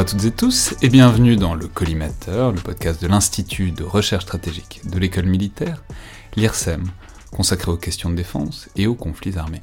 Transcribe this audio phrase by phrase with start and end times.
[0.00, 4.24] à toutes et tous et bienvenue dans le Collimateur, le podcast de l'Institut de recherche
[4.24, 5.84] stratégique de l'école militaire,
[6.36, 6.84] l'IRSEM,
[7.30, 9.60] consacré aux questions de défense et aux conflits armés.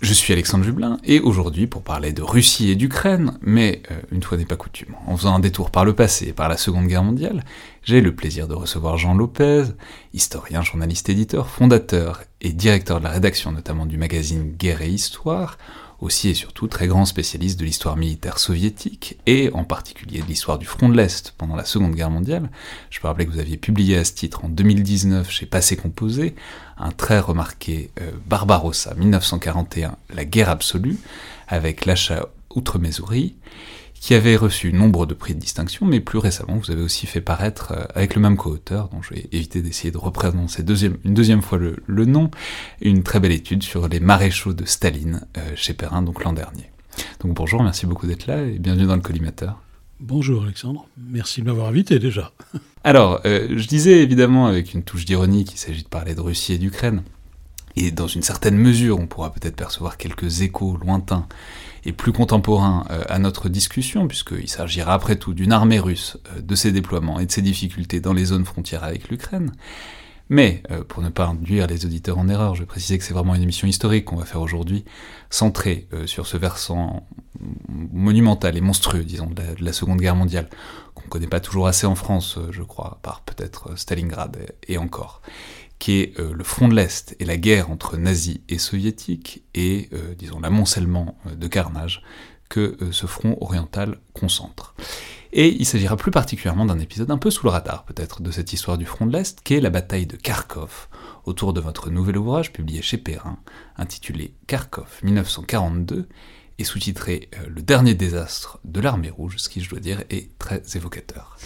[0.00, 4.22] Je suis Alexandre Jublin, et aujourd'hui pour parler de Russie et d'Ukraine, mais euh, une
[4.22, 6.86] fois n'est pas coutume, en faisant un détour par le passé et par la Seconde
[6.86, 7.42] Guerre mondiale,
[7.82, 9.64] j'ai le plaisir de recevoir Jean Lopez,
[10.12, 15.58] historien, journaliste, éditeur, fondateur et directeur de la rédaction notamment du magazine Guerre et Histoire,
[16.00, 20.58] aussi et surtout très grand spécialiste de l'histoire militaire soviétique, et en particulier de l'histoire
[20.58, 22.50] du front de l'Est pendant la Seconde Guerre mondiale.
[22.90, 26.34] Je peux rappeler que vous aviez publié à ce titre en 2019 chez Passé Composé
[26.76, 30.98] un très remarqué euh, Barbarossa 1941, la guerre absolue,
[31.48, 33.34] avec l'achat outre-Mesourie,
[34.04, 37.22] qui avait reçu nombre de prix de distinction, mais plus récemment, vous avez aussi fait
[37.22, 41.14] paraître, euh, avec le même co-auteur, dont je vais éviter d'essayer de représenter deuxième, une
[41.14, 42.30] deuxième fois le, nom,
[42.82, 46.70] une très belle étude sur les maréchaux de Staline euh, chez Perrin, donc l'an dernier.
[47.20, 49.62] Donc bonjour, merci beaucoup d'être là et bienvenue dans le collimateur.
[50.00, 52.30] Bonjour Alexandre, merci de m'avoir invité déjà.
[52.84, 56.52] Alors, euh, je disais évidemment avec une touche d'ironie qu'il s'agit de parler de Russie
[56.52, 57.04] et d'Ukraine,
[57.74, 61.26] et dans une certaine mesure, on pourra peut-être percevoir quelques échos lointains
[61.86, 66.40] et plus contemporain euh, à notre discussion, puisqu'il s'agira après tout d'une armée russe, euh,
[66.40, 69.52] de ses déploiements et de ses difficultés dans les zones frontières avec l'Ukraine.
[70.30, 73.12] Mais, euh, pour ne pas induire les auditeurs en erreur, je vais préciser que c'est
[73.12, 74.84] vraiment une émission historique qu'on va faire aujourd'hui,
[75.28, 77.06] centrée sur ce versant
[77.92, 80.48] monumental et monstrueux, disons, de la, Seconde Guerre mondiale,
[80.94, 85.20] qu'on ne connaît pas toujours assez en France, je crois, par peut-être Stalingrad et encore
[85.78, 89.88] qui est euh, le front de l'Est et la guerre entre nazis et soviétiques, et,
[89.92, 92.02] euh, disons, l'amoncellement euh, de carnage
[92.48, 94.74] que ce front oriental concentre.
[95.32, 98.52] Et il s'agira plus particulièrement d'un épisode un peu sous le radar, peut-être, de cette
[98.52, 100.88] histoire du front de l'Est, qui est la bataille de Kharkov,
[101.24, 103.38] autour de votre nouvel ouvrage publié chez Perrin,
[103.76, 106.06] intitulé Kharkov 1942,
[106.58, 110.62] et sous-titré Le dernier désastre de l'armée rouge, ce qui, je dois dire, est très
[110.74, 111.36] évocateur.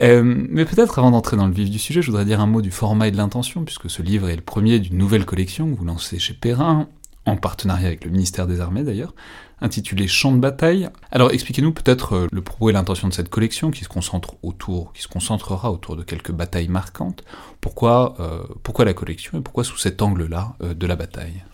[0.00, 2.62] Euh, mais peut-être avant d'entrer dans le vif du sujet, je voudrais dire un mot
[2.62, 5.78] du format et de l'intention, puisque ce livre est le premier d'une nouvelle collection que
[5.78, 6.88] vous lancez chez Perrin,
[7.26, 9.14] en partenariat avec le ministère des Armées d'ailleurs,
[9.60, 10.88] intitulé Champ de bataille.
[11.12, 14.92] Alors expliquez-nous peut-être euh, le propos et l'intention de cette collection qui se concentre autour,
[14.92, 17.22] qui se concentrera autour de quelques batailles marquantes.
[17.60, 21.44] Pourquoi, euh, pourquoi la collection et pourquoi sous cet angle-là de la bataille?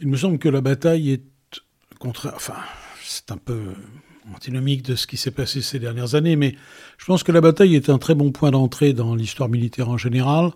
[0.00, 1.24] Il me semble que la bataille est
[1.98, 2.32] contraire.
[2.36, 2.54] Enfin,
[3.02, 3.74] c'est un peu
[4.34, 6.54] antinomique de ce qui s'est passé ces dernières années, mais
[6.98, 9.96] je pense que la bataille est un très bon point d'entrée dans l'histoire militaire en
[9.96, 10.50] général,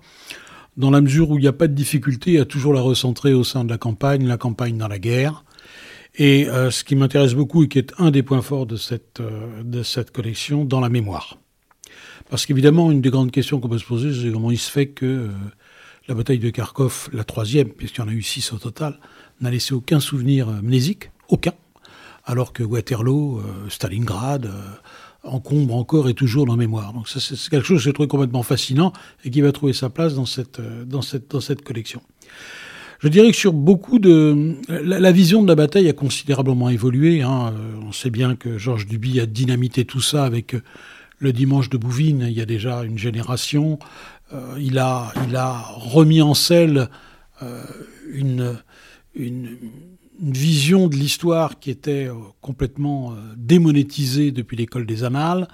[0.77, 3.45] dans la mesure où il n'y a pas de difficulté à toujours la recentrer au
[3.45, 5.45] sein de la campagne, la campagne dans la guerre.
[6.15, 9.21] Et euh, ce qui m'intéresse beaucoup et qui est un des points forts de cette,
[9.21, 11.39] euh, de cette collection, dans la mémoire.
[12.29, 14.89] Parce qu'évidemment, une des grandes questions qu'on peut se poser, c'est comment il se fait
[14.89, 15.29] que euh,
[16.09, 18.99] la bataille de Kharkov, la troisième, puisqu'il y en a eu six au total,
[19.41, 21.53] n'a laissé aucun souvenir mnésique, aucun
[22.25, 24.51] alors que Waterloo, euh, Stalingrad, euh,
[25.25, 26.93] encombre encore et toujours dans la mémoire.
[26.93, 28.93] Donc c'est quelque chose que j'ai trouvé complètement fascinant
[29.25, 32.03] et qui va trouver sa place dans cette, euh, dans cette, dans cette collection.
[33.01, 34.55] Je dirais que sur beaucoup de...
[34.69, 37.23] La, vision de la bataille a considérablement évolué.
[37.23, 37.53] Hein.
[37.85, 40.55] On sait bien que Georges Duby a dynamité tout ça avec
[41.19, 43.81] le dimanche de Bouvines, il y a déjà une génération.
[44.57, 46.91] il, a, il a remis en selle
[48.13, 48.57] une,
[49.17, 49.57] une,
[50.23, 55.49] une vision de l'histoire qui était euh, complètement euh, démonétisée depuis l'école des annales,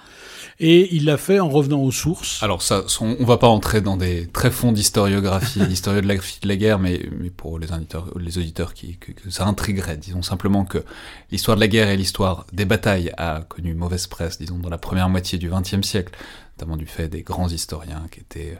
[0.59, 2.41] et il l'a fait en revenant aux sources.
[2.43, 6.77] Alors ça, on va pas entrer dans des très fonds d'historiographie, d'historiographie de la guerre,
[6.77, 10.83] mais, mais pour les auditeurs, les auditeurs qui, que, ça intriguerait, disons simplement que
[11.31, 14.77] l'histoire de la guerre et l'histoire des batailles a connu mauvaise presse, disons, dans la
[14.77, 16.13] première moitié du XXe siècle,
[16.57, 18.59] notamment du fait des grands historiens qui étaient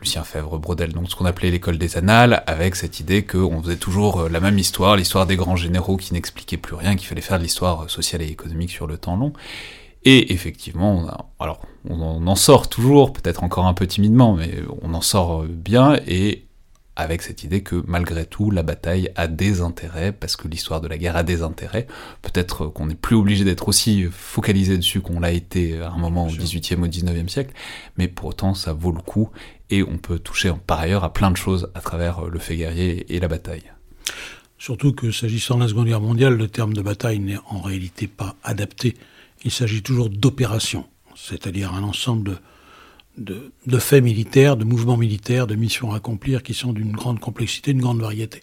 [0.00, 3.76] Lucien Fèvre Brodel, donc ce qu'on appelait l'école des annales, avec cette idée qu'on faisait
[3.76, 7.38] toujours la même histoire, l'histoire des grands généraux qui n'expliquaient plus rien, qu'il fallait faire
[7.38, 9.32] de l'histoire sociale et économique sur le temps long.
[10.04, 10.94] Et effectivement,
[11.38, 15.44] on alors on en sort toujours, peut-être encore un peu timidement, mais on en sort
[15.44, 16.46] bien, et
[16.96, 20.88] avec cette idée que malgré tout, la bataille a des intérêts, parce que l'histoire de
[20.88, 21.86] la guerre a des intérêts.
[22.20, 26.26] Peut-être qu'on n'est plus obligé d'être aussi focalisé dessus qu'on l'a été à un moment
[26.26, 27.54] au XVIIIe, au XIXe siècle,
[27.96, 29.30] mais pour autant, ça vaut le coup,
[29.70, 33.14] et on peut toucher par ailleurs à plein de choses à travers le fait guerrier
[33.14, 33.72] et la bataille.
[34.58, 38.06] Surtout que s'agissant de la Seconde Guerre mondiale, le terme de bataille n'est en réalité
[38.06, 38.94] pas adapté.
[39.42, 40.86] Il s'agit toujours d'opération,
[41.16, 42.36] c'est-à-dire un ensemble de
[43.18, 47.72] de, faits militaires, de mouvements militaires, de missions à accomplir qui sont d'une grande complexité,
[47.72, 48.42] d'une grande variété.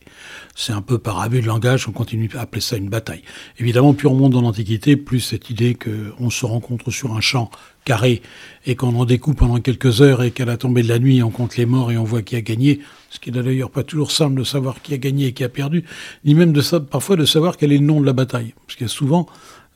[0.56, 3.24] C'est un peu par abus de langage qu'on continue à appeler ça une bataille.
[3.60, 7.50] Évidemment, plus on monte dans l'Antiquité, plus cette idée qu'on se rencontre sur un champ
[7.86, 8.22] carré
[8.66, 11.32] et qu'on en découpe pendant quelques heures et qu'à la tombée de la nuit, on
[11.32, 14.12] compte les morts et on voit qui a gagné, ce qui n'est d'ailleurs pas toujours
[14.12, 15.86] simple de savoir qui a gagné et qui a perdu,
[16.26, 18.54] ni même de, parfois de savoir quel est le nom de la bataille.
[18.66, 19.28] Parce qu'il y a souvent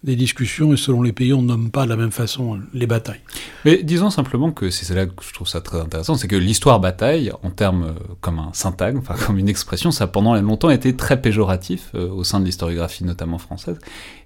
[0.04, 3.20] des discussions et selon les pays, on nomme pas de la même façon les batailles.
[3.66, 6.80] Mais disons simplement que c'est là que je trouve ça très intéressant, c'est que l'histoire
[6.80, 10.72] bataille, en termes euh, comme un syntagme, enfin comme une expression, ça a pendant longtemps
[10.72, 13.78] été très péjoratif euh, au sein de l'historiographie notamment française.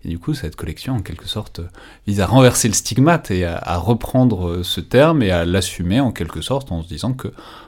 [0.06, 1.60] Et du coup, cette collection, en quelque sorte,
[2.07, 6.13] vise à renverser le stigmate et à, reprendre euh, ce terme et à l'assumer en
[6.13, 7.28] quelque sorte en se disant que,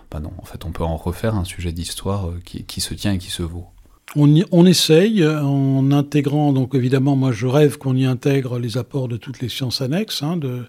[0.10, 3.18] bah non, en fait, on peut en refaire un sujet d'histoire qui se tient et
[3.18, 3.68] qui se vaut.
[4.16, 9.18] On, essaye en intégrant, donc évidemment, moi je rêve qu'on y intègre les apports de
[9.18, 10.64] toutes les sciences annexes, hein, de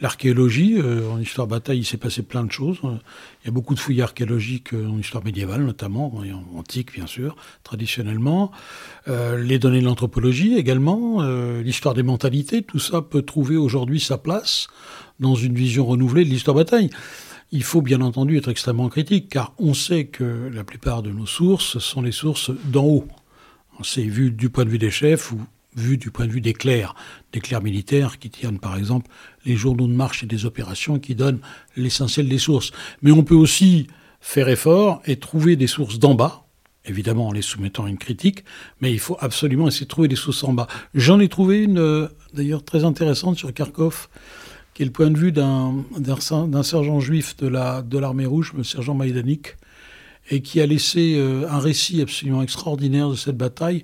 [0.00, 0.76] l'archéologie.
[0.78, 2.78] Euh, en histoire bataille, il s'est passé plein de choses.
[2.82, 6.92] Il y a beaucoup de fouilles archéologiques euh, en histoire médiévale, notamment, et en antique,
[6.92, 8.50] bien sûr, traditionnellement.
[9.08, 11.22] Euh, les données de l'anthropologie également,
[11.60, 14.68] l'histoire des mentalités, tout ça peut trouver aujourd'hui sa place
[15.20, 16.90] dans une vision renouvelée de l'histoire bataille.
[17.52, 21.26] Il faut bien entendu être extrêmement critique, car on sait que la plupart de nos
[21.26, 23.08] sources sont les sources d'en haut.
[23.82, 25.40] C'est vu du point de vue des chefs ou
[25.76, 26.94] vu du point de vue des clercs,
[27.32, 29.08] des clercs militaires qui tiennent par exemple
[29.44, 31.40] les journaux de marche et des opérations qui donnent
[31.76, 32.72] l'essentiel des sources.
[33.02, 33.86] Mais on peut aussi
[34.20, 36.46] faire effort et trouver des sources d'en bas,
[36.86, 38.44] évidemment en les soumettant à une critique,
[38.80, 40.66] mais il faut absolument essayer de trouver des sources en bas.
[40.94, 44.08] J'en ai trouvé une euh, d'ailleurs très intéressante sur Kharkov
[44.76, 47.48] qui est le point de vue d'un sergent juif de
[47.98, 49.56] l'armée de rouge, le sergent Maïdanik,
[50.30, 53.80] et qui a laissé euh, un récit absolument extraordinaire de cette bataille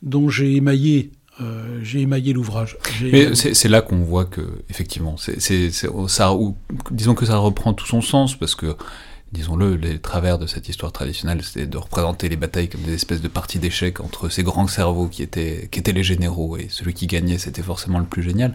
[0.00, 2.78] dont j'ai émaillé euh, j'ai émaillé l'ouvrage.
[3.02, 5.70] Mais c'est là qu'on voit que, effectivement, c'est
[6.06, 6.56] ça, ou,
[6.92, 8.76] disons que ça reprend tout son sens, parce que,
[9.32, 13.22] disons-le, les travers de cette histoire traditionnelle, c'était de représenter les batailles comme des espèces
[13.22, 16.94] de parties d'échecs entre ces grands cerveaux qui étaient, qui étaient les généraux, et celui
[16.94, 18.54] qui gagnait, c'était forcément le plus génial.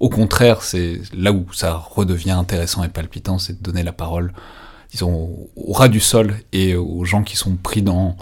[0.00, 4.32] Au contraire, c'est là où ça redevient intéressant et palpitant, c'est de donner la parole,
[4.90, 8.16] disons, au ras du sol et aux gens qui sont pris dans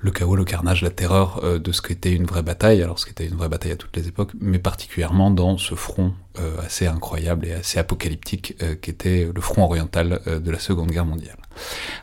[0.00, 3.06] le chaos, le carnage, la terreur euh, de ce qu'était une vraie bataille, alors ce
[3.06, 6.86] qu'était une vraie bataille à toutes les époques, mais particulièrement dans ce front euh, assez
[6.86, 11.38] incroyable et assez apocalyptique euh, qu'était le front oriental de la Seconde Guerre mondiale.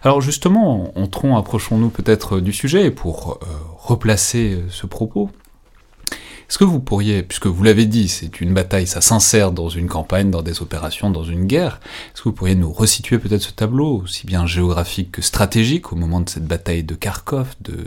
[0.02, 3.40] Alors justement, entrons, approchons-nous peut-être du sujet pour
[3.78, 5.30] replacer ce propos.
[6.50, 9.88] Est-ce que vous pourriez, puisque vous l'avez dit, c'est une bataille, ça s'insère dans une
[9.88, 11.80] campagne, dans des opérations, dans une guerre,
[12.14, 15.96] est-ce que vous pourriez nous resituer peut-être ce tableau, aussi bien géographique que stratégique, au
[15.96, 17.86] moment de cette bataille de Kharkov de, de,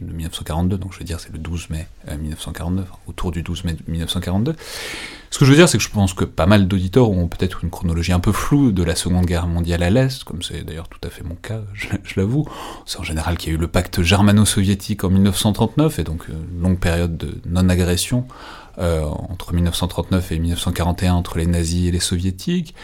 [0.00, 3.64] de 1942, donc je veux dire c'est le 12 mai 1942, euh, autour du 12
[3.64, 4.56] mai 1942
[5.30, 7.62] ce que je veux dire, c'est que je pense que pas mal d'auditeurs ont peut-être
[7.62, 10.88] une chronologie un peu floue de la Seconde Guerre mondiale à l'Est, comme c'est d'ailleurs
[10.88, 12.46] tout à fait mon cas, je, l'avoue.
[12.84, 16.60] C'est en général qu'il y a eu le pacte germano-soviétique en 1939, et donc une
[16.60, 18.26] longue période de non-agression
[18.78, 22.74] euh, entre 1939 et 1941 entre les nazis et les soviétiques.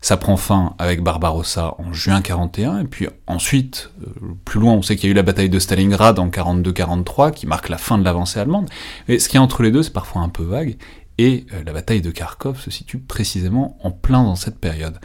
[0.00, 4.82] Ça prend fin avec Barbarossa en juin 41, et puis ensuite, euh, plus loin, on
[4.82, 7.98] sait qu'il y a eu la bataille de Stalingrad en 42-43, qui marque la fin
[7.98, 8.68] de l'avancée allemande.
[9.06, 10.76] Mais ce qui est entre les deux, c'est parfois un peu vague,
[11.22, 14.98] et euh, la bataille de Kharkov se situe précisément en plein dans cette période.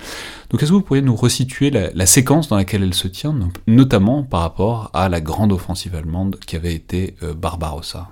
[0.49, 4.23] Donc est-ce que vous pourriez nous resituer la, séquence dans laquelle elle se tient, notamment
[4.23, 8.09] par rapport à la grande offensive allemande qui avait été euh, Barbarossa?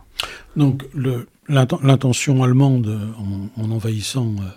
[0.55, 0.83] Donc
[1.47, 3.15] l'intention allemande
[3.57, 4.49] en, envahissant euh,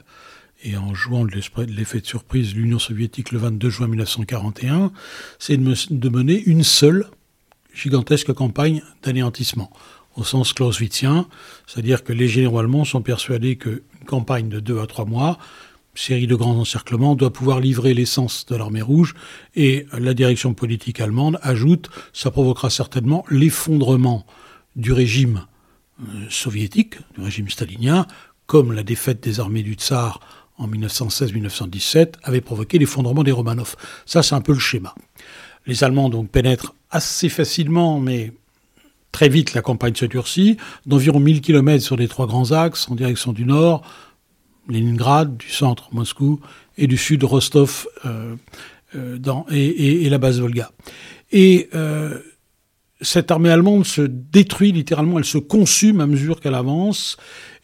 [0.65, 4.93] et en jouant de l'effet de surprise l'Union soviétique le 22 juin 1941,
[5.39, 7.07] c'est de mener une seule
[7.73, 9.71] gigantesque campagne d'anéantissement
[10.19, 11.27] au sens clausewitzien,
[11.67, 15.39] c'est-à-dire que les généraux allemands sont persuadés qu'une campagne de deux à trois mois,
[15.95, 19.15] série de grands encerclements, doit pouvoir livrer l'essence de l'armée rouge,
[19.57, 24.27] et la direction politique allemande ajoute, ça provoquera certainement l'effondrement
[24.77, 25.47] du régime
[26.03, 28.07] euh, soviétique, du régime stalinien,
[28.47, 30.21] comme la défaite des armées du tsar
[30.57, 33.77] en 1916-1917 avait provoqué l'effondrement des Romanov.
[34.07, 34.95] Ça, c'est un peu le schéma.
[35.67, 38.33] Les Allemands donc pénètrent assez facilement, mais
[39.13, 42.95] très vite la campagne se durcit, d'environ 1000 km sur les trois grands axes en
[42.95, 43.83] direction du nord,
[44.69, 46.41] Leningrad, du centre Moscou,
[46.77, 48.37] et du sud Rostov euh,
[48.95, 49.19] euh,
[49.51, 50.71] et, la base Volga.
[51.33, 52.19] Et euh,
[53.01, 57.17] cette armée allemande se détruit littéralement, elle se consume à mesure qu'elle avance,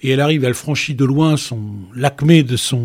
[0.04, 1.60] et elle arrive, elle franchit de loin son
[1.94, 2.84] l'acmé de son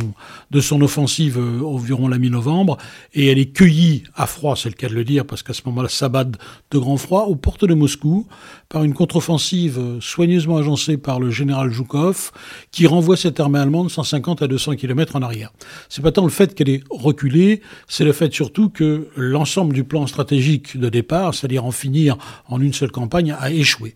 [0.51, 2.77] de son offensive euh, environ la mi-novembre,
[3.13, 5.61] et elle est cueillie à froid, c'est le cas de le dire, parce qu'à ce
[5.65, 8.25] moment-là, ça bat de grand froid, aux portes de Moscou,
[8.69, 12.31] par une contre-offensive euh, soigneusement agencée par le général Zhukov,
[12.71, 15.51] qui renvoie cette armée allemande 150 à 200 km en arrière.
[15.89, 19.83] C'est pas tant le fait qu'elle est reculée, c'est le fait surtout que l'ensemble du
[19.83, 23.93] plan stratégique de départ, c'est-à-dire en finir en une seule campagne, a échoué.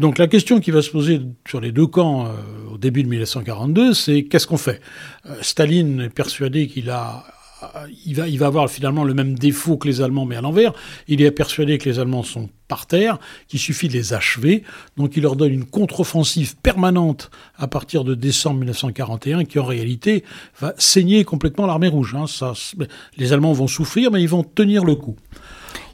[0.00, 2.30] Donc la question qui va se poser sur les deux camps euh,
[2.72, 4.80] au début de 1942, c'est qu'est-ce qu'on fait?
[5.26, 7.22] Euh, Staline est persuadé qu'il a
[8.06, 10.72] il va, il va avoir finalement le même défaut que les Allemands, mais à l'envers.
[11.08, 14.62] Il est persuadé que les Allemands sont par terre, qu'il suffit de les achever.
[14.96, 20.24] Donc il leur donne une contre-offensive permanente à partir de décembre 1941, qui en réalité
[20.60, 22.14] va saigner complètement l'armée rouge.
[22.14, 22.24] Hein.
[23.16, 25.16] Les Allemands vont souffrir, mais ils vont tenir le coup.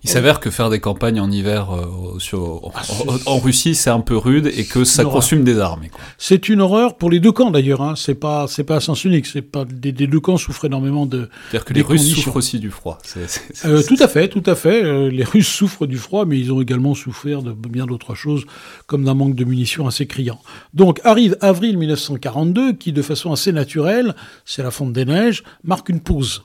[0.07, 2.83] Il s'avère que faire des campagnes en hiver euh, sur, ah,
[3.27, 5.83] en, Russie, c'est un peu rude et que ça consomme des armes.
[6.17, 7.83] C'est une horreur pour les deux camps d'ailleurs.
[7.83, 7.95] Hein.
[7.97, 9.27] C'est pas c'est pas un sens unique.
[9.27, 11.29] C'est pas des, deux camps souffrent énormément de.
[11.51, 12.99] C'est-à-dire que les Russes souffrent aussi du froid.
[13.65, 14.85] Euh, tout à fait, tout à fait.
[14.85, 18.45] Euh, les Russes souffrent du froid, mais ils ont également souffert de bien d'autres choses,
[18.87, 20.41] comme d'un manque de munitions assez criant.
[20.73, 25.89] Donc arrive avril 1942, qui de façon assez naturelle, c'est la fonte des neiges, marque
[25.89, 26.45] une pause.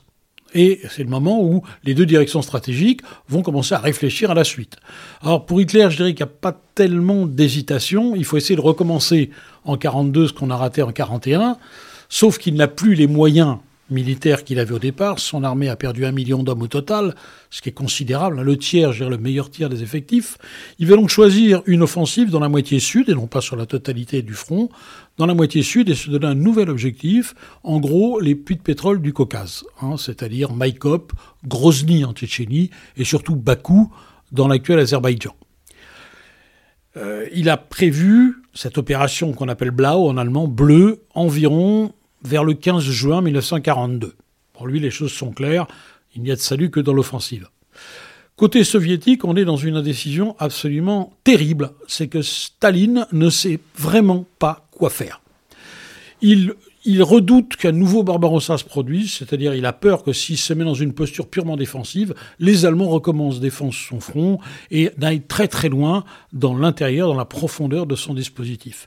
[0.54, 4.44] Et c'est le moment où les deux directions stratégiques vont commencer à réfléchir à la
[4.44, 4.76] suite.
[5.22, 8.14] Alors pour Hitler, je dirais qu'il n'y a pas tellement d'hésitation.
[8.14, 9.30] Il faut essayer de recommencer
[9.64, 11.56] en 42 ce qu'on a raté en 41,
[12.08, 13.56] sauf qu'il n'a plus les moyens
[13.92, 15.18] militaire qu'il avait au départ.
[15.18, 17.14] Son armée a perdu un million d'hommes au total,
[17.50, 18.40] ce qui est considérable.
[18.40, 20.38] Le tiers, je le meilleur tiers des effectifs.
[20.78, 23.66] Il va donc choisir une offensive dans la moitié sud, et non pas sur la
[23.66, 24.68] totalité du front,
[25.18, 28.62] dans la moitié sud, et se donner un nouvel objectif, en gros, les puits de
[28.62, 31.12] pétrole du Caucase, hein, c'est-à-dire Maïkop,
[31.46, 33.92] Grozny en Tchétchénie, et surtout Bakou
[34.32, 35.34] dans l'actuel Azerbaïdjan.
[36.96, 41.92] Euh, il a prévu cette opération qu'on appelle Blau en allemand, bleu, environ
[42.24, 44.14] vers le 15 juin 1942.
[44.52, 45.66] Pour lui, les choses sont claires,
[46.14, 47.48] il n'y a de salut que dans l'offensive.
[48.36, 51.70] Côté soviétique, on est dans une indécision absolument terrible.
[51.86, 55.20] C'est que Staline ne sait vraiment pas quoi faire.
[56.22, 56.54] Il,
[57.02, 60.74] redoute qu'un nouveau Barbarossa se produise, c'est-à-dire il a peur que s'il se met dans
[60.74, 64.38] une posture purement défensive, les Allemands recommencent défense son front
[64.70, 68.86] et n'aillent très très loin dans l'intérieur, dans la profondeur de son dispositif.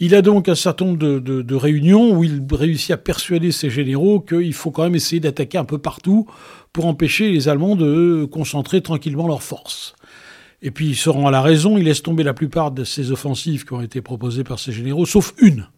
[0.00, 4.20] Il a donc un certain nombre de, réunions où il réussit à persuader ses généraux
[4.20, 6.26] qu'il faut quand même essayer d'attaquer un peu partout
[6.72, 9.94] pour empêcher les Allemands de concentrer tranquillement leurs forces.
[10.62, 13.12] Et puis il se rend à la raison, il laisse tomber la plupart de ces
[13.12, 15.68] offensives qui ont été proposées par ses généraux, sauf une.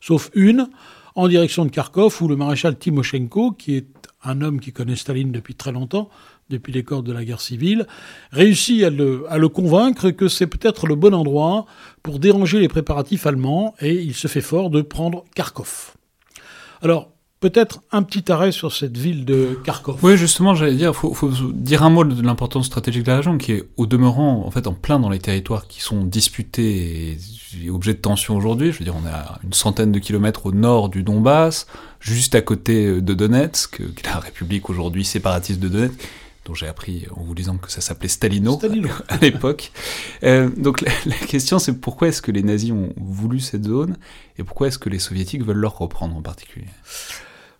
[0.00, 0.68] Sauf une,
[1.14, 3.86] en direction de Kharkov, où le maréchal Timoshenko, qui est
[4.22, 6.10] un homme qui connaît Staline depuis très longtemps,
[6.50, 7.86] depuis les corps de la guerre civile,
[8.32, 11.66] réussit à le, convaincre que c'est peut-être le bon endroit
[12.02, 15.94] pour déranger les préparatifs allemands, et il se fait fort de prendre Kharkov.
[16.82, 17.10] Alors,
[17.40, 19.98] peut-être un petit arrêt sur cette ville de Kharkov.
[20.02, 23.36] Oui, justement, j'allais dire, il faut, dire un mot de l'importance stratégique de la région,
[23.36, 27.18] qui est au demeurant, en fait, en plein dans les territoires qui sont disputés
[27.62, 28.72] et objets de tension aujourd'hui.
[28.72, 31.66] Je veux dire, on est à une centaine de kilomètres au nord du Donbass,
[32.00, 36.00] juste à côté de Donetsk, la république aujourd'hui séparatiste de Donetsk,
[36.44, 38.60] dont j'ai appris en vous disant que ça s'appelait Stalino,
[39.08, 39.72] à l'époque.
[40.22, 43.96] Euh, donc la, question c'est pourquoi est-ce que les nazis ont voulu cette zone
[44.38, 46.68] et pourquoi est-ce que les soviétiques veulent leur reprendre en particulier?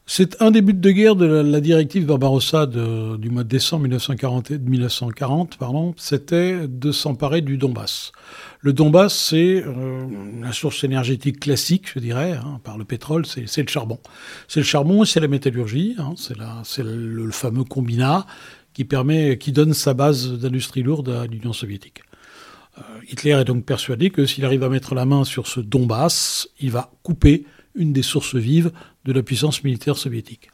[0.07, 4.51] C'est un des buts de guerre de la, directive Barbarossa du mois de décembre 1940,
[4.51, 8.13] 1940 pardon, c'était de s'emparer du Donbass.
[8.61, 10.07] Le Donbass, c'est euh,
[10.43, 13.99] la source énergétique classique, je dirais, hein, par le pétrole, c'est le charbon.
[14.47, 16.37] C'est le charbon, c'est la métallurgie, hein, c'est
[16.83, 18.27] le, le, fameux combinat
[18.75, 22.03] qui permet, qui donne sa base d'industrie lourde à l'Union soviétique.
[22.79, 26.49] Euh, Hitler est donc persuadé que s'il arrive à mettre la main sur ce Donbass,
[26.61, 28.73] il va couper une des sources vives
[29.05, 30.51] de la puissance militaire soviétique.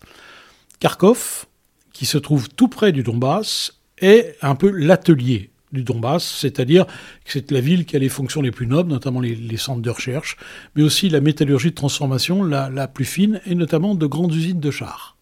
[0.81, 1.47] Kharkov,
[1.93, 7.33] qui se trouve tout près du Donbass, est un peu l'atelier du Donbass, c'est-à-dire que
[7.33, 10.37] c'est la ville qui a les fonctions les plus nobles, notamment les, centres de recherche,
[10.75, 14.61] mais aussi la métallurgie de transformation la, la plus fine, et notamment de grandes usines
[14.61, 15.17] de chars.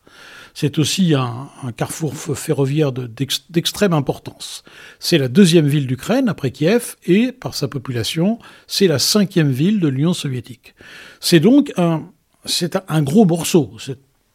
[0.60, 4.64] C'est aussi un, carrefour ferroviaire d'extrême importance.
[4.98, 9.78] C'est la deuxième ville d'Ukraine après Kiev et, par sa population, c'est la cinquième ville
[9.78, 10.74] de l'Union soviétique.
[11.20, 12.10] C'est donc un,
[12.88, 13.70] un gros morceau.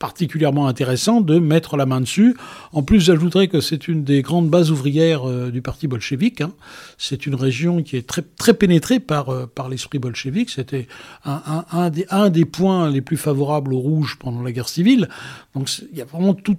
[0.03, 2.35] Particulièrement intéressant de mettre la main dessus.
[2.73, 6.41] En plus, j'ajouterais que c'est une des grandes bases ouvrières euh, du parti bolchevique.
[6.41, 6.51] Hein.
[6.97, 10.49] C'est une région qui est très, très pénétrée par, euh, par l'esprit bolchevique.
[10.49, 10.89] C'était
[11.23, 15.07] un, un, des, un, des, points les plus favorables aux rouges pendant la guerre civile.
[15.55, 16.57] Donc il y a vraiment tout,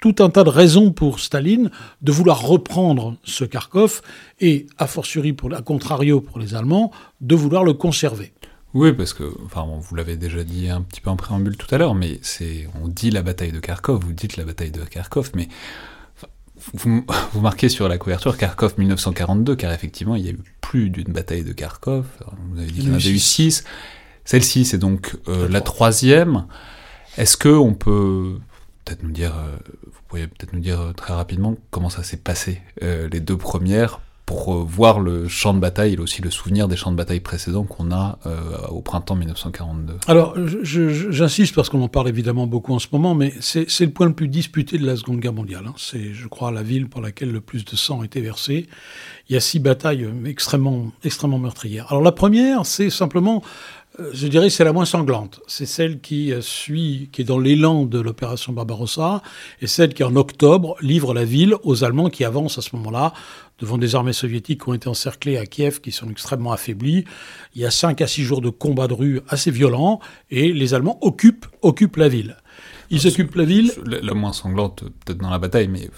[0.00, 1.70] tout un tas de raisons pour Staline
[2.00, 4.00] de vouloir reprendre ce Kharkov
[4.40, 8.32] et, a fortiori, pour, à contrario pour les Allemands, de vouloir le conserver.
[8.76, 11.78] Oui, parce que, enfin, vous l'avez déjà dit un petit peu en préambule tout à
[11.78, 15.30] l'heure, mais c'est, on dit la bataille de Kharkov, vous dites la bataille de Kharkov,
[15.34, 15.48] mais
[16.74, 17.02] vous,
[17.32, 21.10] vous, marquez sur la couverture Kharkov 1942, car effectivement, il y a eu plus d'une
[21.10, 22.04] bataille de Kharkov.
[22.50, 23.64] Vous avez dit qu'il y en avait eu six.
[24.26, 26.44] Celle-ci, c'est donc euh, la troisième.
[27.16, 28.38] Est-ce que on peut
[28.84, 29.56] peut-être nous dire, euh,
[29.86, 34.02] vous pourriez peut-être nous dire très rapidement comment ça s'est passé euh, les deux premières
[34.26, 37.20] pour euh, voir le champ de bataille et aussi le souvenir des champs de bataille
[37.20, 39.94] précédents qu'on a euh, au printemps 1942.
[40.08, 44.06] Alors, j'insiste parce qu'on en parle évidemment beaucoup en ce moment, mais c'est le point
[44.06, 45.64] le plus disputé de la Seconde Guerre mondiale.
[45.68, 45.74] Hein.
[45.76, 48.66] C'est, je crois, la ville pour laquelle le plus de sang a été versé.
[49.28, 51.86] Il y a six batailles euh, extrêmement, extrêmement meurtrières.
[51.90, 53.42] Alors la première, c'est simplement
[54.12, 55.40] je dirais c'est la moins sanglante.
[55.46, 59.22] C'est celle qui suit, qui est dans l'élan de l'opération Barbarossa,
[59.60, 63.12] et celle qui en octobre livre la ville aux Allemands qui avancent à ce moment-là
[63.58, 67.04] devant des armées soviétiques qui ont été encerclées à Kiev, qui sont extrêmement affaiblies.
[67.54, 70.00] Il y a cinq à six jours de combats de rue assez violents,
[70.30, 72.36] et les Allemands occupent, occupent la ville.
[72.90, 73.72] Ils occupent la ville.
[73.84, 75.90] La, moins sanglante, peut-être dans la bataille, mais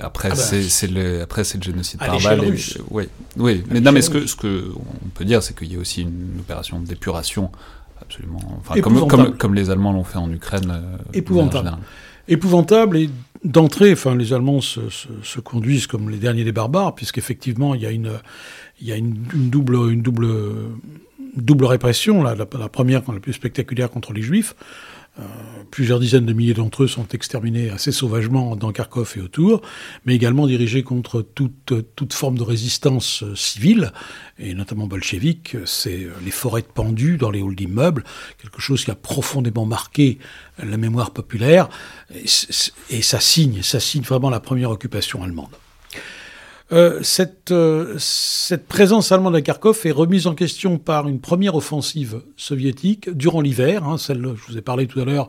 [0.00, 2.40] après, ah bah, c'est le, après c'est le génocide par balle.
[2.90, 3.62] Oui, oui.
[3.70, 6.02] mais non, mais ce que, ce que on peut dire, c'est qu'il y a aussi
[6.02, 7.50] une opération d'épuration
[8.00, 10.70] absolument, enfin, comme, comme, comme, les Allemands l'ont fait en Ukraine.
[10.70, 11.78] Euh, Épouvantable.
[12.28, 13.10] Épouvantable et
[13.44, 17.82] d'entrée, enfin, les Allemands se, se, se, conduisent comme les derniers des barbares, puisqu'effectivement, il
[17.82, 18.12] y a une,
[18.80, 20.26] il y a une, une double, une double,
[21.36, 22.22] double répression.
[22.22, 24.54] Là, la, la, première, la plus spectaculaire contre les Juifs.
[25.20, 25.22] Euh,
[25.70, 29.62] plusieurs dizaines de milliers d'entre eux sont exterminés assez sauvagement dans Kharkov et autour,
[30.04, 33.92] mais également dirigés contre toute, toute forme de résistance euh, civile,
[34.40, 35.56] et notamment bolchevique.
[35.66, 38.02] C'est euh, les forêts de pendus dans les halls d'immeubles,
[38.42, 40.18] quelque chose qui a profondément marqué
[40.58, 41.68] la mémoire populaire,
[42.12, 42.24] et,
[42.90, 45.50] et ça signe, ça signe vraiment la première occupation allemande.
[46.72, 51.54] Euh, cette, euh, cette, présence allemande à Kharkov est remise en question par une première
[51.54, 53.84] offensive soviétique durant l'hiver.
[53.84, 55.28] Hein, celle, je vous ai parlé tout à l'heure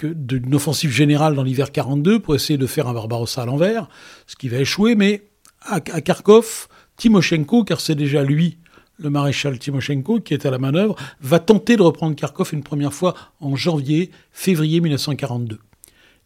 [0.00, 3.88] d'une offensive générale dans l'hiver 42 pour essayer de faire un Barbarossa à l'envers,
[4.28, 4.94] ce qui va échouer.
[4.94, 5.28] Mais
[5.62, 8.58] à, à Kharkov, Timoshenko, car c'est déjà lui,
[8.98, 12.94] le maréchal Timoshenko, qui est à la manœuvre, va tenter de reprendre Kharkov une première
[12.94, 15.58] fois en janvier, février 1942.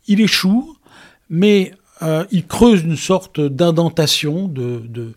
[0.09, 0.77] Il échoue,
[1.31, 5.15] mais euh, il creuse une sorte d'indentation, de,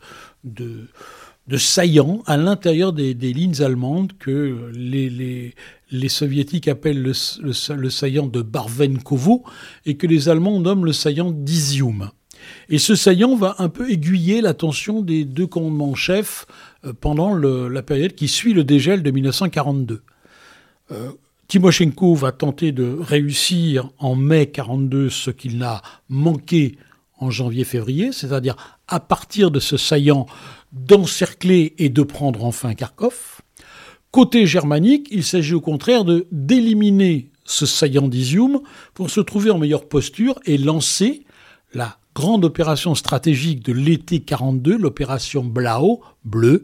[1.57, 5.53] saillant à l'intérieur des, lignes allemandes que les,
[6.09, 9.43] soviétiques appellent le, saillant de Barvenkovo
[9.85, 12.11] et que les Allemands nomment le saillant d'Izium.
[12.69, 16.45] Et ce saillant va un peu aiguiller l'attention des deux commandements chefs
[16.85, 20.03] euh, pendant la période qui suit le dégel de 1942.
[20.91, 21.11] Euh,
[21.47, 26.77] Timoshenko va tenter de réussir en mai 42 ce qu'il n'a manqué
[27.17, 28.55] en janvier-février, c'est-à-dire
[28.87, 30.25] à partir de ce saillant
[30.71, 33.41] d'encercler et de prendre enfin Kharkov.
[34.11, 38.61] Côté germanique, il s'agit au contraire de d'éliminer ce saillant d'Izium
[38.93, 41.25] pour se trouver en meilleure posture et lancer
[41.73, 46.63] la grande opération stratégique de l'été 42, l'opération Blau, bleu,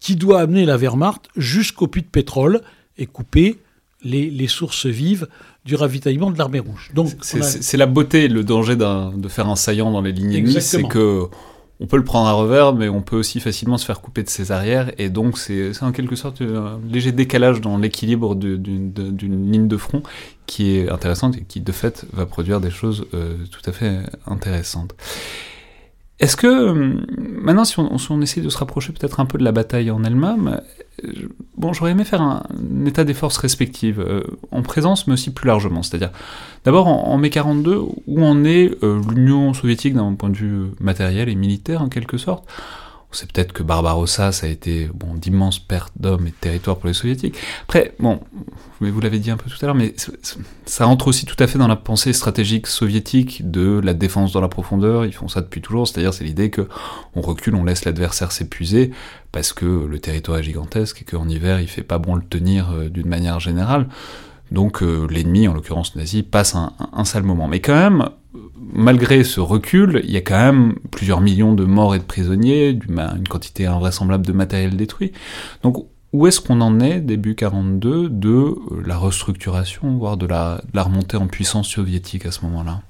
[0.00, 2.62] qui doit amener la Wehrmacht jusqu'au puits de pétrole
[2.96, 3.58] et couper
[4.04, 5.28] les, sources vives
[5.64, 6.90] du ravitaillement de l'armée rouge.
[6.94, 10.82] Donc c'est la beauté, le danger de faire un saillant dans les lignes ennemies, c'est
[10.84, 11.28] que
[11.80, 14.28] on peut le prendre à revers, mais on peut aussi facilement se faire couper de
[14.28, 19.66] ses arrières, et donc c'est en quelque sorte un léger décalage dans l'équilibre d'une ligne
[19.66, 20.02] de front
[20.46, 24.00] qui est intéressante et qui de fait va produire des choses euh, tout à fait
[24.26, 24.94] intéressantes.
[26.22, 26.94] Est-ce que, euh,
[27.42, 30.04] maintenant, si on, si essaie de se rapprocher peut-être un peu de la bataille en
[30.04, 30.60] elle-même,
[31.04, 31.10] euh,
[31.56, 32.44] bon, j'aurais aimé faire un,
[32.86, 35.82] état des forces respectives, euh, en présence, mais aussi plus largement.
[35.82, 36.12] C'est-à-dire,
[36.64, 38.70] d'abord, en, mai 42, où en est
[39.10, 42.48] l'Union soviétique d'un point de vue matériel et militaire, en quelque sorte?
[43.12, 46.88] C'est peut-être que Barbarossa, ça a été bon, d'immenses pertes d'hommes et de territoires pour
[46.88, 47.36] les soviétiques.
[47.64, 48.20] Après, bon,
[48.80, 49.94] mais vous l'avez dit un peu tout à l'heure, mais
[50.66, 54.40] ça entre aussi tout à fait dans la pensée stratégique soviétique de la défense dans
[54.40, 55.06] la profondeur.
[55.06, 56.68] Ils font ça depuis toujours, c'est-à-dire c'est l'idée que
[57.14, 58.90] on recule, on laisse l'adversaire s'épuiser
[59.30, 62.70] parce que le territoire est gigantesque et qu'en hiver il fait pas bon le tenir
[62.70, 63.88] euh, d'une manière générale.
[64.50, 67.48] Donc euh, l'ennemi, en l'occurrence nazi, passe un, un, sale moment.
[67.48, 68.10] Mais quand même,
[68.72, 72.78] malgré ce recul, il y a quand même plusieurs millions de morts et de prisonniers,
[72.88, 75.12] une quantité invraisemblable de matériel détruit.
[75.62, 80.76] Donc où est-ce qu'on en est, début 42, de la restructuration, voire de la, de
[80.76, 82.82] la remontée en puissance soviétique à ce moment-là?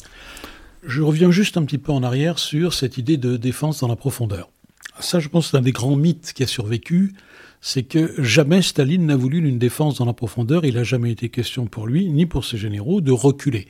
[0.85, 3.95] Je reviens juste un petit peu en arrière sur cette idée de défense dans la
[3.95, 4.51] profondeur.
[4.99, 7.15] Ça, je pense, c'est un des grands mythes qui a survécu
[7.65, 10.65] c'est que jamais Staline n'a voulu une défense dans la profondeur.
[10.65, 13.69] Il n'a jamais été question pour lui, ni pour ses généraux, de reculer.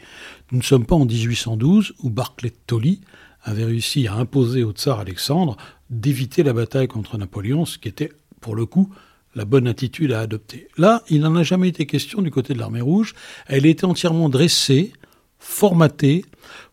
[0.51, 3.03] Nous ne sommes pas en 1812 où Barclay Tolly
[3.43, 5.59] avait réussi à imposer au tsar Alexandre
[5.91, 8.89] d'éviter la bataille contre Napoléon, ce qui était, pour le coup,
[9.35, 10.69] la bonne attitude à adopter.
[10.79, 13.15] Là, il n'en a jamais été question du côté de l'armée rouge.
[13.47, 14.95] Elle était entièrement dressée,
[15.39, 16.25] formatée,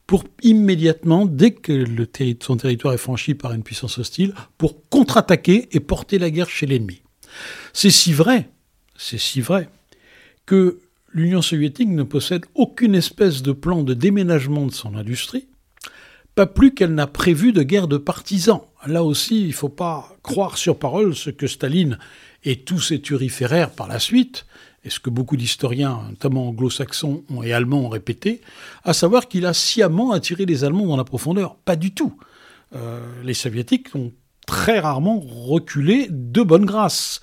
[0.08, 1.86] pour immédiatement, dès que
[2.40, 6.66] son territoire est franchi par une puissance hostile, pour contre-attaquer et porter la guerre chez
[6.66, 7.02] l'ennemi.
[7.74, 8.50] C'est si vrai,
[8.98, 9.70] c'est si vrai,
[10.46, 10.80] que
[11.12, 15.48] l'Union soviétique ne possède aucune espèce de plan de déménagement de son industrie,
[16.36, 18.62] pas plus qu'elle n'a prévu de guerre de partisans.
[18.88, 21.98] Là aussi, il ne faut pas croire sur parole ce que Staline
[22.44, 24.46] et tous ses turiféraires par la suite,
[24.86, 28.42] et ce que beaucoup d'historiens, notamment anglo-saxons et allemands, ont répété,
[28.84, 31.56] à savoir qu'il a sciemment attiré les Allemands dans la profondeur.
[31.56, 32.18] Pas du tout.
[32.76, 34.14] Euh, les Soviétiques ont
[34.50, 37.22] très rarement reculé de bonne grâce.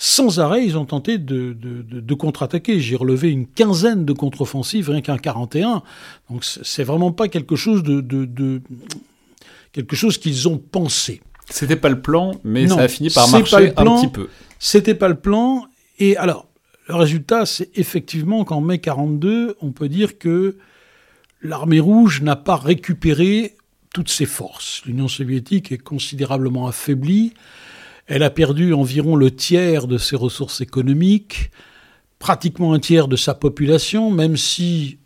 [0.00, 2.78] Sans arrêt, ils ont tenté de, de, contre-attaquer.
[2.78, 5.82] J'ai relevé une quinzaine de contre-offensives, rien qu'un 41.
[6.30, 8.62] Donc c'est vraiment pas quelque chose de,
[9.72, 11.20] quelque chose qu'ils ont pensé.
[11.50, 14.28] C'était pas le plan, mais ça a fini par marcher un petit peu.
[14.60, 15.64] C'était pas le plan.
[15.98, 16.46] Et alors,
[16.86, 20.58] le résultat, c'est effectivement qu'en mai 42, on peut dire que
[21.42, 23.56] l'armée rouge n'a pas récupéré
[23.98, 24.82] toutes ses forces.
[24.86, 27.34] L'Union soviétique est considérablement affaiblie.
[28.06, 31.50] Elle a perdu environ le tiers de ses ressources économiques,
[32.20, 34.98] pratiquement un tiers de sa population, même si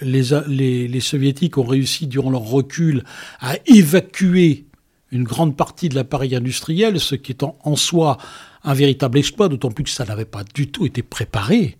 [0.00, 3.04] les, soviétiques ont réussi durant leur recul
[3.38, 4.64] à évacuer
[5.12, 8.16] une grande partie de l'appareil industriel, ce qui est en, en soi
[8.64, 11.76] un véritable exploit, d'autant plus que ça n'avait pas du tout été préparé,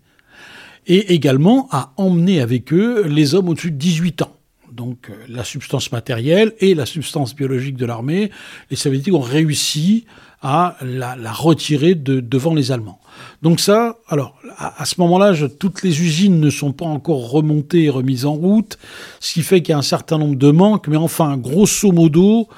[0.86, 4.37] et également à emmener avec eux les hommes au-dessus de 18 ans
[4.78, 8.30] donc euh, la substance matérielle et la substance biologique de l'armée,
[8.70, 10.06] les Soviétiques ont réussi
[10.40, 13.00] à la, retirer de, devant les Allemands.
[13.42, 17.90] Donc ça, alors à, ce moment-là, toutes les usines ne sont pas encore remontées et
[17.90, 18.78] remises en route,
[19.18, 22.48] ce qui fait qu'il y a un certain nombre de manques, mais enfin, grosso modo,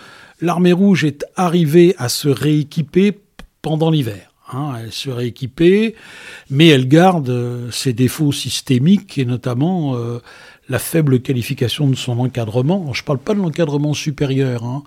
[0.43, 3.19] l'armée rouge est arrivée à se rééquiper
[3.63, 4.31] pendant l'hiver.
[4.53, 5.95] Hein, elle se rééquipée,
[6.51, 10.19] mais elle garde euh, ses défauts systémiques et notamment euh,
[10.71, 12.93] la faible qualification de son encadrement.
[12.95, 14.65] Je ne parle pas de l'encadrement supérieur.
[14.65, 14.85] Hein.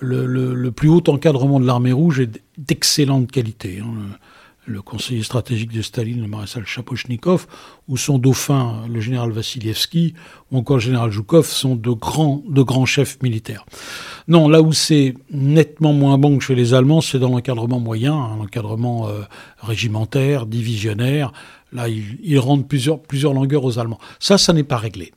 [0.00, 3.80] Le, plus haut encadrement de l'armée rouge est d'excellente qualité.
[3.84, 4.16] Hein.
[4.64, 7.46] Le, conseiller stratégique de Staline, le maréchal Chapochnikov,
[7.88, 10.14] ou son dauphin, le général Vassilievski,
[10.50, 13.66] ou encore le général Zhukov, sont de grands, chefs militaires.
[14.28, 18.14] Non, là où c'est nettement moins bon que chez les Allemands, c'est dans l'encadrement moyen,
[18.14, 19.22] hein, l'encadrement euh,
[19.58, 21.32] régimentaire, divisionnaire.
[21.72, 24.00] Là, ils, ils rendent plusieurs, plusieurs longueurs aux Allemands.
[24.20, 25.12] Ça, ça n'est pas réglé.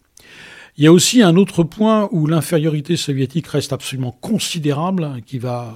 [0.77, 5.75] Il y a aussi un autre point où l'infériorité soviétique reste absolument considérable, qui va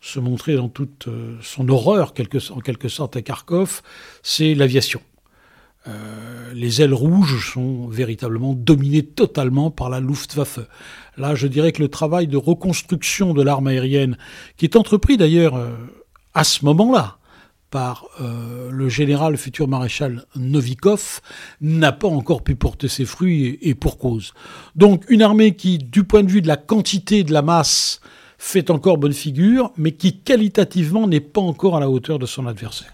[0.00, 2.12] se montrer dans toute euh, son horreur,
[2.50, 3.80] en quelque sorte, à Kharkov,
[4.22, 5.00] c'est l'aviation.
[5.86, 10.60] Euh, les ailes rouges sont véritablement dominées totalement par la Luftwaffe.
[11.16, 14.18] Là, je dirais que le travail de reconstruction de l'arme aérienne,
[14.56, 15.70] qui est entrepris d'ailleurs euh,
[16.34, 17.18] à ce moment-là,
[17.74, 21.20] par euh, le général futur maréchal Novikov
[21.60, 24.32] n'a pas encore pu porter ses fruits et, pour cause.
[24.76, 28.00] Donc une armée qui, du point de vue de la quantité de la masse,
[28.38, 32.46] fait encore bonne figure, mais qui qualitativement n'est pas encore à la hauteur de son
[32.46, 32.92] adversaire.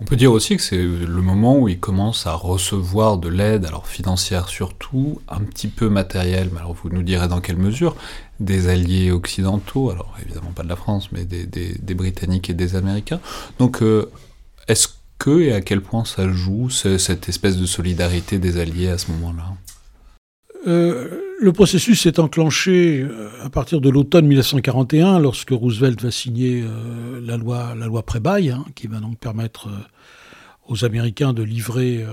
[0.00, 3.66] On peut dire aussi que c'est le moment où il commence à recevoir de l'aide,
[3.66, 7.96] alors financière surtout, un petit peu matérielle, mais alors vous nous direz dans quelle mesure,
[8.38, 13.20] des alliés occidentaux, alors évidemment pas de la France, mais des, Britanniques et des Américains.
[13.58, 14.08] Donc euh,
[14.68, 18.98] est-ce que et à quel point ça joue cette espèce de solidarité des alliés à
[18.98, 19.54] ce moment-là?
[20.68, 26.64] Euh, le processus s'est enclenché euh, à partir de l'automne 1941, lorsque Roosevelt va signer
[27.22, 29.68] la loi, la loi hein, qui va donc permettre
[30.68, 32.04] aux Américains de livrer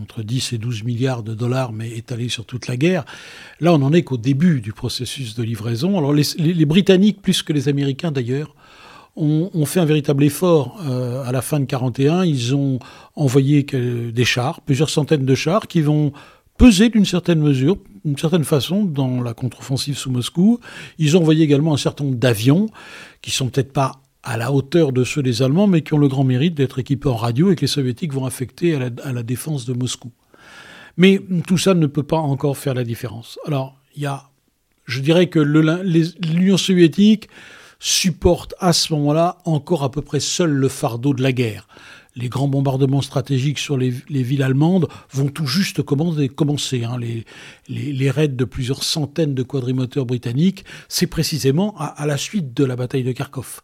[0.00, 3.04] entre 10 et 12 milliards de dollars, mais étalés sur toute la guerre.
[3.60, 5.98] Là, on n'en est qu'au début du processus de livraison.
[5.98, 8.54] Alors, les, Britanniques, plus que les Américains d'ailleurs,
[9.16, 12.24] ont, fait un véritable effort euh, à la fin de 41.
[12.24, 12.78] Ils ont
[13.16, 16.12] envoyé des chars, plusieurs centaines de chars, qui vont
[16.58, 20.60] peser d'une certaine mesure, d'une certaine façon, dans la contre-offensive sous Moscou.
[20.98, 22.66] Ils ont envoyé également un certain nombre d'avions,
[23.22, 26.08] qui sont peut-être pas à la hauteur de ceux des Allemands, mais qui ont le
[26.08, 29.64] grand mérite d'être équipés en radio et que les Soviétiques vont affecter à la, défense
[29.64, 30.10] de Moscou.
[30.96, 33.38] Mais tout ça ne peut pas encore faire la différence.
[33.46, 34.24] Alors, il y a,
[34.84, 37.28] je dirais que l'Union soviétique
[37.78, 41.68] supporte à ce moment-là encore à peu près seul le fardeau de la guerre.
[42.16, 46.84] Les grands bombardements stratégiques sur les, villes allemandes vont tout juste commencer.
[46.84, 46.98] Hein.
[47.68, 52.76] Les, raids de plusieurs centaines de quadrimoteurs britanniques, c'est précisément à, la suite de la
[52.76, 53.60] bataille de Kharkov.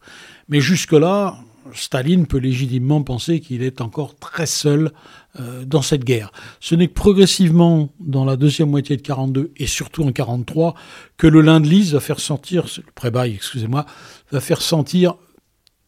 [0.47, 1.37] Mais jusque-là,
[1.73, 4.91] Staline peut légitimement penser qu'il est encore très seul
[5.39, 6.31] euh, dans cette guerre.
[6.59, 10.75] Ce n'est que progressivement, dans la deuxième moitié de 42 et surtout en 43,
[11.17, 12.65] que le Lend-Lease va faire sentir,
[13.03, 13.85] le excusez-moi,
[14.31, 15.15] va faire sentir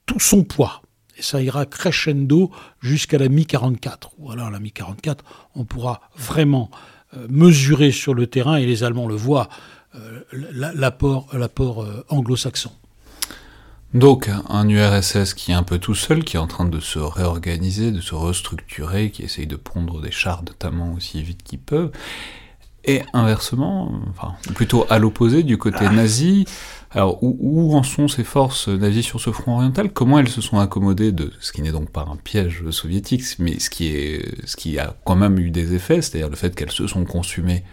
[0.06, 0.82] tout son poids.
[1.18, 4.12] Et ça ira crescendo jusqu'à la mi-44.
[4.20, 5.18] Voilà, la mi-44,
[5.56, 6.70] on pourra vraiment
[7.16, 9.50] euh, mesurer sur le terrain, et les Allemands le voient,
[9.96, 12.72] euh, l'apport anglo-saxon.
[13.94, 17.00] Donc un URSS qui est un peu tout seul, qui est en train de se
[17.00, 21.92] réorganiser, de se restructurer, qui essaye de pondre des chars notamment aussi vite qu'ils peuvent,
[22.84, 25.90] et inversement, enfin plutôt à l'opposé du côté ah.
[25.90, 26.46] nazi.
[26.98, 29.92] Alors où, en sont ces forces nazies sur ce front oriental?
[29.92, 33.60] Comment elles se sont accommodées de ce qui n'est donc pas un piège soviétique, mais
[33.60, 36.72] ce qui est ce qui a quand même eu des effets, c'est-à-dire le fait qu'elles
[36.72, 37.64] se sont consumées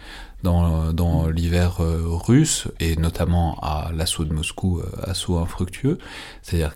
[0.43, 5.97] dans, l'hiver euh, russe, et notamment à l'assaut de Moscou, euh, assaut infructueux.
[6.43, 6.75] C'est-à-dire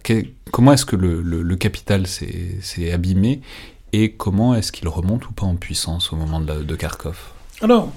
[0.50, 3.42] comment est-ce que le, capital s'est abîmé,
[3.94, 7.32] et comment est-ce qu'il remonte ou pas en puissance au moment de, de Kharkov?
[7.62, 7.92] Alors,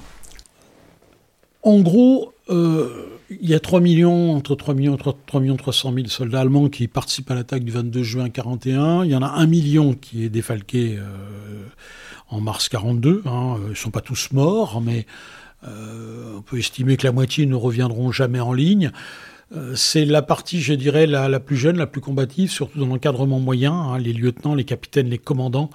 [1.62, 6.06] en gros, il y a 3 millions, entre 3 millions et 3, millions 300 000
[6.08, 9.04] soldats allemands qui participent à l'attaque du 22 juin 41.
[9.04, 10.98] Il y en a 1 million qui est défalqué
[12.28, 13.22] en mars 42.
[13.26, 13.56] Hein.
[13.66, 15.06] Ils ne sont pas tous morts, mais
[15.64, 18.90] euh, on peut estimer que la moitié ne reviendront jamais en ligne.
[19.54, 23.38] Euh, c'est la partie, je dirais, la, plus jeune, la plus combative, surtout dans l'encadrement
[23.38, 25.70] moyen, hein, les lieutenants, les capitaines, les commandants.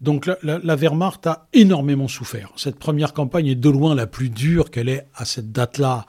[0.00, 2.50] Donc la, Wehrmacht a énormément souffert.
[2.56, 6.06] Cette première campagne est de loin la plus dure qu'elle ait à cette date-là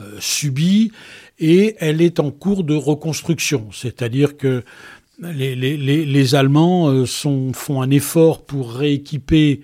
[0.00, 0.90] euh, subie,
[1.38, 3.68] et elle est en cours de reconstruction.
[3.72, 4.64] C'est-à-dire que
[5.20, 9.60] les, Allemands font un effort pour rééquiper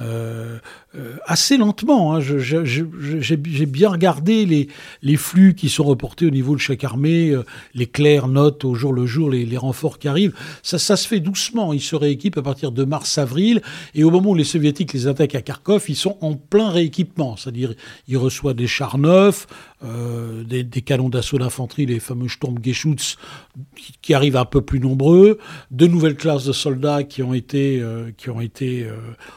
[0.00, 0.58] euh,
[0.94, 2.14] euh, assez lentement.
[2.14, 2.20] Hein.
[2.20, 4.68] J'ai bien regardé les,
[5.02, 8.74] les, flux qui sont reportés au niveau de chaque armée, euh, les clairs notent au
[8.74, 10.34] jour le jour les, les, renforts qui arrivent.
[10.62, 11.72] Ça, ça se fait doucement.
[11.72, 13.62] Ils se rééquipent à partir de mars-avril.
[13.94, 17.36] Et au moment où les soviétiques les attaquent à Kharkov, ils sont en plein rééquipement.
[17.36, 17.74] C'est-à-dire,
[18.06, 19.46] ils reçoivent des chars neufs,
[19.84, 23.16] euh, des, des, canons d'assaut d'infanterie, les fameux Sturmgeschütz,
[23.74, 25.38] qui, qui, arrivent un peu plus nombreux,
[25.72, 28.94] de nouvelles classes de soldats qui ont été, euh, qui ont été euh,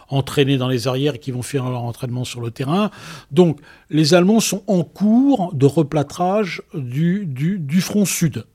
[0.07, 2.91] entraînés dans les arrières et qui vont faire leur entraînement sur le terrain.
[3.31, 8.45] Donc, les Allemands sont en cours de replâtrage du, front sud.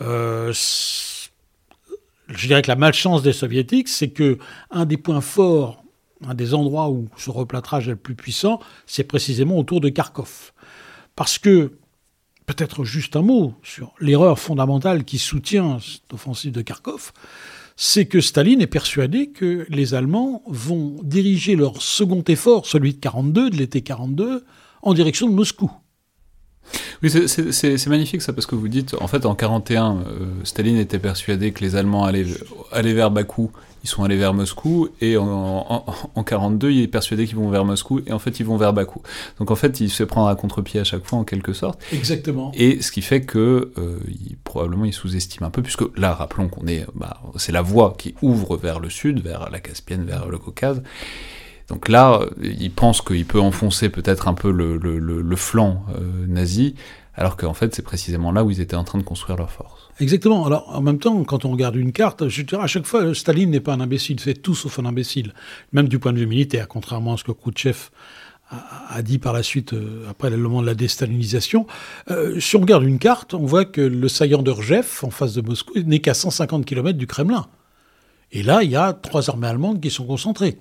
[0.00, 0.52] je
[2.28, 4.38] dirais que la malchance des soviétiques, c'est que
[4.70, 5.82] un des points forts
[6.26, 10.52] un des endroits où ce replâtrage est le plus puissant, c'est précisément autour de Kharkov.
[11.14, 11.72] Parce que,
[12.46, 17.12] peut-être juste un mot sur l'erreur fondamentale qui soutient cette offensive de Kharkov,
[17.80, 22.98] c'est que Staline est persuadé que les Allemands vont diriger leur second effort, celui de
[22.98, 24.44] 42, de l'été 42,
[24.82, 25.70] en direction de Moscou.
[27.04, 30.98] Oui, c'est magnifique ça, parce que vous dites, en fait, en 41, euh, Staline était
[30.98, 32.26] persuadé que les Allemands allaient,
[32.72, 33.52] allaient vers Bakou
[33.84, 37.64] ils sont allés vers Moscou, et en, en, 42, il est persuadé qu'ils vont vers
[37.64, 39.02] Moscou, et en fait, ils vont vers Bakou.
[39.38, 41.80] Donc en fait, il se prend à contre-pied à chaque fois, en quelque sorte.
[41.92, 42.52] Exactement.
[42.54, 46.48] Et ce qui fait que, euh, il, probablement, il sous-estime un peu, puisque là, rappelons
[46.48, 50.28] qu'on est, bah, c'est la voie qui ouvre vers le sud, vers la Caspienne, vers
[50.28, 50.82] le Caucase.
[51.68, 56.26] Donc là, il pense qu'il peut enfoncer peut-être un peu le, le, le, flanc euh,
[56.26, 56.74] nazi,
[57.14, 59.87] alors qu'en fait, c'est précisément là où ils étaient en train de construire leur force.
[60.00, 60.46] Exactement.
[60.46, 63.50] Alors, en même temps, quand on regarde une carte, je dirais à chaque fois, Staline
[63.50, 65.34] n'est pas un imbécile, fait tout sauf un imbécile,
[65.72, 67.90] même du point de vue militaire, contrairement à ce que Khrouchtchev
[68.50, 71.66] a, dit par la suite, euh, après le moment de la déstalinisation.
[72.10, 75.34] Euh, si on regarde une carte, on voit que le saillant de Rjev, en face
[75.34, 77.46] de Moscou, n'est qu'à 150 km du Kremlin.
[78.32, 80.58] Et là, il y a trois armées allemandes qui sont concentrées.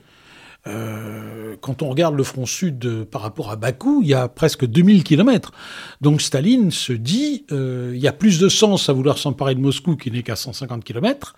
[0.68, 4.28] Euh, quand on regarde le front sud euh, par rapport à Bakou, il y a
[4.28, 5.52] presque 2000 km.
[6.02, 9.60] Donc Staline se dit, euh, il y a plus de sens à vouloir s'emparer de
[9.60, 11.36] Moscou qui n'est qu'à 150 km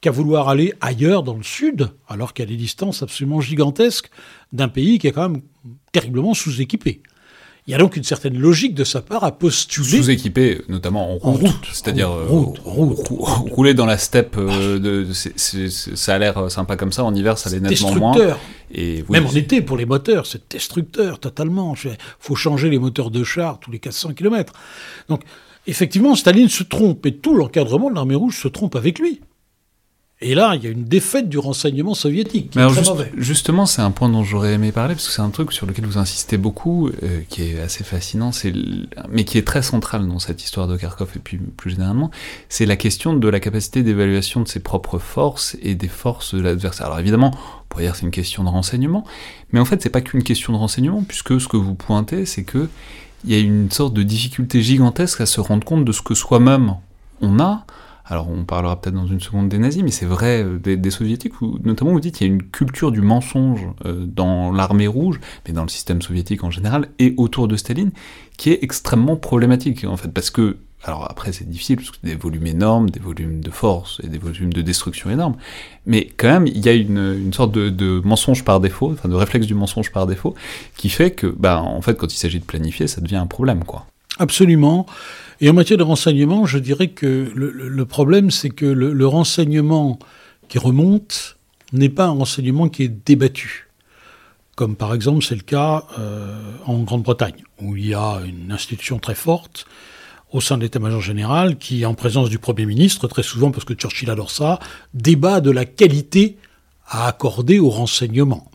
[0.00, 4.10] qu'à vouloir aller ailleurs dans le sud, alors qu'il y a des distances absolument gigantesques
[4.52, 5.42] d'un pays qui est quand même
[5.92, 7.02] terriblement sous-équipé.
[7.68, 10.02] Il y a donc une certaine logique de sa part à postuler.
[10.02, 12.26] Sous-équipé, notamment en route, c'est-à-dire euh,
[12.64, 14.36] rouler dans la steppe.
[14.36, 17.04] Euh, de, ça a l'air sympa comme ça.
[17.04, 18.36] En hiver, ça l'est nettement moins.
[18.72, 21.74] Et Même en été, pour les moteurs, c'est destructeur totalement.
[21.84, 24.52] Il faut changer les moteurs de char tous les 400 km.
[25.08, 25.22] Donc,
[25.68, 29.20] effectivement, Staline se trompe et tout l'encadrement de l'armée rouge se trompe avec lui.
[30.22, 32.50] Et là, il y a une défaite du renseignement soviétique.
[32.50, 33.12] Qui est très mauvais.
[33.16, 35.84] Justement, c'est un point dont j'aurais aimé parler, parce que c'est un truc sur lequel
[35.84, 38.30] vous insistez beaucoup, euh, qui est assez fascinant,
[39.10, 42.10] mais qui est très central dans cette histoire de Kharkov, et puis plus généralement,
[42.48, 46.40] c'est la question de la capacité d'évaluation de ses propres forces et des forces de
[46.40, 46.86] l'adversaire.
[46.86, 49.04] Alors évidemment, on pourrait dire que c'est une question de renseignement,
[49.52, 52.44] mais en fait, c'est pas qu'une question de renseignement, puisque ce que vous pointez, c'est
[52.44, 52.68] que
[53.24, 56.14] il y a une sorte de difficulté gigantesque à se rendre compte de ce que
[56.14, 56.74] soi-même
[57.20, 57.64] on a,
[58.04, 61.40] alors on parlera peut-être dans une seconde des nazis, mais c'est vrai euh, des, soviétiques,
[61.40, 65.20] où, notamment vous dites qu'il y a une culture du mensonge euh, dans l'armée rouge,
[65.46, 67.92] mais dans le système soviétique en général, et autour de Staline,
[68.36, 72.16] qui est extrêmement problématique en fait, parce que, alors après c'est difficile, parce que des
[72.16, 75.36] volumes énormes, des volumes de force et des volumes de destruction énormes,
[75.86, 79.46] mais quand même il y a une, sorte de, mensonge par défaut, enfin de réflexe
[79.46, 80.34] du mensonge par défaut,
[80.76, 83.62] qui fait que, bah, en fait quand il s'agit de planifier, ça devient un problème
[83.64, 83.86] quoi.
[84.22, 84.86] Absolument.
[85.40, 89.98] Et en matière de renseignement, je dirais que le, problème, c'est que le, renseignement
[90.46, 91.36] qui remonte
[91.72, 93.68] n'est pas un renseignement qui est débattu.
[94.54, 99.00] Comme par exemple, c'est le cas euh, en Grande-Bretagne, où il y a une institution
[99.00, 99.66] très forte
[100.30, 103.74] au sein de l'état-major général qui, en présence du Premier ministre, très souvent, parce que
[103.74, 104.60] Churchill adore ça,
[104.94, 106.36] débat de la qualité
[106.86, 108.48] à accorder au renseignement.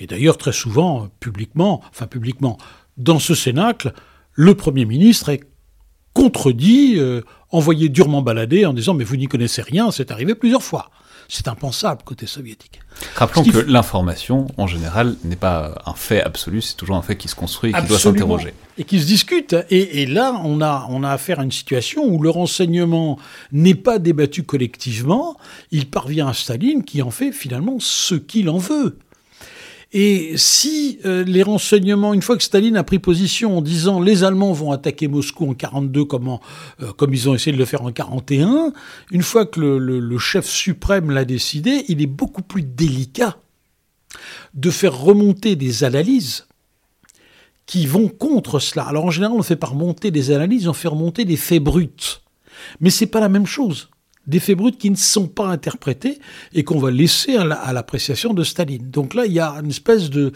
[0.00, 2.58] Et d'ailleurs, très souvent, publiquement, enfin publiquement,
[2.96, 3.92] dans ce cénacle,
[4.38, 5.40] le Premier ministre est
[6.14, 10.62] contredit, euh, envoyé durement balader en disant mais vous n'y connaissez rien, c'est arrivé plusieurs
[10.62, 10.92] fois.
[11.28, 12.80] C'est impensable côté soviétique.
[13.16, 17.26] Rappelons que l'information, en général, n'est pas un fait absolu, c'est toujours un fait qui
[17.26, 18.54] se construit et qui doit s'interroger.
[18.78, 19.56] Et qui se discute.
[19.70, 23.18] Et, et, là, on a, on a affaire à une situation où le renseignement
[23.50, 25.36] n'est pas débattu collectivement.
[25.72, 28.96] Il parvient à Staline qui en fait finalement ce qu'il en veut.
[29.92, 34.22] Et si euh, les renseignements, une fois que Staline a pris position en disant les
[34.22, 36.38] Allemands vont attaquer Moscou en 42 comme,
[36.82, 38.72] euh, comme ils ont essayé de le faire en 41,
[39.12, 43.38] une fois que le, chef suprême l'a décidé, il est beaucoup plus délicat
[44.52, 46.46] de faire remonter des analyses
[47.64, 48.84] qui vont contre cela.
[48.84, 51.62] Alors en général, on ne fait pas remonter des analyses, on fait remonter des faits
[51.62, 52.20] bruts.
[52.80, 53.88] Mais c'est pas la même chose
[54.28, 56.20] des faits bruts qui ne sont pas interprétés
[56.52, 58.90] et qu'on va laisser à l'appréciation de Staline.
[58.90, 60.32] Donc là, il y a une espèce de,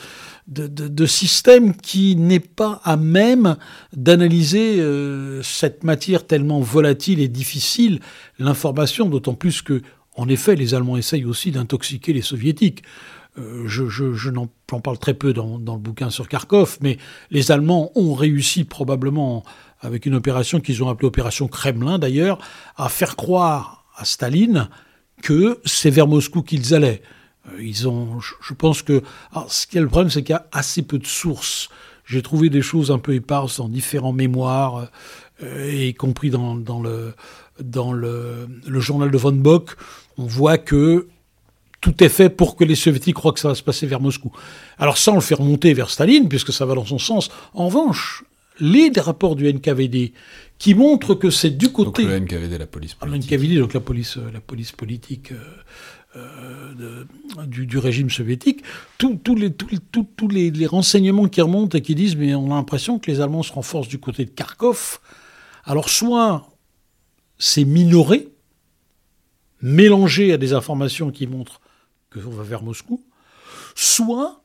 [0.49, 3.57] de, système qui n'est pas à même
[3.95, 8.01] d'analyser euh, cette matière tellement volatile et difficile,
[8.39, 9.83] l'information, d'autant plus que,
[10.17, 12.83] en effet, les Allemands essayent aussi d'intoxiquer les Soviétiques.
[13.39, 14.49] Euh, je, n'en
[14.83, 16.97] parle très peu dans, dans, le bouquin sur Kharkov, mais
[17.31, 19.43] les Allemands ont réussi probablement,
[19.81, 22.39] avec une opération qu'ils ont appelée opération Kremlin d'ailleurs,
[22.77, 24.69] à faire croire à Staline
[25.23, 27.03] que c'est vers Moscou qu'ils allaient.
[27.49, 29.03] Euh, ils ont, je pense que,
[29.49, 31.69] ce qui est le problème, c'est qu'il y a assez peu de sources.
[32.05, 34.89] J'ai trouvé des choses un peu éparses dans différents mémoires,
[35.43, 37.15] euh, y compris dans, le,
[37.61, 39.77] dans le, journal de von Bock.
[40.19, 41.09] On voit que
[41.81, 44.33] tout est fait pour que les soviétiques croient que ça va se passer vers Moscou.
[44.79, 47.31] Alors ça, on le fait remonter vers Staline, puisque ça va dans son sens.
[47.55, 48.25] En revanche,
[48.63, 50.13] les rapports du NKVD
[50.59, 52.03] qui montrent que c'est du côté.
[52.05, 53.33] Donc le NKVD, la police ah, politique.
[53.33, 56.25] NKVD, donc la police, euh, la police politique euh,
[56.77, 57.05] euh,
[57.47, 58.63] du, régime soviétique.
[58.97, 63.01] Tous les, tous les, les, renseignements qui remontent et qui disent mais on a l'impression
[63.01, 65.01] que les Allemands se renforcent du côté de Kharkov.
[65.65, 66.47] Alors soit
[67.39, 68.29] c'est minoré,
[69.61, 71.61] mélangé à des informations qui montrent
[72.13, 73.03] qu'on va vers Moscou,
[73.75, 74.42] soit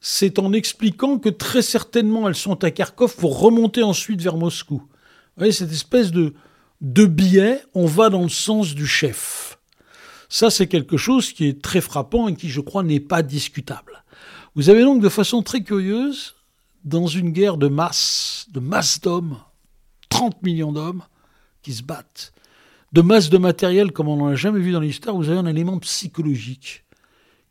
[0.00, 4.76] c'est en expliquant que très certainement elles sont à Kharkov pour remonter ensuite vers Moscou.
[4.78, 4.88] Vous
[5.36, 6.34] voyez, cette espèce de,
[6.80, 9.58] de biais, on va dans le sens du chef.
[10.28, 14.04] Ça, c'est quelque chose qui est très frappant et qui, je crois, n'est pas discutable.
[14.54, 16.34] Vous avez donc de façon très curieuse,
[16.84, 19.38] dans une guerre de masse, de masse d'hommes,
[20.08, 21.02] 30 millions d'hommes
[21.62, 22.32] qui se battent,
[22.92, 25.46] de masse de matériel comme on n'en a jamais vu dans l'histoire, vous avez un
[25.46, 26.84] élément psychologique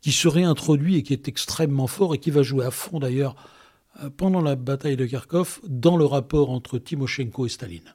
[0.00, 3.34] qui se réintroduit et qui est extrêmement fort et qui va jouer à fond d'ailleurs
[4.02, 7.94] euh, pendant la bataille de Kharkov dans le rapport entre Timoshenko et Staline.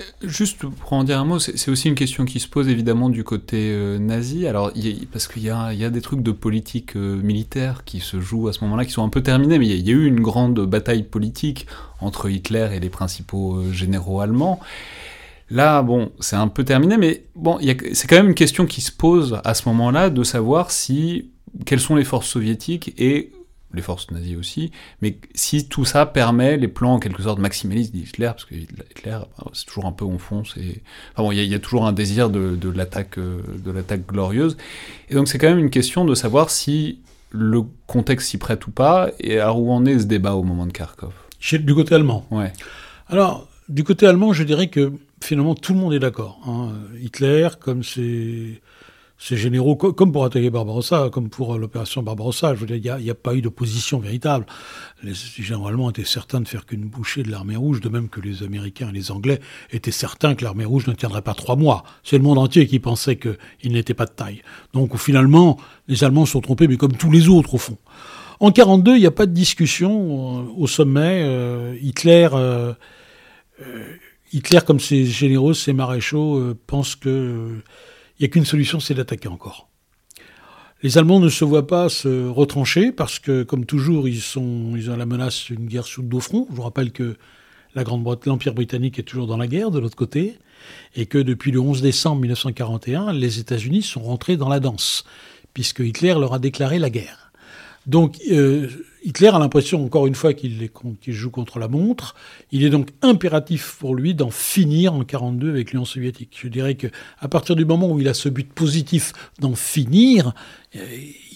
[0.00, 3.10] Euh, juste pour en dire un mot, c'est aussi une question qui se pose évidemment
[3.10, 4.46] du côté euh, nazi.
[4.46, 4.72] Alors,
[5.10, 8.84] parce qu'il y, a, des trucs de politique militaire qui se jouent à ce moment-là,
[8.84, 11.66] qui sont un peu terminés, mais il y, a eu une grande bataille politique
[12.00, 14.60] entre Hitler et les principaux généraux allemands.
[15.52, 17.58] Là, bon, c'est un peu terminé, mais bon,
[17.92, 21.30] c'est quand même une question qui se pose à ce moment-là de savoir si
[21.66, 23.32] quelles sont les forces soviétiques et
[23.74, 24.70] les forces nazies aussi,
[25.02, 29.18] mais si tout ça permet les plans en quelque sorte maximalistes d'Hitler, parce que Hitler,
[29.52, 30.82] c'est toujours un peu on fonce, et
[31.12, 34.56] enfin bon, il y, a toujours un désir de, de l'attaque, euh, de l'attaque glorieuse,
[35.10, 37.00] et donc c'est quand même une question de savoir si
[37.30, 40.64] le contexte s'y prête ou pas, et à où en est ce débat au moment
[40.64, 41.12] de Kharkov.
[41.38, 42.26] Chez, du côté allemand.
[42.30, 42.52] Ouais.
[43.08, 44.92] Alors, du côté allemand, je dirais que
[45.22, 46.40] finalement, tout le monde est d'accord.
[46.46, 46.72] Hein.
[47.00, 48.60] Hitler, comme ses,
[49.18, 53.14] généraux, comme pour attaquer Barbarossa, comme pour l'opération Barbarossa, je veux dire, il n'y a,
[53.14, 54.46] pas eu d'opposition véritable.
[55.02, 58.20] Les généraux allemands étaient certains de faire qu'une bouchée de l'armée rouge, de même que
[58.20, 61.84] les Américains et les Anglais étaient certains que l'armée rouge ne tiendrait pas trois mois.
[62.02, 64.42] C'est le monde entier qui pensait qu'il n'était pas de taille.
[64.72, 65.58] Donc finalement,
[65.88, 67.78] les Allemands sont trompés, mais comme tous les autres au fond.
[68.42, 71.22] En 1942, il n'y a pas de discussion euh, au sommet.
[71.22, 72.74] Euh, Hitler, euh,
[74.32, 77.62] Hitler, comme ses généraux, ses maréchaux, pensent qu'il
[78.18, 79.68] n'y a qu'une solution, c'est d'attaquer encore.
[80.82, 85.06] Les Allemands ne se voient pas se retrancher parce que, comme toujours, ils ont la
[85.06, 86.46] menace d'une guerre sous deux fronts.
[86.50, 87.16] Je vous rappelle que
[87.74, 90.38] la Grande l'Empire britannique est toujours dans la guerre de l'autre côté
[90.96, 95.04] et que depuis le 11 décembre 1941, les États-Unis sont rentrés dans la danse
[95.54, 97.32] puisque Hitler leur a déclaré la guerre.
[97.86, 98.68] Donc euh,
[99.04, 100.70] Hitler a l'impression, encore une fois, qu'il
[101.08, 102.14] joue contre la montre.
[102.52, 106.38] Il est donc impératif pour lui d'en finir en 1942 avec l'Union soviétique.
[106.40, 106.86] Je dirais que
[107.18, 110.34] à partir du moment où il a ce but positif d'en finir,
[110.76, 110.80] euh,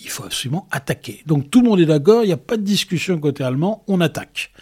[0.03, 1.23] il faut absolument attaquer.
[1.27, 4.01] Donc tout le monde est d'accord, il n'y a pas de discussion côté allemand, on
[4.01, 4.53] attaque.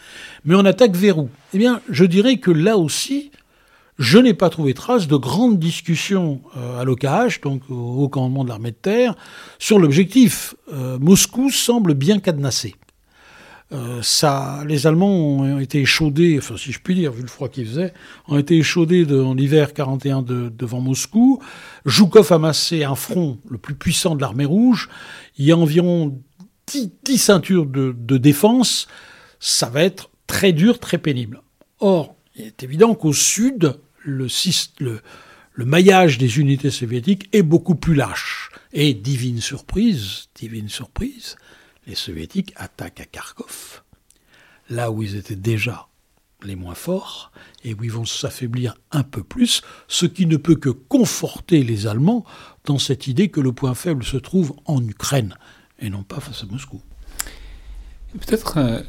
[0.44, 1.28] Mais on attaque vers où?
[1.52, 3.30] Eh bien, je dirais que là aussi,
[3.98, 8.48] je n'ai pas trouvé trace de grandes discussions euh, à l'OCAH, donc au commandement de
[8.48, 9.14] l'armée de terre,
[9.58, 10.54] sur l'objectif.
[10.72, 12.74] Euh, Moscou semble bien cadenassé.
[13.72, 17.48] Euh, ça, les Allemands ont été échaudés, enfin si je puis dire, vu le froid
[17.48, 17.92] qu'il faisait,
[18.28, 21.42] ont été échaudés en hiver 41 devant Moscou.
[21.86, 24.88] Joukov a massé un front le plus puissant de l'armée rouge.
[25.38, 26.20] Il y a environ
[26.66, 28.86] 10, ceintures de, de défense.
[29.40, 31.42] Ça va être très dur, très pénible.
[31.80, 34.28] Or, il est évident qu'au sud, le,
[34.78, 38.50] le, maillage des unités soviétiques est beaucoup plus lâche.
[38.72, 41.36] Et divine surprise, divine surprise,
[41.86, 43.82] les soviétiques attaquent à Kharkov,
[44.70, 45.88] là où ils étaient déjà
[46.42, 47.32] les moins forts,
[47.64, 51.86] et où ils vont s'affaiblir un peu plus, ce qui ne peut que conforter les
[51.86, 52.24] Allemands
[52.64, 55.36] dans cette idée que le point faible se trouve en Ukraine,
[55.78, 56.82] et non pas face à Moscou.
[58.12, 58.80] Peut-être euh,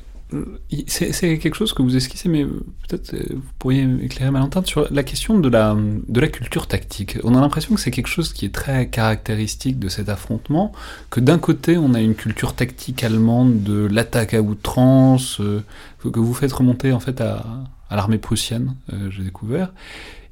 [0.88, 4.92] c'est quelque chose que vous esquissez, mais peut-être euh, vous pourriez éclairer ma lanterne sur
[4.92, 7.18] la question de la, de la culture tactique.
[7.24, 10.72] On a l'impression que c'est quelque chose qui est très caractéristique de cet affrontement,
[11.10, 15.64] que d'un côté on a une culture tactique allemande de l'attaque à outrance, euh,
[16.00, 17.46] que vous faites remonter en fait à,
[17.92, 19.72] l'armée prussienne, euh, j'ai découvert,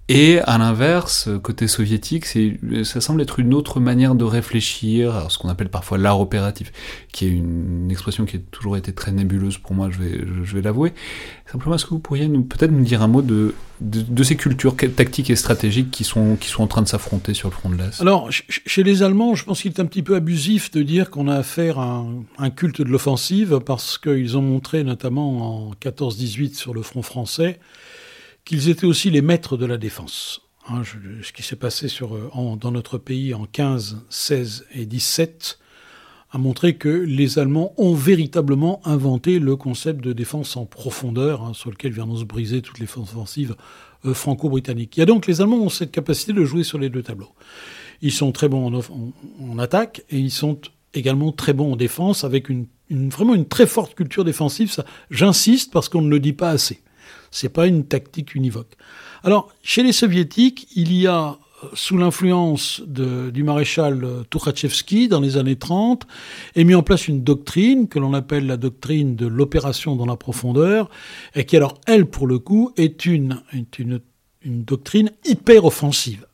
[0.09, 2.25] et à l'inverse, côté soviétique,
[2.83, 6.73] ça semble être une autre manière de réfléchir, ce qu'on appelle parfois l'art opératif,
[7.13, 10.55] qui est une, expression qui a toujours été très nébuleuse pour moi, je vais, je
[10.55, 10.93] vais l'avouer.
[11.49, 15.29] Simplement, est-ce que vous pourriez peut-être nous dire un mot de, de, ces cultures tactiques
[15.29, 18.01] et stratégiques qui sont, qui sont en train de s'affronter sur le front de l'Est?
[18.01, 21.27] Alors, chez les Allemands, je pense qu'il est un petit peu abusif de dire qu'on
[21.27, 22.03] a affaire à
[22.39, 27.59] un culte de l'offensive, parce qu'ils ont montré, notamment en 14-18 sur le front français,
[28.45, 30.41] qu'ils étaient aussi les maîtres de la défense.
[30.69, 30.83] Hein,
[31.21, 35.59] ce qui s'est passé euh, dans notre pays en 15, 16 et 17
[36.31, 41.53] a montré que les Allemands ont véritablement inventé le concept de défense en profondeur, hein,
[41.53, 43.55] sur lequel viendront se briser toutes les offensives
[44.05, 44.97] euh, franco-britanniques.
[44.97, 47.33] Il y a donc les Allemands ont cette capacité de jouer sur les deux tableaux.
[48.01, 48.81] Ils sont très bons
[49.39, 50.59] en, attaque et ils sont
[50.93, 52.47] également très bons en défense, avec
[52.89, 54.75] vraiment une très forte culture défensive.
[55.09, 56.81] J'insiste parce qu'on ne le dit pas assez.
[57.33, 58.77] C'est pas une tactique univoque.
[59.23, 65.19] Alors, chez les soviétiques, il y a euh, sous l'influence du maréchal euh, Tukhachevsky dans
[65.19, 66.05] les années 30,
[66.55, 70.15] est mis en place une doctrine que l'on appelle la doctrine de l'opération dans la
[70.15, 70.91] profondeur,
[71.33, 73.41] et qui alors, elle, pour le coup, est une,
[73.79, 73.99] une,
[74.45, 76.27] doctrine hyper offensive.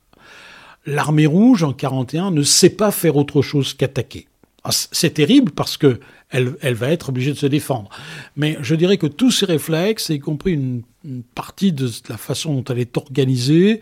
[0.85, 4.27] L'armée rouge, en 41, ne sait pas faire autre chose qu'attaquer.
[4.65, 7.89] Ah, c'est terrible parce que elle, va être obligée de se défendre.
[8.35, 10.83] Mais je dirais que tous ces réflexes, y compris une,
[11.33, 13.81] partie de la façon dont elle est organisée,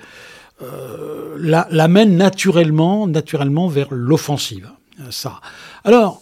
[0.62, 4.70] euh, l'amène naturellement, naturellement vers l'offensive.
[5.10, 5.42] Ça.
[5.84, 6.22] Alors,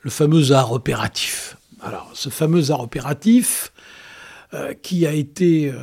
[0.00, 1.56] le fameux art opératif.
[1.80, 3.72] Alors, ce fameux art opératif,
[4.54, 5.76] euh, qui a été, euh,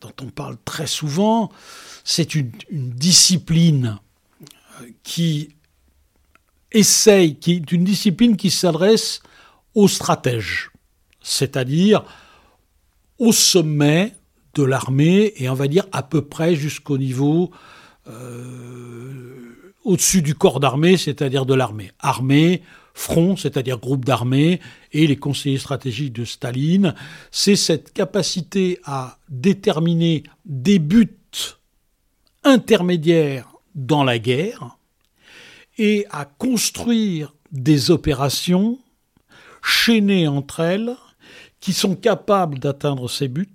[0.00, 1.50] dont on parle très souvent,
[2.04, 3.98] c'est une, une discipline
[5.04, 5.54] qui
[6.72, 9.22] essaye, qui est une discipline qui s'adresse
[9.74, 10.70] aux stratèges,
[11.22, 12.04] c'est-à-dire
[13.18, 14.14] au sommet
[14.54, 17.50] de l'armée et on va dire à peu près jusqu'au niveau
[18.08, 21.90] euh, au-dessus du corps d'armée, c'est-à-dire de l'armée.
[22.00, 22.62] Armée,
[22.94, 24.60] front, c'est-à-dire groupe d'armée,
[24.92, 26.94] et les conseillers stratégiques de Staline,
[27.30, 31.16] c'est cette capacité à déterminer des buts
[32.44, 34.76] intermédiaires dans la guerre,
[35.78, 38.78] et à construire des opérations
[39.62, 40.96] chaînées entre elles
[41.60, 43.48] qui sont capables d'atteindre ces buts.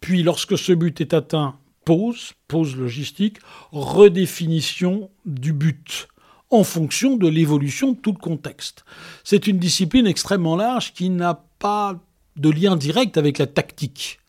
[0.00, 3.38] Puis lorsque ce but est atteint, pause, pause logistique,
[3.72, 6.08] redéfinition du but
[6.50, 8.84] en fonction de l'évolution de tout le contexte.
[9.24, 11.98] C'est une discipline extrêmement large qui n'a pas
[12.36, 14.20] de lien direct avec la tactique.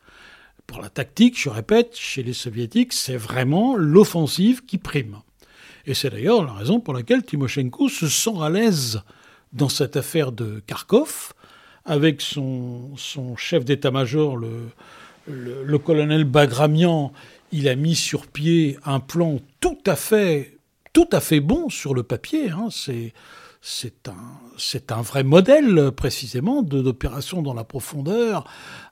[0.65, 5.19] Pour la tactique, je répète, chez les soviétiques, c'est vraiment l'offensive qui prime.
[5.87, 9.01] Et c'est d'ailleurs la raison pour laquelle Timoshenko se sent à l'aise
[9.53, 11.31] dans cette affaire de Kharkov,
[11.85, 12.91] avec son,
[13.37, 14.37] chef d'état-major,
[15.25, 17.13] le, colonel Bagramian,
[17.53, 20.57] il a mis sur pied un plan tout à fait,
[20.91, 22.49] tout à fait bon sur le papier.
[22.49, 22.67] Hein.
[22.69, 23.13] C'est,
[23.69, 28.45] c'est un, c'est un vrai modèle précisément d'opération dans la profondeur,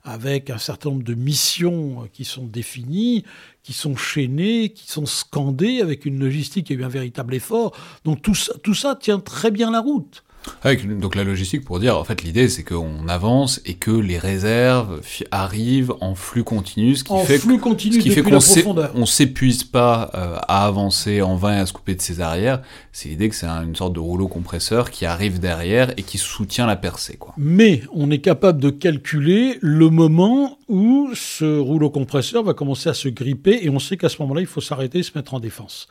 [0.04, 3.24] avec un certain nombre de missions qui sont définies,
[3.62, 7.74] qui sont chaînées, qui sont scandées, avec une logistique et un véritable effort.
[8.04, 10.25] Donc tout tout ça tient très bien la route.
[10.62, 14.18] Avec, donc la logistique pour dire, en fait, l'idée c'est qu'on avance et que les
[14.18, 20.10] réserves arrivent en flux continu, ce qui fait flux continu ce qu'on on s'épuise pas
[20.14, 22.62] euh, à avancer en vain et à se couper de ses arrières.
[22.92, 26.66] C'est l'idée que c'est une sorte de rouleau compresseur qui arrive derrière et qui soutient
[26.66, 27.16] la percée.
[27.16, 27.34] Quoi.
[27.36, 32.94] Mais on est capable de calculer le moment où ce rouleau compresseur va commencer à
[32.94, 35.40] se gripper et on sait qu'à ce moment-là, il faut s'arrêter et se mettre en
[35.40, 35.88] défense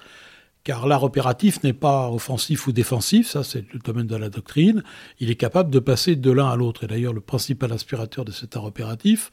[0.65, 4.83] car l'art opératif n'est pas offensif ou défensif, ça c'est le domaine de la doctrine,
[5.19, 6.83] il est capable de passer de l'un à l'autre.
[6.83, 9.31] Et d'ailleurs, le principal inspirateur de cet art opératif,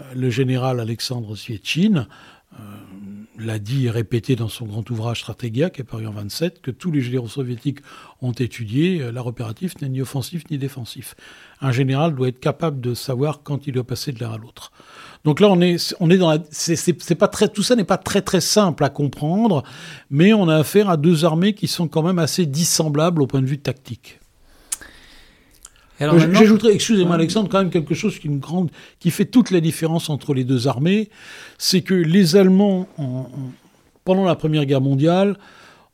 [0.00, 2.08] euh, le général Alexandre Svietchin,
[2.52, 2.56] euh,
[3.38, 6.72] l'a dit et répété dans son grand ouvrage Stratégia, qui est paru en 27, que
[6.72, 7.80] tous les généraux soviétiques
[8.20, 11.14] ont étudié, euh, l'art opératif n'est ni offensif ni défensif.
[11.60, 14.72] Un général doit être capable de savoir quand il doit passer de l'un à l'autre.
[15.26, 17.96] Donc là, on est, on est dans la, c'est, pas très, tout ça n'est pas
[17.96, 19.64] très très simple à comprendre,
[20.08, 23.42] mais on a affaire à deux armées qui sont quand même assez dissemblables au point
[23.42, 24.20] de vue tactique.
[25.98, 28.70] J'ajouterais, excusez-moi Alexandre, quand même quelque chose qui, une grande,
[29.00, 31.10] qui fait toute la différence entre les deux armées,
[31.58, 32.86] c'est que les Allemands,
[34.04, 35.36] pendant la Première Guerre mondiale,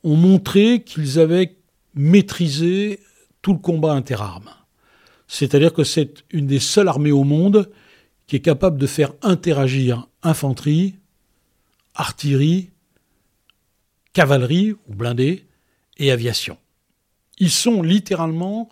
[0.03, 1.55] ont montré qu'ils avaient
[1.95, 2.99] maîtrisé
[3.41, 4.51] tout le combat interarmes.
[5.27, 7.71] C'est-à-dire que c'est une des seules armées au monde
[8.33, 10.95] qui est capable de faire interagir infanterie,
[11.93, 12.71] artillerie,
[14.11, 15.45] cavalerie ou blindés
[15.97, 16.57] et aviation.
[17.37, 18.69] Ils sont littéralement,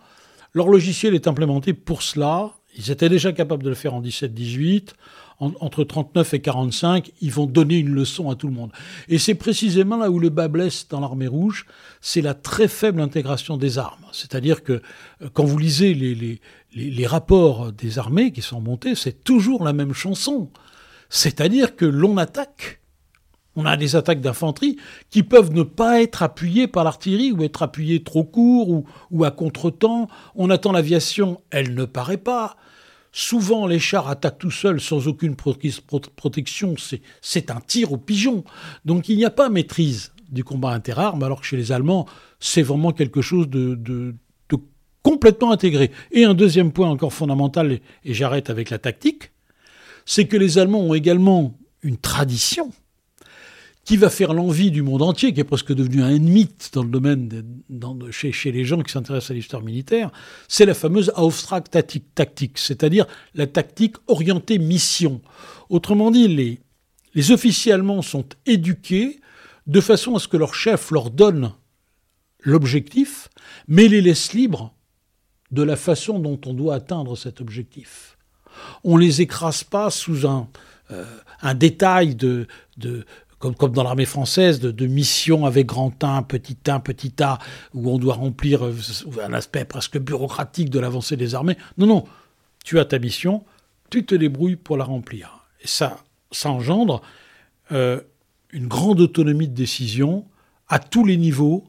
[0.53, 2.55] leur logiciel est implémenté pour cela.
[2.75, 4.95] Ils étaient déjà capables de le faire en 17-18
[5.41, 8.71] entre 39 et 45, ils vont donner une leçon à tout le monde.
[9.09, 11.65] Et c'est précisément là où le bas blesse dans l'armée rouge,
[11.99, 14.05] c'est la très faible intégration des armes.
[14.11, 19.63] C'est-à-dire que euh, quand vous lisez les, rapports des armées qui sont montés, c'est toujours
[19.63, 20.49] la même chanson.
[21.09, 22.79] C'est-à-dire que l'on attaque,
[23.55, 24.77] on a des attaques d'infanterie
[25.09, 29.23] qui peuvent ne pas être appuyées par l'artillerie ou être appuyées trop court ou, ou
[29.25, 30.07] à contre-temps.
[30.35, 32.57] On attend l'aviation, elle ne paraît pas.
[33.11, 36.75] Souvent, les chars attaquent tout seuls sans aucune protection.
[37.21, 38.43] C'est un tir au pigeon.
[38.85, 42.07] Donc il n'y a pas maîtrise du combat interarmes, alors que chez les Allemands,
[42.39, 44.15] c'est vraiment quelque chose de,
[45.03, 45.91] complètement intégré.
[46.11, 49.31] Et un deuxième point encore fondamental, et j'arrête avec la tactique,
[50.05, 52.71] c'est que les Allemands ont également une tradition
[53.83, 56.89] qui va faire l'envie du monde entier, qui est presque devenu un mythe dans le
[56.89, 57.43] domaine,
[58.11, 60.11] chez, les gens qui s'intéressent à l'histoire militaire,
[60.47, 65.21] c'est la fameuse Auftrag-Tactique, c'est-à-dire la tactique orientée mission.
[65.69, 66.27] Autrement dit,
[67.15, 69.19] les, officiers allemands sont éduqués
[69.67, 71.53] de façon à ce que leur chef leur donne
[72.41, 73.29] l'objectif,
[73.67, 74.73] mais les laisse libres
[75.51, 78.17] de la façon dont on doit atteindre cet objectif.
[78.83, 80.47] On les écrase pas sous un,
[80.91, 82.47] euh, détail de,
[83.41, 87.39] comme, dans l'armée française, de, missions avec grand 1, petit 1, petit A,
[87.73, 88.75] où on doit remplir euh,
[89.23, 91.57] un aspect presque bureaucratique de l'avancée des armées.
[91.77, 92.03] Non, non,
[92.63, 93.43] tu as ta mission,
[93.89, 95.45] tu te débrouilles pour la remplir.
[95.61, 95.97] Et ça,
[96.31, 97.01] ça engendre
[97.71, 97.99] euh,
[98.51, 100.25] une grande autonomie de décision
[100.67, 101.65] à tous les niveaux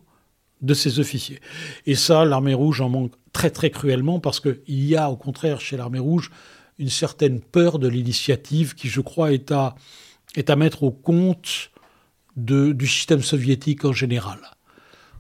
[0.61, 1.41] de ces officiers.
[1.87, 5.61] Et ça, l'armée rouge en manque très très cruellement parce qu'il y a au contraire
[5.61, 6.31] chez l'armée rouge
[6.79, 9.75] une certaine peur de l'initiative qui, je crois, est à
[10.37, 11.71] est à mettre au compte
[12.37, 14.39] du système soviétique en général.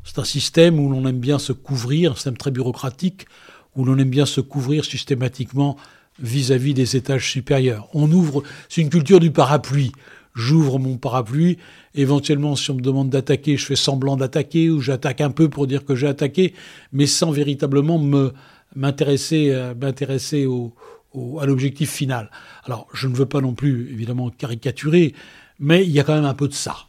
[0.04, 3.26] C'est un système où l'on aime bien se couvrir, un système très bureaucratique,
[3.76, 5.76] où l'on aime bien se couvrir systématiquement
[6.20, 7.88] vis-à-vis des étages supérieurs.
[7.94, 9.92] On ouvre, c'est une culture du parapluie.
[10.34, 11.58] J'ouvre mon parapluie,
[11.94, 15.66] éventuellement si on me demande d'attaquer, je fais semblant d'attaquer ou j'attaque un peu pour
[15.66, 16.54] dire que j'ai attaqué,
[16.90, 18.32] mais sans véritablement me
[18.74, 20.72] m'intéresser euh, m'intéresser au,
[21.40, 22.30] à l'objectif final.
[22.64, 25.14] Alors, je ne veux pas non plus, évidemment, caricaturer,
[25.58, 26.86] mais il y a quand même un peu de ça.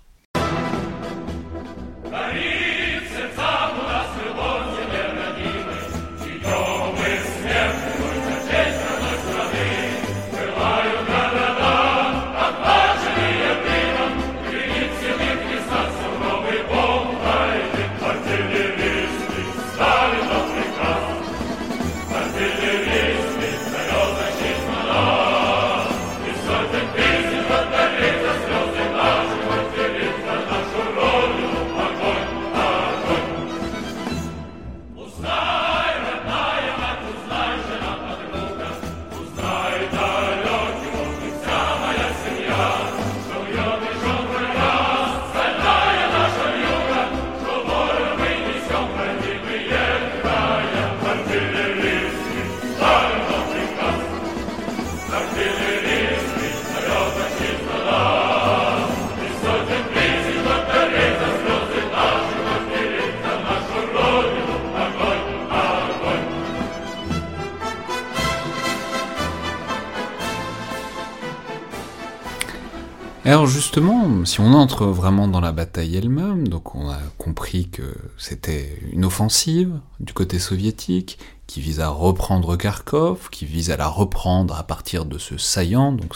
[74.82, 80.40] Vraiment dans la bataille elle-même, donc on a compris que c'était une offensive du côté
[80.40, 85.38] soviétique qui vise à reprendre Kharkov, qui vise à la reprendre à partir de ce
[85.38, 86.16] saillant, donc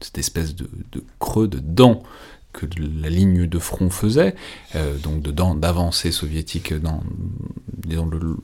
[0.00, 2.02] cette espèce de, de creux de dents
[2.52, 2.66] que
[3.00, 4.34] la ligne de front faisait,
[4.74, 7.02] euh, donc d'avancée soviétique dans,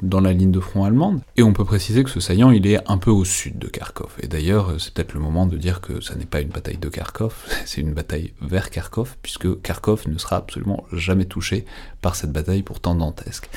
[0.03, 1.21] dans, la ligne de front allemande.
[1.37, 4.17] Et on peut préciser que ce saillant, il est un peu au sud de Kharkov.
[4.23, 6.89] Et d'ailleurs, c'est peut-être le moment de dire que ça n'est pas une bataille de
[6.89, 7.35] Kharkov,
[7.65, 11.65] c'est une bataille vers Kharkov, puisque Kharkov ne sera absolument jamais touché
[12.01, 13.49] par cette bataille pourtant dantesque.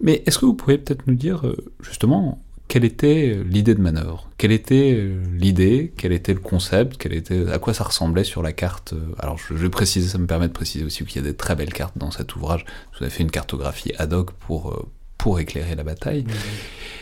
[0.00, 2.40] Mais est-ce que vous pourriez peut-être nous dire, euh, justement,
[2.70, 4.30] quelle était euh, l'idée de manœuvre?
[4.38, 5.92] Quelle était euh, l'idée?
[5.96, 6.98] Quel était le concept?
[6.98, 10.18] Quel était, À quoi ça ressemblait sur la carte euh, Alors je, vais préciser, ça
[10.18, 12.64] me permet de préciser aussi qu'il y a des très belles cartes dans cet ouvrage.
[12.92, 14.86] Vous avez fait une cartographie ad hoc pour,
[15.18, 16.24] pour éclairer la bataille.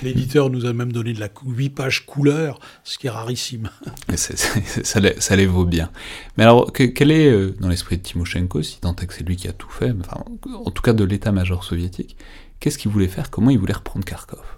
[0.03, 3.69] L'éditeur nous a même donné de la 8 pages couleur, ce qui est rarissime.
[4.15, 5.91] ça, ça, les vaut bien.
[6.39, 9.49] Mais alors, quel est, dans l'esprit de Timoshenko, si tant est que c'est lui qui
[9.49, 10.25] a tout fait, enfin,
[10.65, 12.17] en tout cas de l'état-major soviétique,
[12.59, 13.29] qu'est-ce qu'il voulait faire?
[13.29, 14.58] Comment il voulait reprendre Kharkov?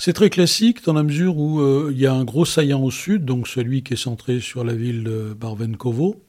[0.00, 2.90] C'est très classique dans la mesure où euh, il y a un gros saillant au
[2.90, 6.24] sud, donc celui qui est centré sur la ville de Barvenkovo,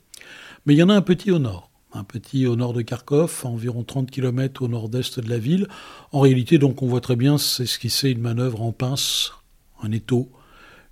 [0.66, 3.44] mais il y en a un petit au nord, un petit au nord de Kharkov,
[3.46, 5.70] environ 30 km au nord-est de la ville.
[6.12, 9.32] En réalité, donc on voit très bien, c'est une manœuvre en pince,
[9.82, 10.30] un étau,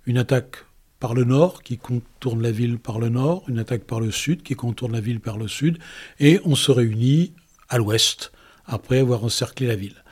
[0.06, 0.64] une attaque
[1.00, 4.42] par le nord qui contourne la ville par le nord, une attaque par le sud
[4.42, 5.76] qui contourne la ville par le sud,
[6.18, 7.34] et on se réunit
[7.68, 8.32] à l'ouest
[8.64, 10.02] après avoir encerclé la ville.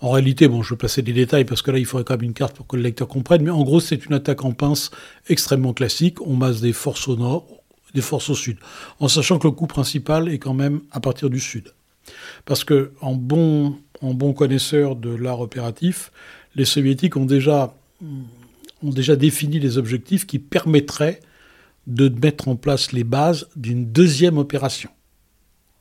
[0.00, 2.24] En réalité, bon, je vais passer des détails parce que là, il faudrait quand même
[2.24, 4.90] une carte pour que le lecteur comprenne, mais en gros, c'est une attaque en pince
[5.28, 6.20] extrêmement classique.
[6.24, 7.46] On masse des forces au nord,
[7.94, 8.58] des forces au sud,
[9.00, 11.72] en sachant que le coup principal est quand même à partir du sud.
[12.44, 16.12] Parce que, en bon, en bon connaisseur de l'art opératif,
[16.54, 17.74] les soviétiques ont déjà,
[18.82, 21.20] ont déjà défini les objectifs qui permettraient
[21.88, 24.90] de mettre en place les bases d'une deuxième opération.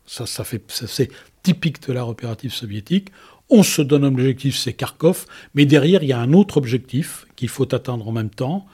[0.06, 1.10] Ça, ça fait, ça, c'est
[1.44, 3.10] typique de l'art opératif soviétique.
[3.50, 7.28] On se donne un objectif, c'est Kharkov, mais derrière, il y a un autre objectif
[7.36, 8.66] qu'il faut atteindre en même temps,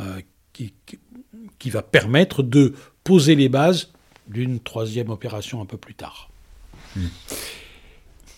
[0.00, 0.20] euh,
[0.52, 0.72] qui,
[1.58, 3.92] qui, va permettre de poser les bases
[4.28, 6.30] d'une troisième opération un peu plus tard.
[6.94, 7.06] Hmm.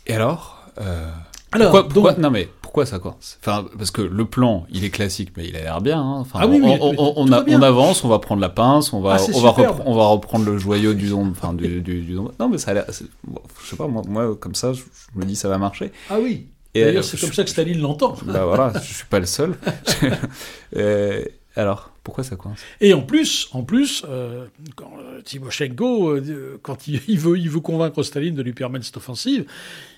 [0.06, 1.10] Et alors, euh,
[1.52, 5.32] alors pourquoi, Non mais pourquoi ça quoi Enfin, parce que le plan, il est classique,
[5.36, 6.00] mais il a l'air bien.
[6.00, 6.20] Hein.
[6.20, 9.40] Enfin, ah oui, on, on, avance, on va prendre la pince, on va, ah, on,
[9.42, 9.54] va
[9.84, 11.28] on va reprendre le joyau du don.
[11.32, 12.86] Enfin, du, du, Non, mais ça a l'air.
[12.88, 15.92] Je sais pas, moi, moi, comme ça, je, me dis ça va marcher.
[16.08, 16.46] Ah oui.
[16.74, 18.16] D'ailleurs, c'est comme ça que Staline l'entend.
[18.24, 19.54] Bah voilà, je suis pas le seul.
[21.54, 22.60] alors, pourquoi ça coince?
[22.80, 24.46] Et en plus, en plus, euh,
[24.76, 28.86] quand euh, Timoshenko, euh, quand il, il, veut, il veut convaincre Staline de lui permettre
[28.86, 29.44] cette offensive,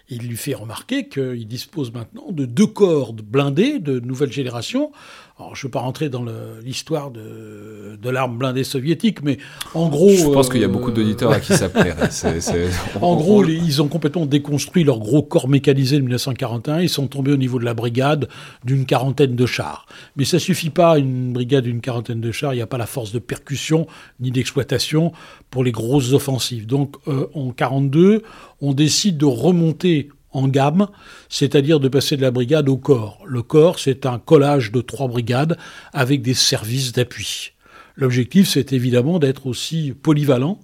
[0.09, 4.93] il lui fait remarquer qu'il dispose maintenant de deux cordes blindées de nouvelle génération.
[5.37, 6.24] Alors, je ne veux pas rentrer dans
[6.62, 9.39] l'histoire de, de l'arme blindée soviétique, mais
[9.74, 10.11] en gros...
[10.11, 12.09] Je pense qu'il y a beaucoup euh, d'auditeurs à qui ça plairait.
[13.01, 16.82] en gros, ils ont complètement déconstruit leur gros corps mécanisé de 1941.
[16.82, 18.28] Ils sont tombés au niveau de la brigade
[18.64, 19.87] d'une quarantaine de chars.
[20.14, 22.55] Mais ça suffit pas, une brigade d'une quarantaine de chars.
[22.55, 23.89] Il n'y a pas la force de percussion
[24.20, 25.12] ni d'exploitation
[25.51, 26.66] pour les grosses offensives.
[26.66, 28.22] Donc, euh, en 42,
[28.61, 30.89] on décide de remonter en gamme,
[31.28, 33.22] c'est-à-dire de passer de la brigade au corps.
[33.26, 35.57] Le corps, c'est un collage de trois brigades
[35.93, 37.53] avec des services d'appui.
[37.97, 40.59] L'objectif, c'est évidemment d'être aussi polyvalent,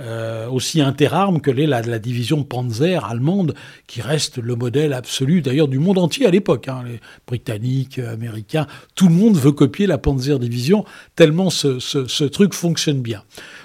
[0.00, 3.54] euh, aussi interarme que l'est la, division Panzer allemande,
[3.86, 6.68] qui reste le modèle absolu d'ailleurs du monde entier à l'époque.
[6.68, 10.84] Hein, les Britanniques, Américains, tout le monde veut copier la Panzer Division,
[11.16, 13.24] tellement ce truc fonctionne bien.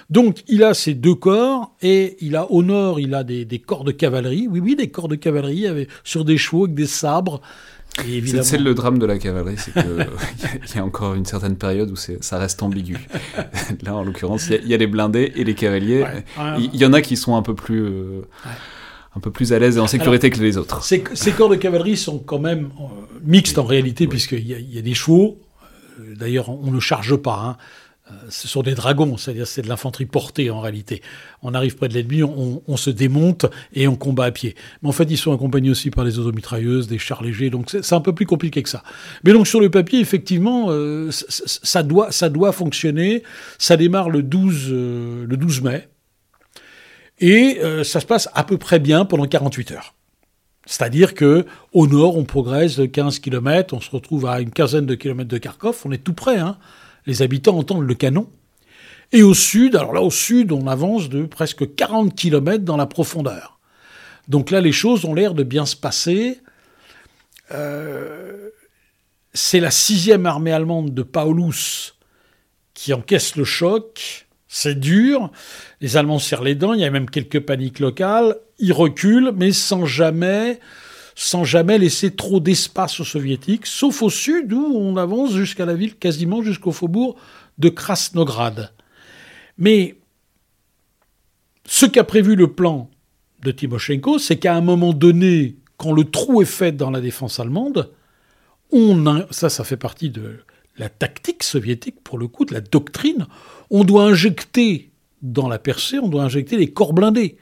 [0.10, 3.84] Donc il a ces deux corps et il a au nord il a des, corps
[3.84, 7.42] de cavalerie, oui oui des corps de cavalerie avec, sur des chevaux avec des sabres.
[8.44, 11.96] C'est le drame de la cavalerie, c'est qu'il y, a encore une certaine période où
[11.96, 12.98] ça reste ambigu.
[13.84, 16.06] Là, en l'occurrence, il y, a les blindés et les cavaliers.
[16.58, 18.22] Il y, en a qui sont un peu plus, euh,
[19.16, 20.84] un peu plus à l'aise et en sécurité que les autres.
[20.84, 21.02] Ces,
[21.32, 22.84] corps de cavalerie sont quand même euh,
[23.24, 25.40] mixtes en réalité, puisqu'il y, a des chevaux.
[26.02, 27.42] Euh, d'ailleurs, on ne charge pas.
[27.46, 27.58] Hein.
[28.12, 31.02] Euh, ce sont des dragons, c'est-à-dire c'est de l'infanterie portée en réalité.
[31.42, 34.56] On arrive près de l'ennemi, on, se démonte et on combat à pied.
[34.84, 37.94] Mais en fait, ils sont accompagnés aussi par des automitrailleuses, des chars légers, donc c'est
[37.94, 38.84] un peu plus compliqué que ça.
[39.24, 43.24] Mais donc sur le papier, effectivement, euh, ça, doit, ça doit fonctionner.
[43.58, 45.88] Ça démarre le 12, euh, le 12 mai
[47.20, 49.96] et ça se passe à peu près bien pendant 48 heures.
[50.66, 54.86] C'est-à-dire que au nord, on progresse de 15 km, on se retrouve à une quinzaine
[54.86, 56.58] de kilomètres de Kharkov, on est tout près, hein
[57.06, 58.30] les habitants entendent le canon.
[59.12, 62.88] Et au sud, alors là au sud, on avance de presque 40 km dans la
[62.88, 63.60] profondeur.
[64.28, 66.42] Donc là, les choses ont l'air de bien se passer.
[67.52, 68.50] Euh,
[69.34, 71.94] c'est la sixième armée allemande de Paulus
[72.74, 74.28] qui encaisse le choc.
[74.48, 75.32] C'est dur.
[75.82, 76.74] Les Allemands serrent les dents.
[76.74, 78.38] Il y a même quelques paniques locales.
[78.58, 80.60] Ils reculent, mais sans jamais,
[81.16, 85.74] sans jamais laisser trop d'espace aux Soviétiques, sauf au sud où on avance jusqu'à la
[85.74, 87.16] ville, quasiment jusqu'au faubourg
[87.58, 88.74] de Krasnograd.
[89.58, 89.96] Mais
[91.66, 92.90] ce qu'a prévu le plan
[93.44, 97.40] de Timoshenko, c'est qu'à un moment donné, quand le trou est fait dans la défense
[97.40, 97.92] allemande,
[98.72, 100.40] on ça, ça fait partie de
[100.78, 103.28] la tactique soviétique, pour le coup, de la doctrine,
[103.70, 104.92] on doit injecter
[105.22, 107.38] dans la percée, on doit injecter les corps blindés.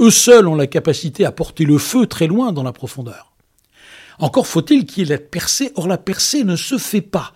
[0.00, 3.32] Eux seuls ont la capacité à porter le feu très loin dans la profondeur.
[4.18, 7.32] Encore faut-il qu'il y ait la percée, or la percée ne se fait pas.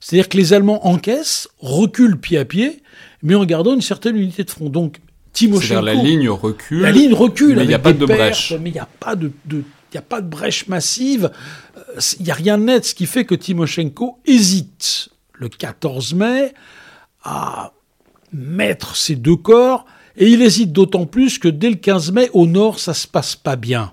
[0.00, 2.82] C'est-à-dire que les Allemands encaissent, reculent pied à pied,
[3.22, 4.68] mais en gardant une certaine unité de front.
[4.68, 4.98] Donc
[5.32, 5.84] Timoshenko...
[5.84, 6.82] la ligne recule.
[6.82, 8.52] La ligne recule, mais il n'y a pas de brèche.
[8.60, 9.32] Mais il n'y a pas de,
[9.94, 11.30] a pas de brèche massive.
[12.18, 16.54] Il n'y a rien de net, ce qui fait que Timoshenko hésite le 14 mai
[17.22, 17.72] à
[18.32, 19.86] mettre ses deux corps,
[20.18, 23.36] et il hésite d'autant plus que dès le 15 mai, au nord, ça se passe
[23.36, 23.92] pas bien.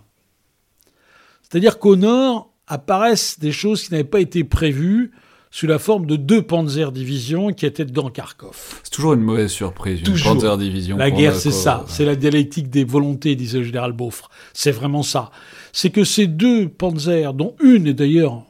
[1.44, 5.12] C'est-à-dire qu'au nord apparaissent des choses qui n'avaient pas été prévues
[5.52, 8.82] sous la forme de deux Panzer divisions qui étaient dans Kharkov.
[8.84, 10.98] C'est toujours une mauvaise surprise, une Panzer division.
[10.98, 11.86] La guerre, c'est ça.
[11.88, 14.30] C'est la dialectique des volontés, disait le général Beaufre.
[14.52, 15.32] C'est vraiment ça.
[15.72, 18.44] C'est que ces deux Panzers, dont une est d'ailleurs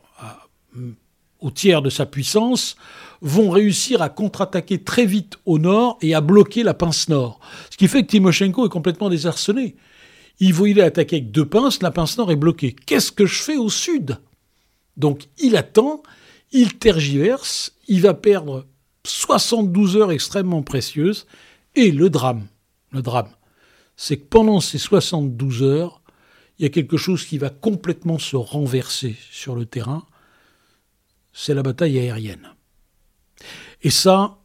[1.41, 2.75] au tiers de sa puissance,
[3.21, 7.39] vont réussir à contre-attaquer très vite au nord et à bloquer la pince nord.
[7.69, 9.75] Ce qui fait que Timoshenko est complètement désarçonné.
[10.39, 12.75] Il voulait attaquer avec deux pinces, la pince nord est bloquée.
[12.85, 14.19] Qu'est-ce que je fais au sud?
[14.97, 16.03] Donc il attend,
[16.51, 18.65] il tergiverse, il va perdre
[19.05, 21.25] 72 heures extrêmement précieuses,
[21.75, 22.47] et le drame,
[22.91, 23.29] le drame,
[23.97, 26.01] c'est que pendant ces 72 heures,
[26.57, 30.05] il y a quelque chose qui va complètement se renverser sur le terrain,
[31.33, 32.54] c'est la bataille aérienne.
[33.85, 34.39] Et ça,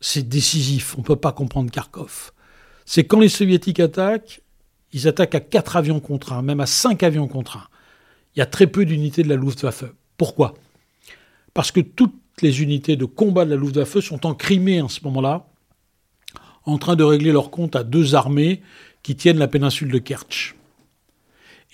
[0.00, 2.32] c'est décisif, on ne peut pas comprendre Kharkov.
[2.86, 4.42] C'est quand les soviétiques attaquent,
[4.92, 7.68] ils attaquent à quatre avions contre un, même à cinq avions contre un.
[8.34, 9.84] Il y a très peu d'unités de la Luftwaffe.
[10.16, 10.54] Pourquoi?
[11.54, 15.04] Parce que toutes les unités de combat de la Luftwaffe sont en Crimée en ce
[15.04, 15.46] moment-là,
[16.64, 18.60] en train de régler leur compte à deux armées
[19.04, 20.56] qui tiennent la péninsule de Kerch.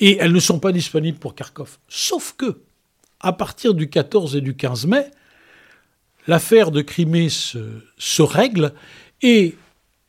[0.00, 1.78] Et elles ne sont pas disponibles pour Kharkov.
[1.88, 2.60] Sauf que,
[3.20, 5.10] à partir du 14 et du 15 mai,
[6.26, 8.72] l'affaire de Crimée se, règle
[9.22, 9.56] et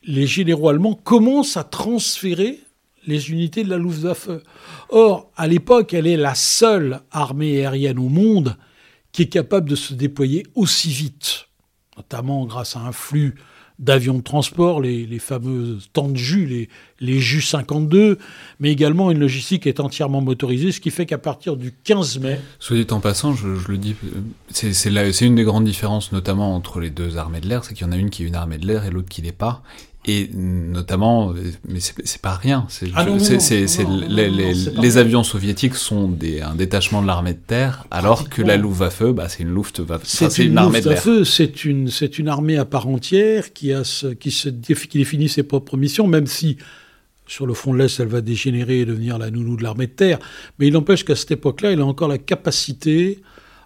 [0.02, 2.60] les généraux allemands commencent à transférer
[3.06, 4.28] les unités de la Luftwaffe.
[4.88, 8.56] Or, à l'époque, elle est la seule armée aérienne au monde
[9.12, 11.48] qui est capable de se déployer aussi vite,
[11.96, 13.36] notamment grâce à un flux
[13.78, 16.68] d'avions de transport, les, fameux temps de jus, les,
[17.00, 18.18] les jus 52,
[18.60, 22.40] mais également une logistique est entièrement motorisée, ce qui fait qu'à partir du 15 mai...
[22.58, 23.94] Soit dit en passant, je, le dis,
[24.50, 27.88] c'est une des grandes différences notamment entre les deux armées de l'air, c'est qu'il y
[27.88, 29.62] en a une qui est une armée de l'air et l'autre qui l'est pas,
[30.06, 31.34] et notamment,
[31.68, 32.66] mais c'est pas rien.
[34.78, 39.02] Les avions soviétiques sont des, un détachement de l'armée de terre, alors que la Luftwaffe,
[39.02, 40.02] bah, c'est une Luftwaffe.
[40.04, 41.02] C'est une, armée de l'air.
[41.24, 45.28] C'est une, c'est une armée à part entière qui a ce, qui se qui définit
[45.28, 46.56] ses propres missions, même si
[47.26, 49.92] sur le fond de l'Est, elle va dégénérer et devenir la nounou de l'armée de
[49.92, 50.18] terre.
[50.58, 53.20] Mais il n'empêche qu'à cette époque-là, elle a encore la capacité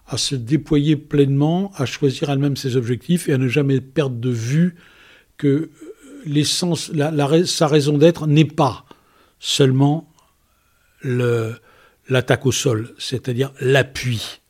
[0.07, 4.31] à se déployer pleinement, à choisir elle-même ses objectifs et à ne jamais perdre de
[4.31, 4.75] vue
[5.37, 5.69] que
[6.25, 6.91] l'essence,
[7.45, 8.85] sa raison d'être n'est pas
[9.39, 10.07] seulement
[11.03, 14.41] l'attaque au sol, c'est-à-dire l'appui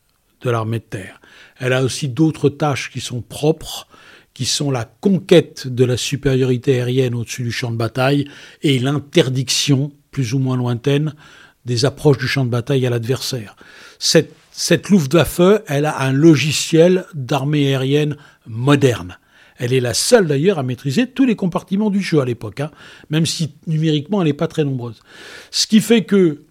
[0.41, 1.21] de l'armée de terre.
[1.57, 3.87] Elle a aussi d'autres tâches qui sont propres,
[4.33, 8.27] qui sont la conquête de la supériorité aérienne au-dessus du champ de bataille
[8.63, 11.13] et l'interdiction, plus ou moins lointaine,
[11.65, 13.55] des approches du champ de bataille à l'adversaire.
[13.99, 18.17] Cette, cette Luftwaffe, elle a un logiciel d'armée aérienne
[18.47, 19.17] moderne.
[19.61, 22.71] Elle est la seule d'ailleurs à maîtriser tous les compartiments du jeu à l'époque, hein,
[23.11, 24.99] même si numériquement elle n'est pas très nombreuse.
[25.51, 26.41] Ce qui fait que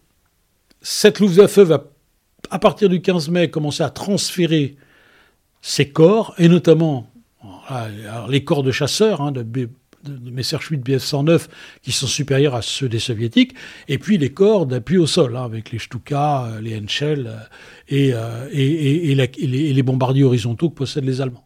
[0.81, 1.91] cette Luftwaffe va,
[2.51, 4.77] à partir du 15 mai, commencer à transférer
[5.61, 7.11] ses corps, et notamment
[8.29, 9.45] les corps de chasseurs hein, de,
[10.31, 11.49] Messerschmitt BF-109
[11.83, 13.55] qui sont supérieurs à ceux des soviétiques,
[13.89, 18.15] et puis les corps d'appui au sol, hein, avec les Stuka, euh, les Henschel euh,
[18.15, 21.45] euh, et, les bombardiers horizontaux que possèdent les Allemands.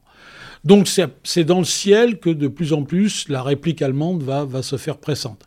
[0.65, 0.89] Donc
[1.25, 4.77] c'est dans le ciel que de plus en plus la réplique allemande va, va se
[4.77, 5.47] faire pressante.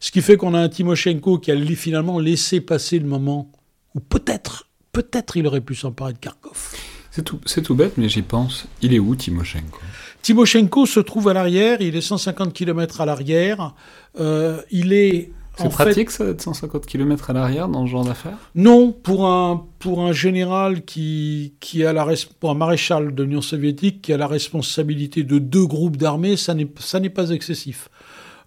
[0.00, 3.50] Ce qui fait qu'on a un Timoshenko qui a finalement laissé passer le moment
[3.94, 6.72] où peut-être, peut-être il aurait pu s'emparer de Kharkov.
[7.10, 8.66] C'est tout, tout, bête, mais j'y pense.
[8.82, 9.78] Il est où, Timoshenko?
[10.22, 13.74] Timoshenko se trouve à l'arrière, il est 150 km à l'arrière.
[14.18, 18.36] Euh, il est C'est pratique ça d'être 150 km à l'arrière dans ce genre d'affaires?
[18.54, 22.06] Non, pour un, pour un général qui, qui a la
[22.40, 26.54] pour un maréchal de l'Union soviétique qui a la responsabilité de deux groupes d'armées, ça
[26.54, 27.88] n'est pas excessif.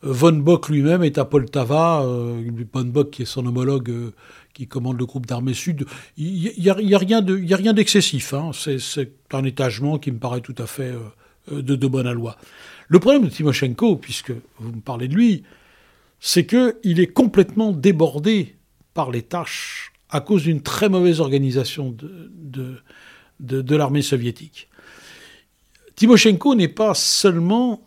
[0.04, 2.42] Euh, Von Bock lui-même est à Poltava, euh,
[2.74, 4.14] Von Bock qui est son homologue euh,
[4.54, 5.86] qui commande le groupe d'armées sud.
[6.18, 8.34] Il n'y a, y a, rien d'excessif.
[8.34, 8.52] Hein.
[8.54, 10.94] C'est un étagement qui me paraît tout à fait
[11.52, 12.38] euh, de, de bonne loi.
[12.88, 15.44] Le problème de Timoshenko, puisque vous me parlez de lui,
[16.20, 18.56] c'est qu'il est complètement débordé
[18.94, 24.70] par les tâches à cause d'une très mauvaise organisation de, l'armée soviétique.
[25.96, 27.82] Timoshenko n'est pas seulement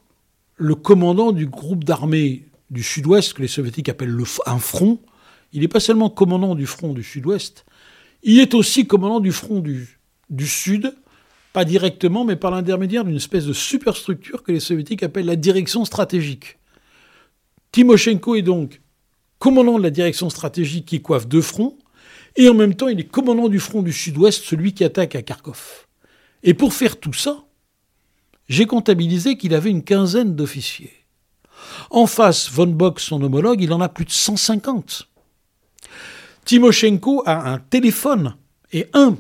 [0.57, 5.01] le commandant du groupe d'armées du sud-ouest, que les soviétiques appellent le, un front,
[5.53, 7.64] il n'est pas seulement commandant du front du sud-ouest,
[8.22, 10.95] il est aussi commandant du front du sud,
[11.53, 15.85] pas directement, mais par l'intermédiaire d'une espèce de superstructure que les soviétiques appellent la direction
[15.85, 16.59] stratégique.
[17.73, 18.81] Timoshenko est donc
[19.39, 21.79] commandant de la direction stratégique qui coiffe deux fronts,
[22.37, 25.23] et en même temps il est commandant du front du sud-ouest, celui qui attaque à
[25.23, 25.87] Kharkov.
[26.43, 27.45] Et pour faire tout ça,
[28.49, 30.93] j'ai comptabilisé qu'il avait une quinzaine d'officiers.
[31.91, 35.09] En face, von Bock, son homologue, il en a plus de 150.
[36.45, 38.35] Timoshenko a un téléphone
[38.73, 39.16] et un,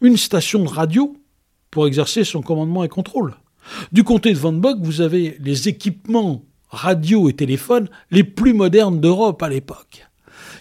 [0.00, 1.16] une station de radio
[1.70, 3.34] pour exercer son commandement et contrôle.
[3.92, 9.00] Du côté de von Bock, vous avez les équipements radio et téléphone les plus modernes
[9.00, 10.08] d'Europe à l'époque.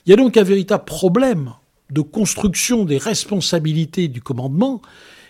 [0.06, 1.54] Il y a donc un véritable problème
[1.90, 4.82] de construction des responsabilités du commandement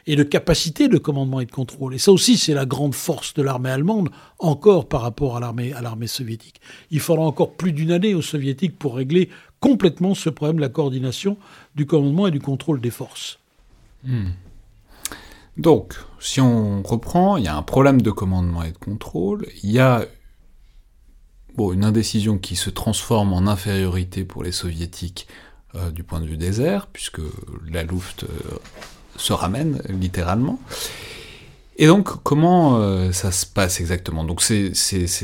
[0.07, 1.93] et de capacité de commandement et de contrôle.
[1.93, 4.09] Et ça aussi, c'est la grande force de l'armée allemande,
[4.39, 6.59] encore par rapport à l'armée, soviétique.
[6.89, 9.29] Il faudra encore plus d'une année aux soviétiques pour régler
[9.59, 11.38] complètement ce problème de la coordination
[11.75, 13.38] du commandement et du contrôle des forces.
[14.03, 14.29] Hmm.
[15.57, 19.71] Donc, si on reprend, il y a un problème de commandement et de contrôle, il
[19.71, 20.05] y a
[21.56, 25.28] bon, une indécision qui se transforme en infériorité pour les soviétiques
[25.76, 27.22] euh, du point de vue des airs, puisque
[27.72, 28.28] la Luft euh,
[29.16, 30.60] se ramène littéralement.
[31.78, 34.24] Et donc, comment euh, ça se passe exactement?
[34.24, 34.74] Donc, c'est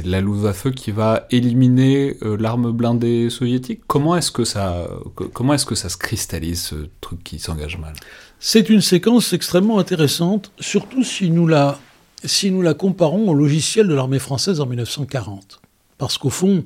[0.06, 3.82] la Luftwaffe qui va éliminer l'arme blindée soviétique?
[3.88, 4.88] Comment est-ce que ça,
[5.34, 7.94] comment est-ce que ça se cristallise ce truc qui s'engage mal?
[8.40, 11.80] C'est une séquence extrêmement intéressante, surtout si nous la
[12.24, 15.62] si nous la comparons au logiciel de l'armée française en 1940.
[15.98, 16.64] Parce qu'au fond,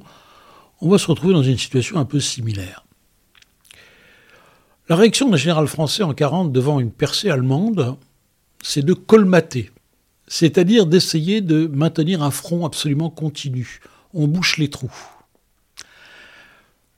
[0.82, 2.86] on va se retrouver dans une situation un peu similaire.
[4.90, 7.98] La réaction d'un général français en 40 devant une percée allemande,
[8.62, 9.72] c'est de colmater,
[10.28, 13.80] c'est-à-dire d'essayer de maintenir un front absolument continu.
[14.14, 14.94] On bouche les trous.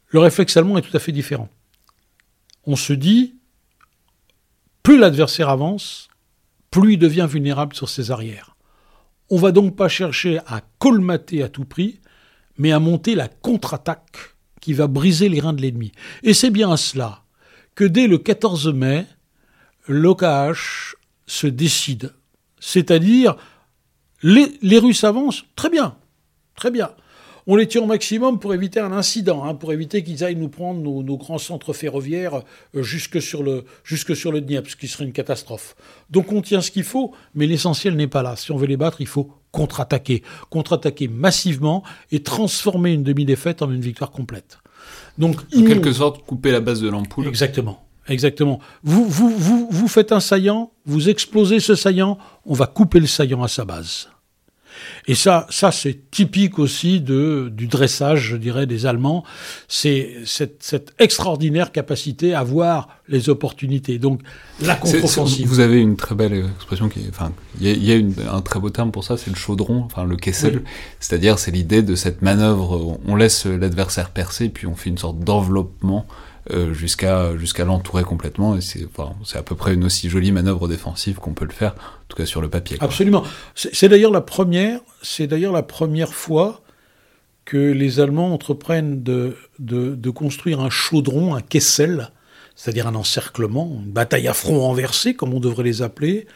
[0.07, 1.49] Le réflexe allemand est tout à fait différent.
[2.65, 3.35] On se dit,
[4.81, 6.07] plus l'adversaire avance,
[6.71, 8.55] plus il devient vulnérable sur ses arrières.
[9.29, 11.99] On va donc pas chercher à colmater à tout prix,
[12.57, 15.91] mais à monter la contre-attaque qui va briser les reins de l'ennemi.
[16.23, 17.23] Et c'est bien cela
[17.75, 19.05] que dès le 14 mai,
[19.87, 20.95] l'OKH
[21.25, 22.13] se décide.
[22.59, 23.35] C'est-à-dire,
[24.21, 25.97] les, Russes avancent, très bien,
[26.55, 26.91] très bien.
[27.45, 30.47] On les tient au maximum pour éviter un incident, hein, pour éviter qu'ils aillent nous
[30.47, 32.41] prendre nos, grands centres ferroviaires
[32.73, 35.75] euh, jusque, sur le, jusque Dniepr, ce qui serait une catastrophe.
[36.09, 38.37] Donc on tient ce qu'il faut, mais l'essentiel n'est pas là.
[38.37, 40.23] Si on veut les battre, il faut contre-attaquer.
[40.49, 44.59] Contre-attaquer massivement et transformer une demi-défaite en une victoire complète.
[45.17, 47.27] Donc, en quelque sorte, couper la base de l'ampoule.
[47.27, 47.85] Exactement.
[48.09, 48.59] Exactement.
[48.83, 53.07] Vous, vous, vous, vous faites un saillant, vous explosez ce saillant, on va couper le
[53.07, 54.09] saillant à sa base.
[55.07, 59.23] Et ça, ça c'est typique aussi de, du dressage, je dirais, des Allemands.
[59.67, 63.99] C'est cette, cette, extraordinaire capacité à voir les opportunités.
[63.99, 64.21] Donc,
[64.61, 65.47] la contre-offensive.
[65.47, 68.59] Vous avez une très belle expression qui, enfin, il y a, y a un très
[68.59, 70.63] beau terme pour ça, c'est le chaudron, enfin le Kessel.
[70.99, 72.99] C'est-à-dire, c'est l'idée de cette manœuvre.
[73.07, 76.07] On laisse l'adversaire percer, puis on fait une sorte d'enveloppement
[76.51, 78.57] euh, jusqu'à l'entourer complètement.
[78.57, 78.87] Et c'est
[79.35, 82.25] à peu près une aussi jolie manœuvre défensive qu'on peut le faire, en tout cas
[82.25, 82.77] sur le papier.
[82.79, 83.23] Absolument.
[83.55, 84.79] C'est d'ailleurs la première.
[85.01, 86.61] C'est d'ailleurs la première fois
[87.45, 92.11] que les Allemands entreprennent de, de, de construire un chaudron, un Kessel,
[92.55, 96.27] c'est-à-dire un encerclement, une bataille à front renversé, comme on devrait les appeler,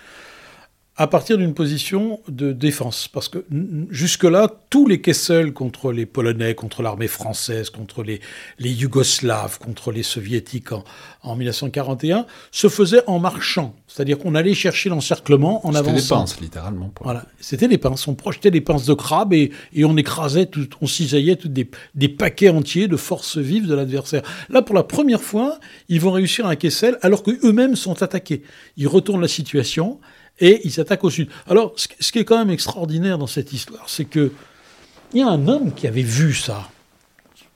[0.98, 3.08] à partir d'une position de défense.
[3.08, 3.46] Parce que
[3.92, 8.20] jusque-là, tous les Kessel contre les Polonais, contre l'armée française, contre les,
[8.58, 10.84] les Yougoslaves, contre les Soviétiques en,
[11.22, 13.76] en 1941, se faisaient en marchant.
[13.88, 15.86] C'est-à-dire qu'on allait chercher l'encerclement en avançant.
[15.86, 16.94] C'était des pinces, littéralement.
[17.02, 18.08] Voilà, c'était des pinces.
[18.08, 21.70] On projetait des pinces de crabe et, et on écrasait, tout, on cisaillait tout des,
[21.94, 24.24] des paquets entiers de forces vives de l'adversaire.
[24.50, 28.42] Là, pour la première fois, ils vont réussir un Kessel alors qu'eux-mêmes sont attaqués.
[28.78, 30.00] Ils retournent la situation
[30.40, 31.30] et ils s'attaquent au sud.
[31.48, 34.32] Alors, ce qui est quand même extraordinaire dans cette histoire, c'est que
[35.14, 36.70] il y a un homme qui avait vu ça.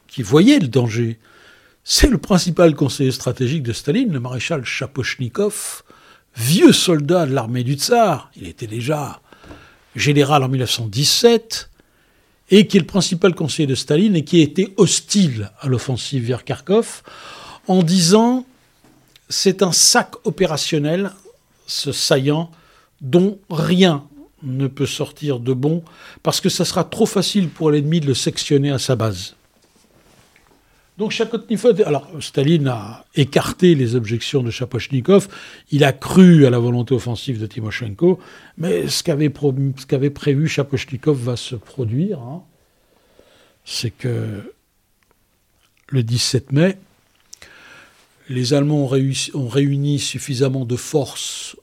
[0.07, 1.19] qui voyait le danger,
[1.83, 5.83] c'est le principal conseiller stratégique de Staline, le maréchal Chapochnikov,
[6.35, 9.21] vieux soldat de l'armée du tsar, il était déjà
[9.95, 11.69] général en 1917,
[12.51, 16.43] et qui est le principal conseiller de Staline et qui était hostile à l'offensive vers
[16.43, 17.03] Kharkov,
[17.67, 18.45] en disant
[19.29, 21.11] c'est un sac opérationnel,
[21.65, 22.51] ce saillant,
[23.01, 24.07] dont rien
[24.43, 25.83] ne peut sortir de bon,
[26.23, 29.35] parce que ça sera trop facile pour l'ennemi de le sectionner à sa base.
[30.97, 31.19] Donc
[31.85, 35.29] alors Staline a écarté les objections de Chapochnikov,
[35.71, 38.19] il a cru à la volonté offensive de Timoshenko,
[38.57, 39.29] mais ce qu'avait,
[40.11, 42.19] prévu Chapochnikov va se produire.
[42.19, 42.43] Hein.
[43.65, 44.53] C'est que
[45.87, 46.77] le 17 mai,
[48.29, 48.87] les Allemands
[49.33, 51.55] ont réuni suffisamment de forces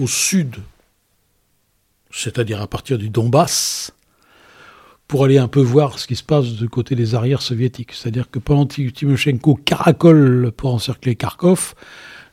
[0.00, 0.56] au sud,
[2.10, 3.92] c'est-à-dire à partir du Donbass,
[5.06, 7.92] pour aller un peu voir ce qui se passe du côté des arrières soviétiques.
[7.92, 11.74] C'est-à-dire que pendant que Timoshenko caracole pour encercler Kharkov,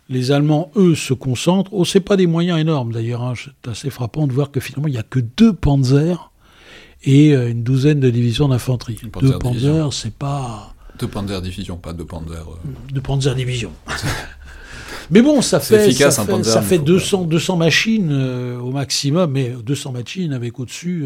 [0.09, 1.71] les Allemands, eux, se concentrent.
[1.73, 3.23] Oh, c'est pas des moyens énormes d'ailleurs.
[3.23, 3.33] Hein.
[3.35, 6.31] C'est assez frappant de voir que finalement, il n'y a que deux panzers
[7.03, 8.99] et euh, une douzaine de divisions d'infanterie.
[9.21, 10.73] Deux panzers, c'est pas.
[10.99, 12.47] Deux panzers division, pas deux panzers.
[12.47, 12.69] Euh.
[12.91, 13.71] Deux panzers division.
[15.11, 19.49] Mais bon, ça fait, ça fait, ça fait 200, 200 machines euh, au maximum, mais
[19.49, 21.05] 200 machines avec au-dessus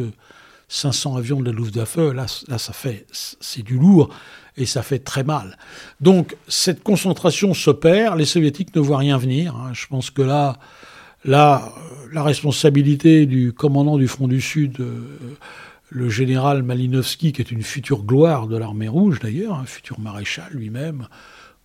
[0.71, 4.09] 500 avions de la Luftwaffe, là, là ça fait, c'est du lourd
[4.55, 5.57] et ça fait très mal.
[5.99, 9.55] Donc cette concentration s'opère, les soviétiques ne voient rien venir.
[9.55, 9.71] Hein.
[9.73, 10.57] Je pense que là,
[11.25, 11.73] là,
[12.13, 15.01] la responsabilité du commandant du front du Sud, euh,
[15.89, 20.47] le général Malinowski, qui est une future gloire de l'armée rouge d'ailleurs, un futur maréchal
[20.51, 21.07] lui-même,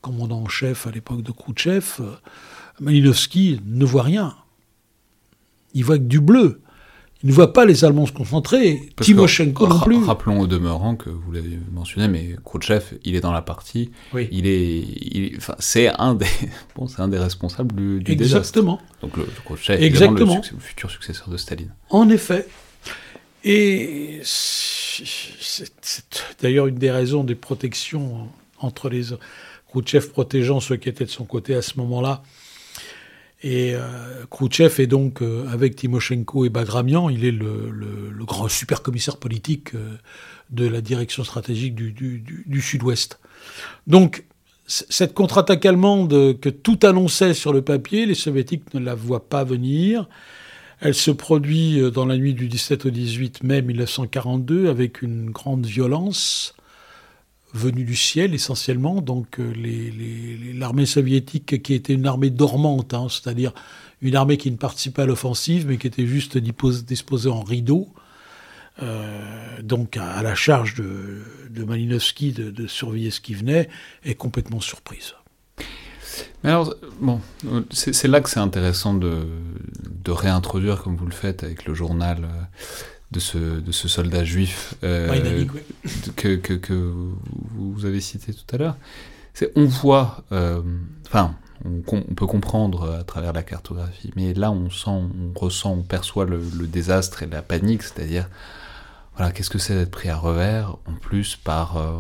[0.06, 2.12] commandant en chef à l'époque de Khrouchtchev, euh,
[2.78, 4.36] Malinowski ne voit rien.
[5.74, 6.60] Il voit que du bleu.
[7.24, 8.88] Il ne voit pas les Allemands se concentrer.
[9.00, 10.04] Timoshenko non plus.
[10.04, 13.90] Rappelons au demeurant que vous l'avez mentionné, mais Khrouchtchev, il est dans la partie.
[14.14, 14.28] Oui.
[14.30, 16.26] Il est, enfin, c'est un des,
[16.76, 18.80] bon, c'est un des responsables du, du Exactement.
[19.02, 20.36] Donc le, Khrouchtchev, Exactement.
[20.36, 21.74] Le, le, futur successeur de Staline.
[21.90, 22.46] En effet.
[23.42, 25.64] Et c'est
[26.40, 28.28] d'ailleurs une des raisons des protections
[28.60, 29.12] entre les
[29.76, 32.22] Khrouchtchev protégeant ceux qui étaient de son côté à ce moment-là
[33.42, 38.82] et euh, Khrouchtchev est donc, euh, avec Timoshenko et Bagramian, il est le, grand super
[38.82, 39.96] commissaire politique euh,
[40.48, 43.20] de la direction stratégique du, Sud-Ouest.
[43.86, 44.24] Donc,
[44.66, 49.44] cette contre-attaque allemande que tout annonçait sur le papier, les soviétiques ne la voient pas
[49.44, 50.08] venir.
[50.80, 55.66] Elle se produit dans la nuit du 17 au 18 mai 1942 avec une grande
[55.66, 56.55] violence
[57.56, 59.52] venus du ciel essentiellement, donc euh,
[60.54, 63.52] l'armée soviétique qui était une armée dormante, hein, c'est-à-dire
[64.02, 67.88] une armée qui ne participait à l'offensive mais qui était juste disposée en rideau,
[68.82, 73.68] euh, donc à, la charge de, de Malinowski de, surveiller ce qui venait,
[74.04, 75.14] est complètement surprise.
[76.44, 77.20] Alors, bon,
[77.70, 79.26] c'est là que c'est intéressant de,
[80.04, 82.42] de, réintroduire, comme vous le faites avec le journal, euh,
[83.10, 85.46] de ce, de ce soldat juif euh,
[86.16, 86.92] que, que, que,
[87.54, 88.76] vous avez cité tout à l'heure.
[89.54, 90.62] On voit, euh,
[91.06, 95.72] enfin, on, on, peut comprendre à travers la cartographie, mais là on sent, on ressent,
[95.72, 98.28] on perçoit le, désastre et la panique, c'est-à-dire,
[99.16, 101.98] voilà, qu'est-ce que c'est d'être pris à revers, en plus par, euh,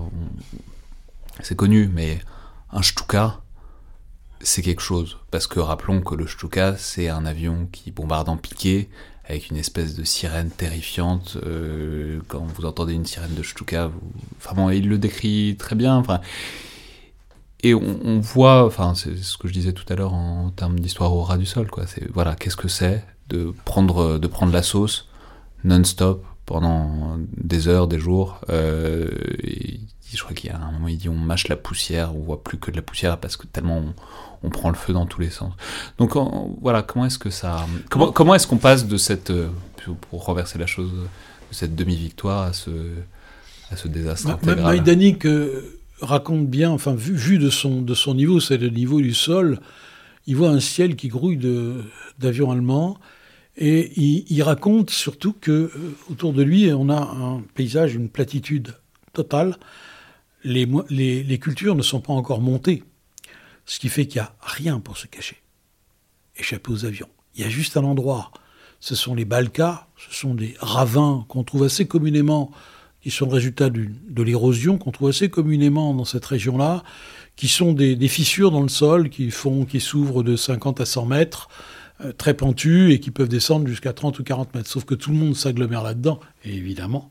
[1.40, 2.20] c'est connu, mais
[2.72, 3.40] un Stuka,
[4.40, 8.36] c'est quelque chose, parce que rappelons que le Stuka, c'est un avion qui bombarde en
[8.36, 8.88] piqué,
[9.28, 11.36] avec une espèce de sirène terrifiante.
[11.44, 14.54] Euh, quand vous entendez une sirène de Stuka, vous...
[14.54, 16.02] bon, il le décrit très bien.
[17.62, 21.12] Et on, voit, enfin, c'est ce que je disais tout à l'heure en termes d'histoire
[21.12, 21.84] au ras du sol, quoi.
[22.12, 25.08] Voilà, qu'est-ce que c'est de prendre de prendre la sauce
[25.64, 28.40] non-stop pendant des heures, des jours.
[28.50, 29.10] Euh,
[30.14, 32.42] je crois qu'il y a un moment, il dit on mâche la poussière, on voit
[32.42, 33.94] plus que de la poussière parce que tellement on,
[34.50, 35.52] prend le feu dans tous les sens.
[35.98, 36.14] Donc
[36.60, 39.48] voilà, comment est-ce que ça, comment, comment est-ce qu'on passe de cette, euh,
[40.10, 42.70] pour renverser la chose, de cette demi-victoire à ce,
[43.70, 48.14] à ce désastre intégral Maïdanik euh, raconte bien, enfin vu, vu, de son de son
[48.14, 49.60] niveau, c'est le niveau du sol,
[50.26, 51.38] il voit un ciel qui grouille
[52.18, 52.98] d'avions allemands.
[53.58, 55.70] Et il, il, raconte surtout que euh,
[56.10, 58.74] autour de lui, on a un paysage, une platitude
[59.14, 59.56] totale,
[60.46, 62.82] les, cultures ne sont pas encore montées.
[63.66, 65.42] Ce qui fait qu'il n'y a rien pour se cacher,
[66.36, 67.08] échapper aux avions.
[67.34, 68.30] Il y a juste un endroit.
[68.80, 72.50] Ce sont les Balkas, ce sont des ravins qu'on trouve assez communément,
[73.02, 76.82] qui sont le résultat de l'érosion, qu'on trouve assez communément dans cette région-là,
[77.36, 81.48] qui sont des, fissures dans le sol qui s'ouvrent de 50 à 100 mètres,
[82.02, 84.68] euh, très pentues et qui peuvent descendre jusqu'à 30 ou 40 mètres.
[84.68, 87.10] Sauf que tout le monde s'agglomère là-dedans, évidemment,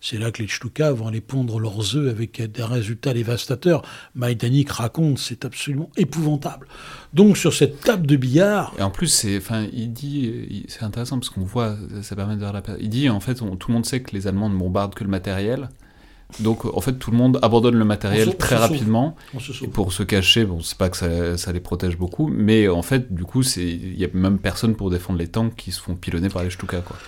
[0.00, 3.82] C'est là que les Ch'toukas vont aller pondre leurs œufs avec des résultats dévastateurs.
[4.14, 6.68] Maïdanik raconte, c'est absolument épouvantable.
[7.14, 8.74] Donc sur cette table de billard...
[8.78, 12.40] Et en plus, c'est, enfin, il dit, c'est intéressant parce qu'on voit, ça permet de
[12.40, 12.62] voir la...
[12.80, 15.10] Il dit, en fait, tout le monde sait que les Allemands ne bombardent que le
[15.10, 15.68] matériel.
[16.40, 19.16] Donc en fait tout le monde abandonne le matériel très rapidement
[19.62, 20.44] et pour se cacher.
[20.44, 23.98] Bon, c'est pas que ça, ça, les protège beaucoup, mais en fait du coup il
[23.98, 26.82] y a même personne pour défendre les tanks qui se font pilonner par les Stuka
[26.82, 26.98] quoi.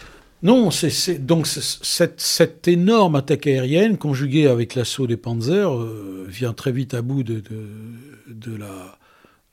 [0.42, 0.70] Non,
[1.18, 7.02] donc cette, énorme attaque aérienne conjuguée avec l'assaut des Panzers euh, vient très vite à
[7.02, 7.42] bout de,
[8.56, 8.98] la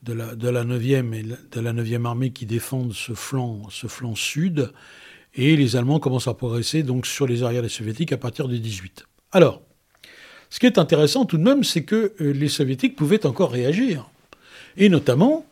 [0.03, 3.87] de la de la 9e et de la 9e armée qui défendent ce flanc ce
[3.87, 4.71] flanc sud
[5.35, 8.59] et les Allemands commencent à progresser donc sur les arrières des soviétiques à partir du
[8.59, 9.05] 18.
[9.33, 9.61] Alors,
[10.49, 14.09] ce qui est intéressant tout de même, c'est que euh, les soviétiques pouvaient encore réagir.
[14.77, 15.45] Et notamment,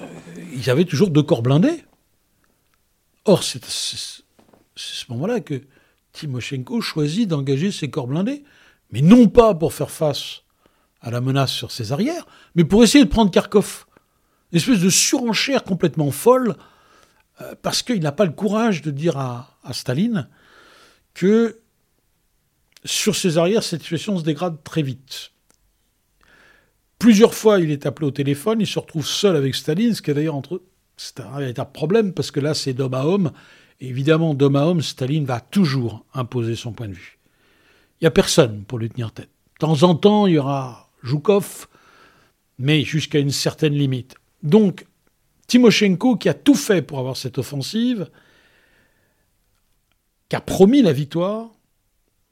[0.00, 0.06] euh,
[0.54, 1.84] ils avaient toujours deux corps blindés.
[3.24, 3.64] Or, c'est
[4.76, 5.62] ce moment-là que
[6.12, 8.44] Timoshenko choisit d'engager ses corps blindés,
[8.90, 10.42] mais non pas pour faire face
[11.00, 13.86] à la menace sur ses arrières, mais pour essayer de prendre Kharkov.
[14.52, 16.56] Une espèce de surenchère complètement folle,
[17.40, 20.28] euh, parce qu'il n'a pas le courage de dire à, Staline
[21.14, 21.58] que
[22.84, 25.30] sur ses arrières, cette situation se dégrade très vite.
[26.98, 30.10] Plusieurs fois, il est appelé au téléphone, il se retrouve seul avec Staline, ce qui
[30.10, 30.62] est d'ailleurs entre
[30.96, 31.20] c'est
[31.58, 33.32] un problème, parce que là, c'est d'homme à homme.
[33.88, 37.18] Évidemment, d'homme à homme, Staline va toujours imposer son point de vue.
[38.00, 39.30] Il n'y a personne pour lui tenir tête.
[39.54, 41.68] De temps en temps, il y aura Joukov,
[42.58, 44.16] mais jusqu'à une certaine limite.
[44.42, 44.86] Donc,
[45.46, 48.10] Timoshenko, qui a tout fait pour avoir cette offensive,
[50.28, 51.50] qui a promis la victoire,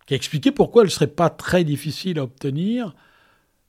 [0.07, 2.94] qui a expliqué pourquoi elle ne serait pas très difficile à obtenir,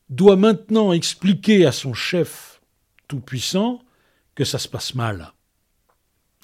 [0.09, 2.61] doit maintenant expliquer à son chef
[3.07, 3.82] tout-puissant
[4.36, 5.34] que ça se passe mal.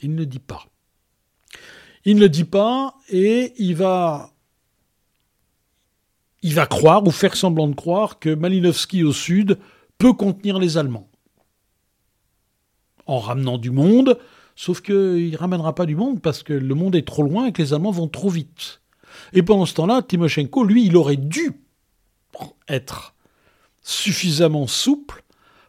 [0.01, 0.65] Il ne dit pas.
[2.09, 4.31] Il ne dit pas et il va,
[6.41, 9.59] il va croire ou faire semblant de croire que Malinowski au sud
[9.97, 11.09] peut contenir les Allemands.
[13.07, 14.17] En ramenant du monde,
[14.55, 17.51] sauf qu'il ne ramènera pas du monde parce que le monde est trop loin et
[17.51, 18.79] que les Allemands vont trop vite.
[19.33, 21.59] Et pendant ce temps-là, Timoshenko, lui, il aurait dû
[22.69, 23.15] être
[23.81, 25.25] suffisamment souple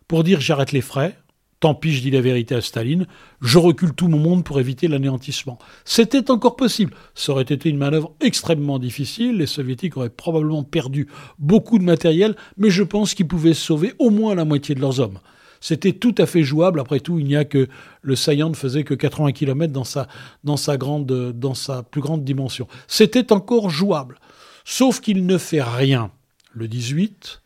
[0.07, 1.19] pour dire j'arrête les frais,
[1.61, 3.07] tant pis, je dis la vérité à Staline,
[3.41, 5.59] je recule tout mon monde pour éviter l'anéantissement.
[5.85, 6.95] C'était encore possible.
[7.15, 12.37] Ça aurait été une manœuvre extrêmement difficile, les soviétiques auraient probablement perdu beaucoup de matériel,
[12.57, 15.19] mais je pense qu'ils pouvaient sauver au moins la moitié de leurs hommes.
[15.61, 16.81] C'était tout à fait jouable.
[16.81, 17.69] Après tout, il n'y a que
[18.03, 20.07] le saillant ne faisait que 80 km dans sa,
[20.45, 22.69] dans sa, grande, dans sa plus grande dimension.
[22.87, 24.19] C'était encore jouable.
[24.65, 26.11] Sauf qu'il ne fait rien
[26.53, 27.43] le 18,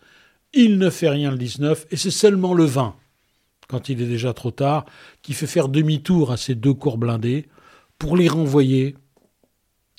[0.55, 2.95] il ne fait rien le 19, et c'est seulement le 20,
[3.73, 4.85] quand il est déjà trop tard,
[5.23, 7.49] qui fait faire demi-tour à ces deux corps blindés
[7.99, 8.97] pour les renvoyer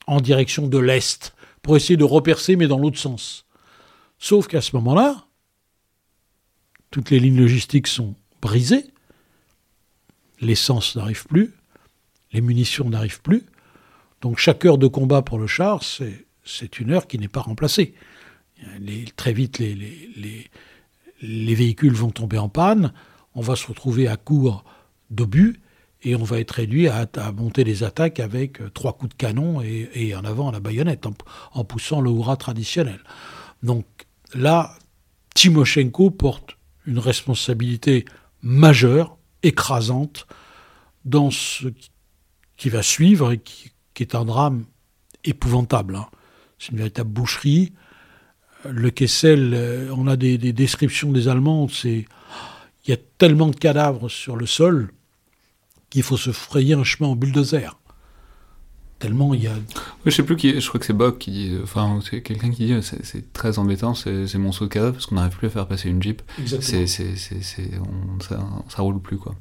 [0.06, 3.48] en direction de l'Est, pour essayer de repercer, mais dans l'autre sens.
[4.20, 5.26] Sauf qu'à ce moment-là,
[6.92, 8.86] toutes les lignes logistiques sont brisées,
[10.40, 11.52] l'essence n'arrive plus,
[12.32, 13.44] les munitions n'arrivent plus,
[14.22, 17.96] donc chaque heure de combat pour le char, c'est une heure qui n'est pas remplacée.
[19.16, 20.50] très vite, les,
[21.56, 22.94] véhicules vont tomber en panne,
[23.36, 24.64] on va se retrouver à court
[25.10, 25.62] d'obus,
[26.04, 30.14] et on va être réduit à, monter des attaques avec trois coups de canon et,
[30.16, 31.06] en avant la baïonnette,
[31.54, 33.00] en, poussant le hurrah traditionnel.
[33.64, 33.86] Donc
[34.34, 34.76] là,
[35.34, 38.04] Timoshenko porte une responsabilité
[38.42, 40.28] majeure, écrasante,
[41.06, 41.68] dans ce
[42.58, 44.66] qui va suivre et qui, est un drame
[45.24, 45.96] épouvantable.
[45.96, 46.08] Hein.
[46.60, 47.72] C'est une véritable boucherie.
[48.70, 52.06] Le Kessel, euh, on a des, des descriptions des Allemands, c'est
[52.86, 54.92] il y a tellement de cadavres sur le sol
[55.90, 57.78] qu'il faut se frayer un chemin en bulldozer
[59.04, 59.54] tellement il y a.
[60.06, 60.62] je sais plus qui.
[60.62, 61.58] Je crois que c'est Bob qui dit.
[61.62, 65.16] Enfin, c'est quelqu'un qui dit c'est très embêtant, c'est mon saut de cadavre parce qu'on
[65.16, 66.22] n'arrive plus à faire passer une Jeep.
[66.46, 68.40] C'est ça,
[68.70, 69.36] ça roule plus quoi.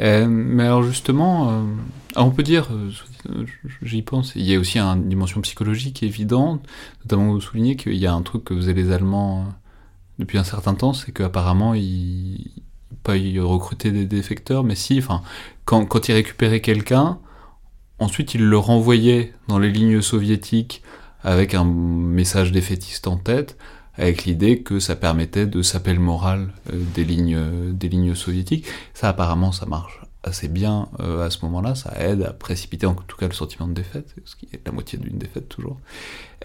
[0.00, 1.62] Euh, mais alors justement, euh,
[2.16, 3.44] on peut dire, euh,
[3.82, 6.66] j'y pense, il y a aussi une dimension psychologique évidente,
[7.04, 9.46] notamment vous soulignez qu'il y a un truc que faisaient les Allemands
[10.20, 12.62] depuis un certain temps, c'est qu'apparemment ils
[13.02, 15.22] pas ils recrutaient des défecteurs, mais si, enfin,
[15.64, 17.18] quand, quand ils récupéraient quelqu'un,
[18.00, 20.82] Ensuite, il le renvoyait dans les lignes soviétiques
[21.22, 23.58] avec un message défaitiste en tête,
[23.94, 28.14] avec l'idée que ça permettait de saper le moral euh, des lignes, euh, des lignes
[28.14, 28.66] soviétiques.
[28.94, 32.94] Ça, apparemment, ça marche assez bien euh, à ce moment-là, ça aide à précipiter en
[32.94, 35.78] tout cas le sentiment de défaite, ce qui est la moitié d'une défaite toujours.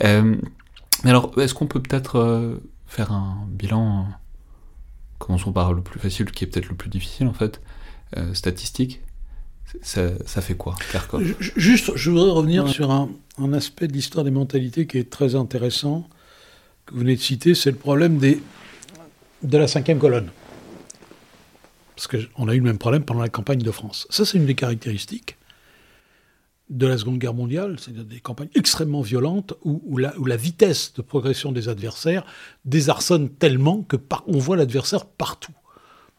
[0.01, 4.07] mais alors, est-ce qu'on peut peut-être faire un bilan,
[5.19, 7.61] commençons par le plus facile, qui est peut-être le plus difficile en fait,
[8.33, 9.01] statistique
[9.81, 13.09] ça, fait quoi, Kharkov Juste, je voudrais revenir sur un,
[13.53, 16.07] aspect de l'histoire des mentalités qui est très intéressant,
[16.85, 18.41] que vous venez de citer, c'est le problème des,
[19.43, 20.29] de la cinquième colonne.
[21.95, 24.05] Parce qu'on a eu le même problème pendant la campagne de France.
[24.09, 25.37] Ça, c'est une des caractéristiques
[26.69, 31.51] de la Seconde Guerre mondiale, c'est-à-dire des campagnes extrêmement violentes où, la, vitesse de progression
[31.51, 32.25] des adversaires
[32.65, 35.53] désarçonne tellement que on voit l'adversaire partout.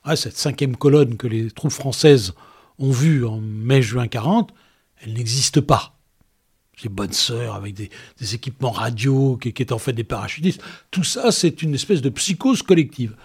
[0.04, 2.34] Ah, cette cinquième colonne que les troupes françaises
[2.78, 4.52] ont vue en mai-juin 40,
[5.02, 5.98] elle n'existe pas.
[6.84, 7.90] Les bonnes sœurs avec des,
[8.34, 12.10] équipements radio qui, qui étaient en fait des parachutistes, tout ça c'est une espèce de
[12.10, 13.16] psychose collective.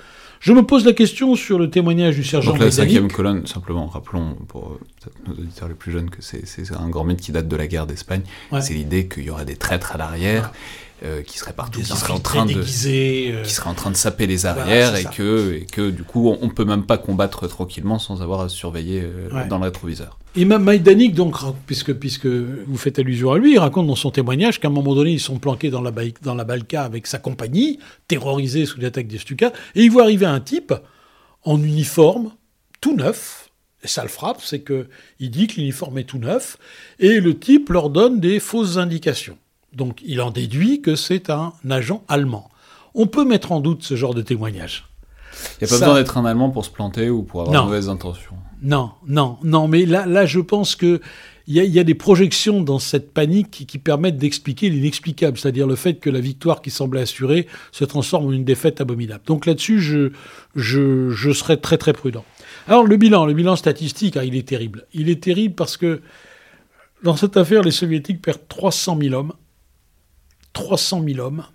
[0.41, 3.85] Je me pose la question sur le témoignage du sergent Donc la cinquième colonne, simplement,
[3.85, 4.79] rappelons pour
[5.27, 7.85] nos auditeurs les plus jeunes que c'est un grand mythe qui date de la guerre
[7.85, 8.23] d'Espagne.
[8.59, 10.51] C'est l'idée qu'il y aurait des traîtres à l'arrière.
[11.03, 13.95] Euh, qui seraient partout, qui seraient en train de, euh, qui seraient en train de
[13.95, 17.47] saper les arrières et que et que du coup on, ne peut même pas combattre
[17.47, 20.19] tranquillement sans avoir à surveiller euh, dans le rétroviseur.
[20.35, 24.11] Et même Maïdanik, donc, puisque, puisque vous faites allusion à lui, il raconte dans son
[24.11, 25.91] témoignage qu'à un moment donné, ils sont planqués dans la,
[26.21, 30.27] dans la Balka avec sa compagnie, terrorisés sous l'attaque des Stukas, et il voit arriver
[30.27, 30.71] un type
[31.43, 32.31] en uniforme,
[32.79, 33.49] tout neuf,
[33.83, 36.57] et ça le frappe, c'est qu'il dit que l'uniforme est tout neuf,
[36.99, 39.39] et le type leur donne des fausses indications.
[39.73, 42.49] Donc il en déduit que c'est un agent allemand.
[42.93, 44.85] On peut mettre en doute ce genre de témoignage.
[45.61, 47.67] Il n'y a pas besoin d'être un Allemand pour se planter ou pour avoir de
[47.67, 48.35] mauvaises intentions.
[48.61, 51.01] Non, non, non, mais là, là je pense que
[51.47, 55.95] il y, a des projections dans cette panique qui, permettent d'expliquer l'inexplicable, c'est-à-dire le fait
[55.95, 59.23] que la victoire qui semblait assurée se transforme en une défaite abominable.
[59.25, 60.11] Donc là-dessus, je,
[60.55, 62.23] je, je, serais très très prudent.
[62.67, 64.85] Alors le bilan, le bilan statistique, ah, il est terrible.
[64.93, 66.01] Il est terrible parce que
[67.03, 69.33] dans cette affaire, les soviétiques perdent 300 000 hommes
[70.53, 71.45] 300 000 hommes.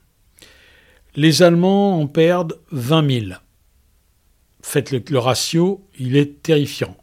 [1.15, 3.33] Les Allemands en perdent 20 000.
[4.63, 6.97] Faites le, ratio, il est terrifiant.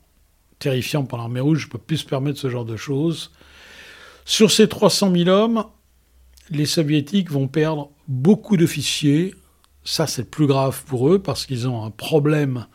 [0.59, 3.31] Terrifiant pour l'armée rouge, je ne peux plus se permettre ce genre de choses.
[4.25, 5.65] Sur ces 300 000 hommes,
[6.49, 9.33] les soviétiques vont perdre beaucoup d'officiers.
[9.83, 12.67] Ça, c'est plus grave pour eux parce qu'ils ont un problème.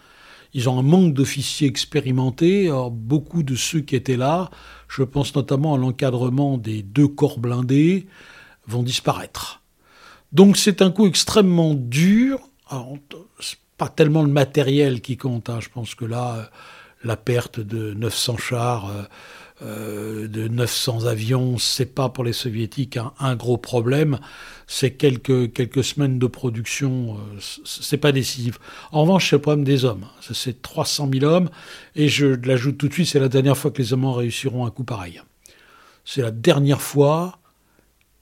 [0.54, 2.70] Ils ont un manque d'officiers expérimentés.
[2.70, 4.50] Or, beaucoup de ceux qui étaient là,
[4.88, 8.06] je pense notamment à l'encadrement des deux corps blindés,
[8.68, 9.62] vont disparaître.
[10.32, 12.40] Donc c'est un coup extrêmement dur.
[13.76, 15.48] pas tellement le matériel qui compte.
[15.48, 15.58] Hein.
[15.60, 16.42] Je pense que là, euh,
[17.04, 19.02] la perte de 900 chars, euh,
[19.62, 24.18] euh, de 900 avions, c'est pas pour les soviétiques un, gros problème.
[24.66, 27.16] C'est quelques, quelques semaines de production,
[27.64, 28.58] c'est pas décisif.
[28.92, 30.06] En revanche, c'est le problème des hommes.
[30.20, 31.48] C'est 300 000 hommes.
[31.96, 34.70] Et je l'ajoute tout de suite, c'est la dernière fois que les Allemands réussiront un
[34.70, 35.22] coup pareil.
[36.04, 37.38] C'est la dernière fois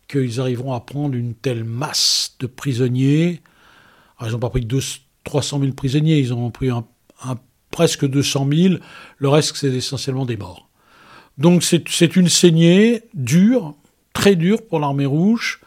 [0.08, 3.42] qu'ils arriveront à prendre une telle masse de prisonniers.
[4.20, 4.66] ils n'ont pas pris
[5.24, 6.84] 300 000 prisonniers, ils en ont pris un,
[7.70, 8.74] presque 200 000.
[9.18, 10.68] Le reste, c'est essentiellement des morts.
[11.38, 13.74] Donc c'est une saignée dure,
[14.12, 15.60] très dure pour l'armée rouge,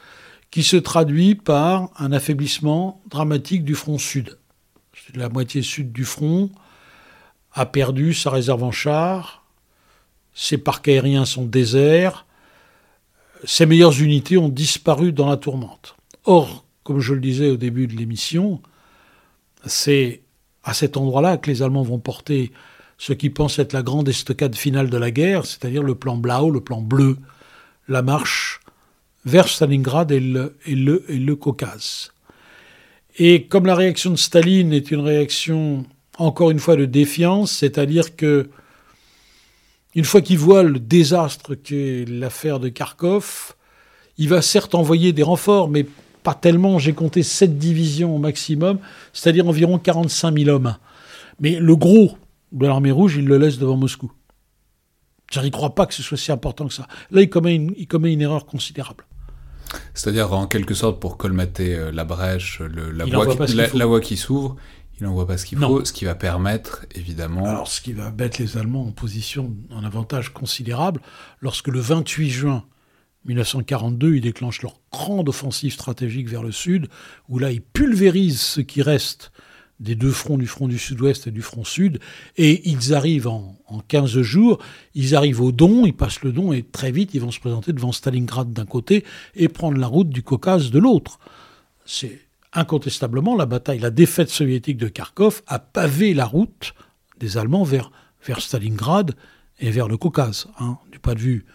[0.50, 4.40] qui se traduit par un affaiblissement dramatique du front sud.
[5.14, 6.50] La moitié sud du front
[7.54, 9.46] a perdu sa réserve en chars,
[10.34, 12.26] ses parcs aériens sont déserts,
[13.44, 15.96] ses meilleures unités ont disparu dans la tourmente.
[16.26, 18.62] Or, comme je le disais au début de l'émission,
[19.66, 20.22] c'est
[20.64, 22.52] à cet endroit-là que les Allemands vont porter
[22.98, 26.52] ce qui pense être la grande estocade finale de la guerre, c'est-à-dire le plan Blau,
[26.52, 27.18] le plan bleu,
[27.88, 28.60] la marche
[29.26, 32.12] vers Stalingrad et le, Caucase.
[33.18, 35.86] Et comme la réaction de Staline est une réaction,
[36.18, 38.50] encore une fois, de défiance, c'est-à-dire que
[39.96, 43.56] une fois qu'il voit le désastre qu'est l'affaire de Kharkov,
[44.18, 45.86] il va certes envoyer des renforts, mais
[46.24, 46.78] pas tellement.
[46.78, 48.80] J'ai compté sept divisions au maximum,
[49.14, 50.76] c'est-à-dire environ 45 000 hommes.
[51.40, 52.18] Mais le gros
[52.52, 54.12] de l'armée rouge, il le laisse devant Moscou.
[55.36, 56.88] Il ne croit pas que ce soit si important que ça.
[57.12, 59.06] Là, il commet une, il commet une erreur considérable.
[59.94, 63.06] C'est-à-dire, en quelque sorte, pour colmater euh, la brèche, la,
[63.86, 64.56] voie qui, s'ouvre,
[65.00, 67.46] il n'envoie pas ce qu'il faut, ce qui va permettre, évidemment.
[67.46, 71.02] Alors, ce qui va mettre les Allemands en position, en avantage considérable,
[71.40, 72.64] lorsque le 28 juin
[73.26, 76.88] 1942, ils déclenchent leur grande offensive stratégique vers le sud,
[77.30, 79.32] où là, ils pulvérisent ce qui reste
[79.80, 82.00] des deux fronts, du front du sud-ouest et du front sud,
[82.36, 84.60] et ils arrivent en, en 15 jours,
[84.94, 87.72] ils arrivent au Don, ils passent le Don, et très vite, ils vont se présenter
[87.72, 89.06] devant Stalingrad d'un côté
[89.36, 91.20] et prendre la route du Caucase de l'autre.
[91.86, 92.20] C'est
[92.54, 96.74] incontestablement, la bataille, la défaite soviétique de Kharkov a pavé la route
[97.20, 97.92] des Allemands vers,
[98.26, 99.16] vers Stalingrad
[99.60, 100.48] et vers le Caucase.
[100.60, 100.78] Hein.
[100.92, 101.46] Du point de vue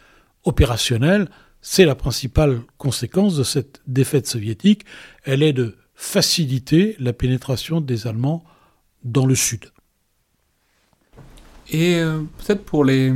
[0.45, 1.29] opérationnel,
[1.61, 4.85] c'est la principale conséquence de cette défaite soviétique.
[5.25, 8.45] Elle est de faciliter la pénétration des Allemands
[9.03, 9.67] dans le sud.
[11.71, 13.13] Et euh, peut-être pour les,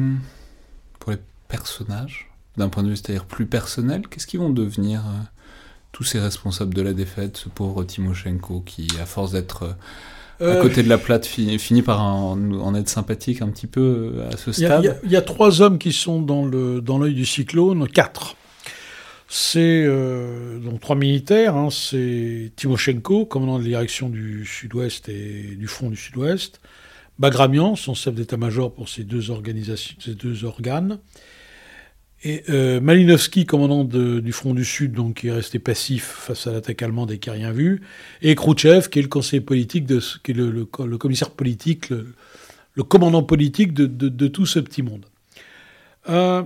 [0.98, 1.18] pour les
[1.48, 5.20] personnages, d'un point de vue c'est-à-dire plus personnel, qu'est-ce qu'ils vont devenir euh,
[5.98, 9.74] tous ces responsables de la défaite, ce pauvre Timoshenko qui, à force d'être
[10.40, 14.36] euh, à côté de la plate, finit, par en, être sympathique un petit peu à
[14.36, 15.00] ce stade.
[15.02, 18.36] Il y, a trois hommes qui sont dans l'œil dans du cyclone, quatre.
[19.26, 19.88] C'est
[20.62, 25.90] donc trois militaires, hein, c'est Timoshenko, commandant de la direction du sud-ouest et du front
[25.90, 26.60] du sud-ouest,
[27.18, 31.00] Bagramian, son chef d'état-major pour ces deux organisations, ces deux organes,
[32.24, 36.52] et euh, Malinowski, commandant du front du Sud, donc qui est resté passif face à
[36.52, 37.82] l'attaque allemande et qui n'a rien vu,
[38.22, 43.72] et Khrouchtchev, qui est le conseiller politique, qui est le, commissaire politique, le, commandant politique
[43.72, 45.06] de, tout ce petit monde.
[46.08, 46.42] Euh,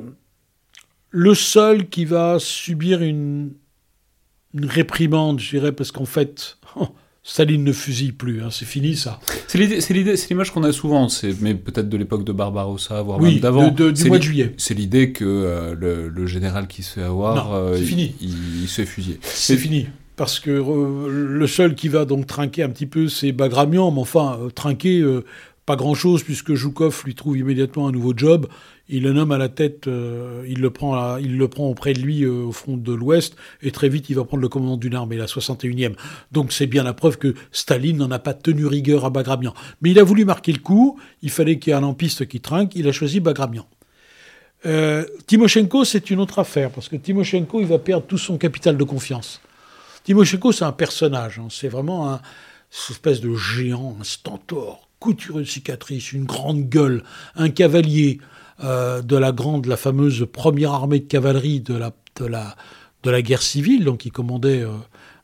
[1.11, 3.53] le seul qui va subir une,
[4.55, 6.59] une réprimande, je dirais, parce qu'en fait,
[7.25, 9.21] Staline ne fusille plus, hein, c'est fini ça.
[9.47, 11.07] C'est l'idée, c'est l'image qu'on a souvent,
[11.41, 13.71] mais peut-être de l'époque de Barbarossa, voire même d'avant.
[13.71, 14.55] du mois de juillet.
[14.57, 18.17] C'est l'idée que euh, le, général qui se fait avoir, euh, fini.
[18.21, 19.19] Il, se fait fusiller.
[19.23, 19.87] C'est fini.
[20.17, 24.01] Parce que euh, le seul qui va donc trinquer un petit peu, c'est Bagramian, mais
[24.01, 25.05] enfin, trinquer,
[25.65, 28.49] pas grand-chose, puisque Joukov lui trouve immédiatement un nouveau job
[28.93, 32.53] il le nomme à la tête, euh, il, le prend auprès de lui euh, au
[32.53, 35.95] front de l'Ouest, et très vite il va prendre le commandement d'une armée, la 61e.
[36.31, 39.55] Donc c'est bien la preuve que Staline n'en a pas tenu rigueur à Bagramian.
[39.81, 42.41] Mais il a voulu marquer le coup, il fallait qu'il y ait un lampiste qui
[42.41, 43.67] trinque, il a choisi Bagramian.
[44.65, 48.77] Euh, Timoshenko, c'est une autre affaire, parce que Timoshenko, il va perdre tout son capital
[48.77, 49.41] de confiance.
[50.05, 51.49] Timoshenko, c'est un personnage, hein.
[51.51, 52.21] c'est vraiment un
[52.73, 57.03] une espèce de géant, un stentor, coutureux de cicatrices, une grande gueule,
[57.35, 58.19] un cavalier,
[58.65, 62.57] euh, de la grande, la fameuse première armée de cavalerie de la, de la,
[63.03, 64.71] de la guerre civile, donc il commandait euh,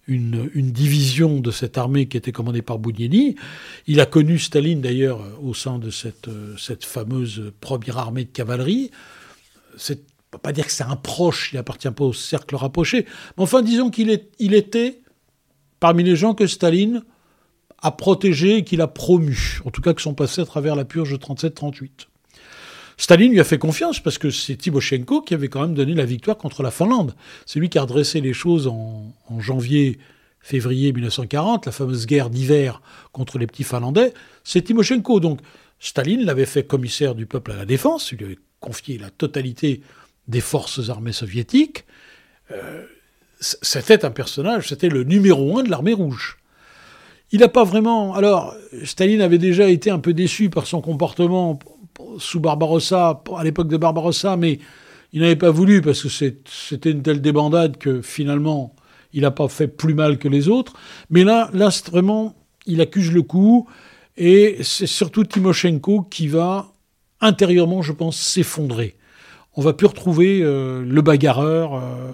[0.06, 3.36] une, une, division de cette armée qui était commandée par Boudienny.
[3.86, 8.90] Il a connu Staline d'ailleurs au sein de cette, cette fameuse première armée de cavalerie.
[9.74, 9.97] On ne
[10.31, 13.05] peut pas dire que c'est un proche, il n'appartient pas au cercle rapproché,
[13.36, 15.01] mais enfin disons qu'il il était
[15.81, 17.02] parmi les gens que Staline
[17.81, 20.85] a protégés et qu'il a promus, en tout cas qui sont passés à travers la
[20.85, 22.09] purge de 37-38.
[22.98, 26.04] Staline lui a fait confiance parce que c'est Timoshenko qui avait quand même donné la
[26.04, 27.14] victoire contre la Finlande.
[27.46, 29.98] C'est lui qui a redressé les choses en, janvier,
[30.40, 34.12] février 1940, la fameuse guerre d'hiver contre les petits Finlandais.
[34.42, 35.20] C'est Timoshenko.
[35.20, 35.40] Donc
[35.78, 39.80] Staline l'avait fait commissaire du peuple à la défense, il lui avait confié la totalité
[40.26, 41.84] des forces armées soviétiques.
[42.50, 42.84] Euh,
[43.40, 46.38] c'était un personnage, c'était le numéro un de l'armée rouge.
[47.30, 48.14] Il n'a pas vraiment.
[48.14, 51.58] Alors, Staline avait déjà été un peu déçu par son comportement
[52.18, 54.58] sous Barbarossa, à l'époque de Barbarossa, mais
[55.12, 58.74] il n'avait pas voulu parce que c'était une telle débandade que finalement,
[59.12, 60.74] il n'a pas fait plus mal que les autres.
[61.10, 61.50] Mais là,
[61.90, 62.34] vraiment,
[62.66, 63.68] il accuse le coup.
[64.16, 66.72] Et c'est surtout Timoshenko qui va
[67.20, 68.96] intérieurement, je pense, s'effondrer.
[69.56, 72.12] On va plus retrouver euh, le bagarreur, euh,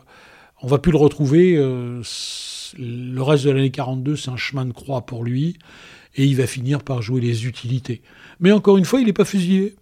[0.62, 1.56] on va plus le retrouver.
[1.56, 2.02] Euh,
[2.78, 5.59] le reste de l'année 42, c'est un chemin de croix pour lui,
[6.16, 8.03] et il va finir par jouer les utilités.
[8.41, 9.77] Mais encore une fois, il n'est pas fusillé.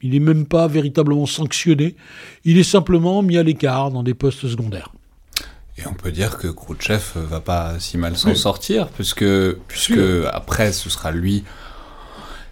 [0.00, 1.96] Il n'est même pas véritablement sanctionné.
[2.44, 4.92] Il est simplement mis à l'écart dans des postes secondaires.
[5.76, 9.24] Et on peut dire que Khrouchtchev va pas si mal s'en sortir, puisque,
[9.68, 10.00] puisque
[10.32, 11.44] après, ce sera lui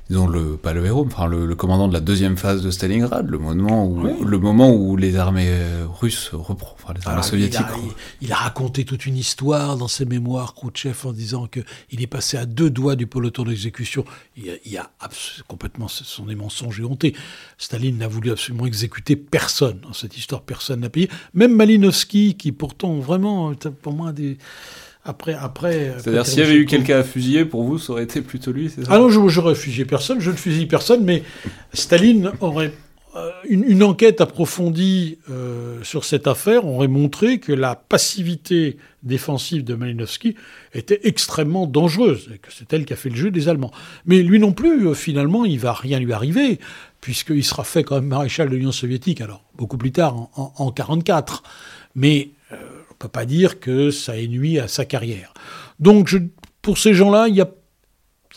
[0.08, 3.38] disons le pas le héros, enfin le, commandant de la deuxième phase de Stalingrad, le
[3.38, 7.66] moment où le moment où les armées euh, russes reprennent, enfin les armées soviétiques.
[8.20, 11.60] Il a, raconté toute une histoire dans ses mémoires, Khrouchtchev, en disant que
[11.90, 14.04] il est passé à deux doigts du peloton d'exécution.
[14.36, 14.90] Il, y a,
[15.48, 17.14] complètement ce sont des mensonges et hontés.
[17.58, 21.10] Staline n'a voulu absolument exécuter personne dans cette histoire, personne n'a payé.
[21.34, 23.52] Même Malinowski, qui pourtant vraiment
[23.82, 24.38] pour moi des
[25.06, 25.94] après, après.
[25.98, 28.70] C'est-à-dire, s'il y avait eu quelqu'un à fusiller, pour vous, ça aurait été plutôt lui,
[28.74, 28.90] c'est ça?
[28.92, 31.22] Ah non, je n'aurais fusillé personne, je ne fusille personne, mais
[31.72, 32.72] Staline aurait.
[33.14, 39.74] Euh, une, enquête approfondie euh, sur cette affaire aurait montré que la passivité défensive de
[39.74, 40.36] Malinowski
[40.74, 43.70] était extrêmement dangereuse, et que c'est elle qui a fait le jeu des Allemands.
[44.04, 46.58] Mais lui non plus, euh, finalement, il va rien lui arriver,
[47.00, 51.42] puisqu'il sera fait quand même maréchal de l'Union soviétique, alors beaucoup plus tard, en 1944.
[51.94, 52.32] Mais
[52.96, 55.34] ne peut pas dire que ça ait nuit à sa carrière.
[55.78, 56.16] Donc,
[56.62, 57.50] pour ces gens-là, il y a,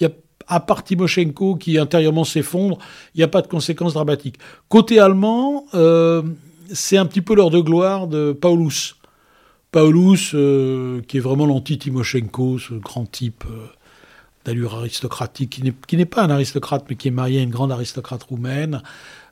[0.01, 0.11] y a,
[0.47, 2.77] à part Timoshenko qui intérieurement s'effondre,
[3.15, 4.37] il n'y a pas de conséquences dramatiques.
[4.67, 6.21] Côté allemand, euh,
[6.73, 8.95] c'est un petit peu l'heure de gloire de Paulus.
[9.71, 13.67] Paulus, euh, qui est vraiment l'anti-Timoshenko, ce grand type euh,
[14.43, 18.23] d'allure aristocratique, qui n'est pas un aristocrate, mais qui est marié à une grande aristocrate
[18.23, 18.81] roumaine,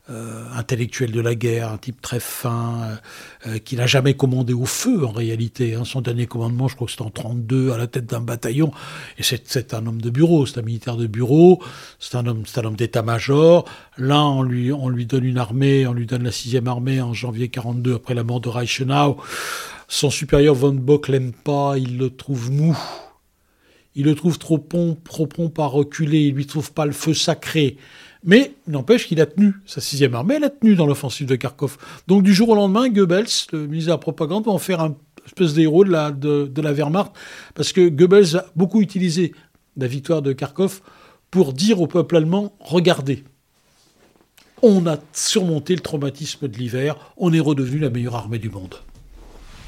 [0.10, 2.98] euh, intellectuel de la guerre, un type très fin,
[3.46, 5.76] euh, qui n'a jamais commandé au feu en réalité.
[5.76, 5.84] Hein.
[5.84, 8.72] Son dernier commandement, je crois que c'était en 32, à la tête d'un bataillon.
[9.18, 11.62] Et c'est un homme de bureau, c'est un militaire de bureau,
[12.00, 13.66] c'est un homme, homme d'état-major.
[13.98, 17.14] Là, on lui, on lui donne une armée, on lui donne la sixième armée en
[17.14, 19.18] janvier 42 après la mort de Reichenau.
[19.90, 22.78] Son supérieur von Bock l'aime pas, il le trouve mou.
[23.96, 27.14] Il le trouve trop prompt, trop prompt à reculer, il lui trouve pas le feu
[27.14, 27.78] sacré.
[28.23, 31.77] Mais n'empêche qu'il a tenu sa sixième armée, elle a tenu dans l'offensive de Kharkov.
[32.07, 34.95] Donc du jour au lendemain, Goebbels, le ministre de la Propagande, va en faire un
[35.26, 37.11] espèce d'héros de la, de, la Wehrmacht,
[37.53, 39.34] parce que Goebbels a beaucoup utilisé
[39.76, 40.81] la victoire de Kharkov
[41.30, 43.23] pour dire au peuple allemand, regardez,
[44.61, 48.76] on a surmonté le traumatisme de l'hiver, on est redevenu la meilleure armée du monde.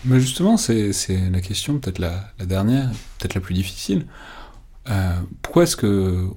[0.06, 0.92] Mais justement, c'est
[1.32, 4.06] la question, peut-être la, dernière, peut-être la plus difficile.
[4.90, 6.30] Euh, pourquoi est-ce que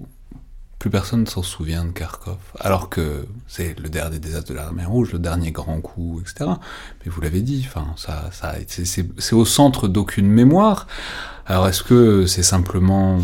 [0.83, 4.85] plus personne ne s'en souvient de Kharkov, alors que c'est le dernier désastre de l'armée
[4.85, 6.51] rouge, le dernier grand coup, etc.
[7.05, 10.89] Mais vous l'avez dit, enfin, ça, ça, c'est au centre d'aucune mémoire.
[11.47, 13.21] Alors est-ce que c'est simplement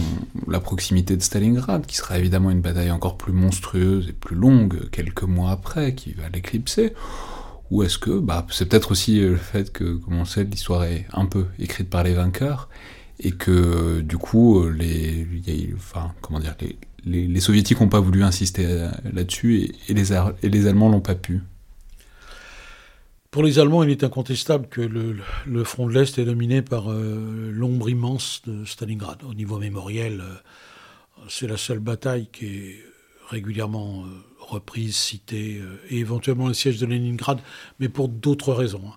[0.47, 4.89] la proximité de Stalingrad, qui sera évidemment une bataille encore plus monstrueuse et plus longue
[4.93, 6.95] quelques mois après, qui va l'éclipser?
[7.73, 11.09] Ou est-ce que bah, c'est peut-être aussi le fait que, comme on sait, l'histoire est
[11.13, 12.69] un peu écrite par les vainqueurs,
[13.19, 15.27] et que du coup, les,
[15.77, 16.79] enfin, comment dire, les,
[17.09, 21.41] les, soviétiques n'ont pas voulu insister euh, là-dessus et, les, Allemands l'ont pas pu.
[23.31, 27.51] Pour les Allemands, il est incontestable que le, front de l'Est est dominé par euh,
[27.53, 29.23] l'ombre immense de Stalingrad.
[29.25, 30.35] Au niveau mémoriel, euh,
[31.29, 32.85] c'est la seule bataille qui est
[33.29, 34.05] régulièrement
[34.41, 35.61] reprise, citée,
[35.91, 37.41] et éventuellement le siège de Leningrad,
[37.79, 38.81] mais pour d'autres raisons.
[38.87, 38.97] Hein.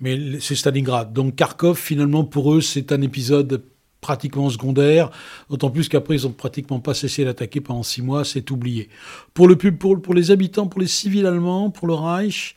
[0.00, 1.12] Mais c'est Stalingrad.
[1.12, 3.62] Donc Kharkov, finalement, pour eux, c'est un épisode
[4.00, 5.10] pratiquement secondaire,
[5.50, 8.88] d'autant plus qu'après ils ont pratiquement pas cessé d'attaquer pendant six mois, c'est oublié.
[9.34, 12.56] Pour le pour, les habitants, pour les civils allemands, pour le Reich,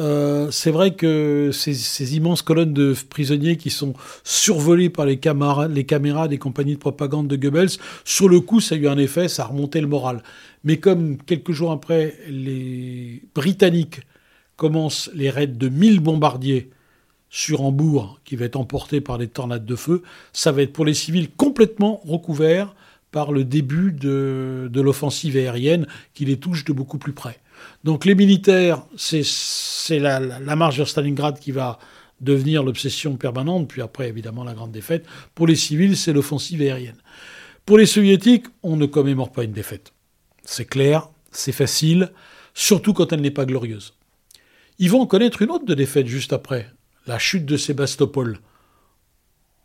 [0.00, 5.18] euh, c'est vrai que ces, immenses colonnes de prisonniers qui sont survolées par les,
[5.70, 8.98] les caméras des compagnies de propagande de Goebbels, sur le coup, ça a eu un
[8.98, 10.22] effet, ça a remonté le moral.
[10.64, 14.00] Mais comme quelques jours après, les Britanniques
[14.56, 16.70] commencent les raids de 1000 bombardiers
[17.30, 20.02] sur Hambourg qui va être emporté par des tornades de feu,
[20.32, 22.74] ça va être pour les civils complètement recouvert
[23.10, 27.38] par le début de, l'offensive aérienne qui les touche de beaucoup plus près.
[27.84, 31.78] Donc les militaires, c'est la, la, marche vers Stalingrad qui va
[32.20, 35.06] devenir l'obsession permanente, puis après évidemment la grande défaite.
[35.34, 36.98] Pour les civils, c'est l'offensive aérienne.
[37.64, 39.92] Pour les soviétiques, on ne commémore pas une défaite.
[40.42, 42.10] C'est clair, c'est facile,
[42.54, 43.94] surtout quand elle n'est pas glorieuse.
[44.78, 46.70] Ils vont en connaître une autre de défaite juste après,
[47.08, 48.38] la chute de Sébastopol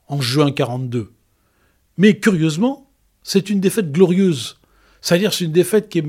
[0.08, 1.12] en juin 42.
[1.98, 2.90] Mais curieusement,
[3.22, 4.58] c'est une défaite glorieuse.
[5.02, 6.06] C'est-à-dire c'est une défaite qui est,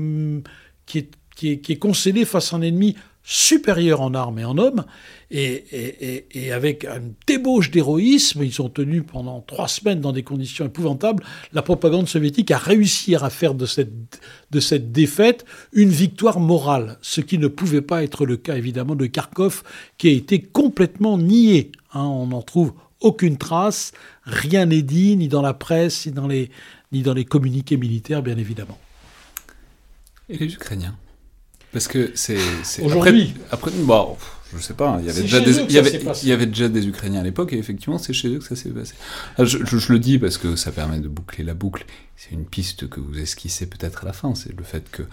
[0.85, 2.95] qui qui est concédée face à un ennemi
[3.25, 4.85] supérieurs en armes et en hommes,
[5.31, 11.23] et, avec une débauche d'héroïsme, ils ont tenu pendant trois semaines dans des conditions épouvantables,
[11.51, 14.21] la propagande soviétique a réussi à faire de cette,
[14.51, 15.43] de cette défaite
[15.73, 19.63] une victoire morale, ce qui ne pouvait pas être le cas évidemment de Kharkov,
[19.97, 21.71] qui a été complètement nié.
[21.93, 22.03] Hein.
[22.03, 23.91] on n'en trouve aucune trace,
[24.23, 26.51] rien n'est dit, ni dans la presse, ni dans les,
[26.91, 28.77] ni dans les communiqués militaires, bien évidemment.
[30.29, 30.95] Et les Ukrainiens
[31.75, 32.37] parce que c'est.
[32.83, 34.15] Aujourd'hui Après, après bon,
[34.55, 36.69] je sais pas, il y avait, déjà des, il y, avait, il y avait déjà
[36.69, 38.93] des Ukrainiens à l'époque, et effectivement, c'est chez eux que ça s'est passé.
[39.37, 41.85] Ah, je, je, le dis parce que ça permet de boucler la boucle.
[42.15, 45.03] C'est une piste que vous esquissez peut-être à la fin, c'est le fait que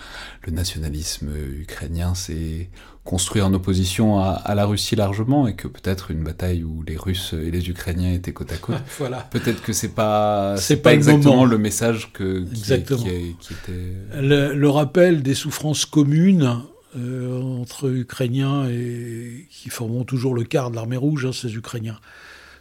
[0.46, 2.68] le nationalisme ukrainien s'est
[3.04, 6.96] construit en opposition à, à, la Russie largement, et que peut-être une bataille où les
[6.96, 9.18] Russes et les Ukrainiens étaient côte à côte, voilà.
[9.30, 13.02] peut-être que c'est pas, c'est pas, exactement le, message que, qui, exactement.
[13.02, 14.20] Qui, qui, était...
[14.20, 16.62] Le, le rappel des souffrances communes
[16.94, 21.98] euh, entre Ukrainiens et qui formeront toujours le quart de l'armée rouge, hein, ces Ukrainiens.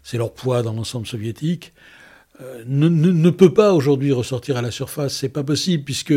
[0.03, 1.73] C'est leur poids dans l'ensemble soviétique.
[2.39, 5.17] Euh, ne, ne, peut pas aujourd'hui ressortir à la surface.
[5.17, 6.13] C'est pas possible puisque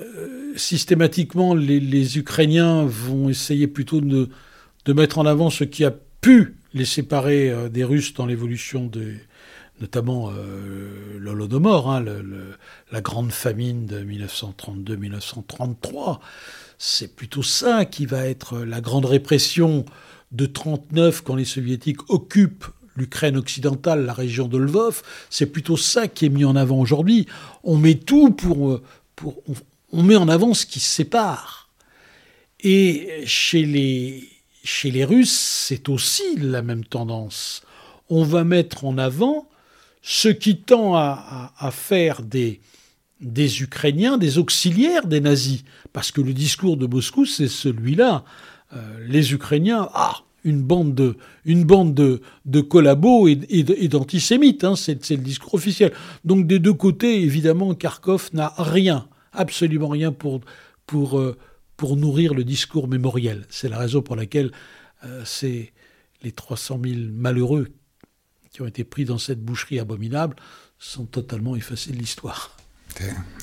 [0.00, 4.28] euh, systématiquement les, Ukrainiens vont essayer plutôt de,
[4.92, 9.14] mettre en avant ce qui a pu les séparer des Russes dans l'évolution de
[9.80, 12.24] notamment euh, l'Holodomor, hein, le,
[12.92, 16.18] la grande famine de 1932-1933
[16.78, 19.84] c'est plutôt ça qui va être la grande répression
[20.32, 22.66] de 39 quand les soviétiques occupent
[22.96, 27.26] l'Ukraine occidentale, la région de Lvov, c'est plutôt ça qui est mis en avant aujourd'hui.
[27.62, 28.80] On met tout pour,
[29.14, 29.54] pour on,
[30.02, 31.68] met en avant ce qui sépare.
[32.60, 34.28] Et chez les,
[34.64, 37.62] chez les Russes, c'est aussi la même tendance.
[38.08, 39.48] On va mettre en avant
[40.02, 42.60] ce qui tend à, à faire des,
[43.20, 48.24] des Ukrainiens, des auxiliaires des nazis, parce que le discours de Moscou, c'est celui-là.
[48.74, 54.64] Euh, les Ukrainiens, ah, une bande de, une bande de, de collabos et, et d'antisémites,
[54.64, 55.92] hein, c'est le discours officiel.
[56.24, 60.40] Donc des deux côtés, évidemment, Kharkov n'a rien, absolument rien pour,
[60.86, 61.36] pour, euh,
[61.76, 63.46] pour nourrir le discours mémoriel.
[63.50, 64.50] C'est la raison pour laquelle
[65.04, 65.72] euh, c'est
[66.22, 67.68] les 300 000 malheureux
[68.50, 70.36] qui ont été pris dans cette boucherie abominable
[70.78, 72.56] sont totalement effacés de l'histoire.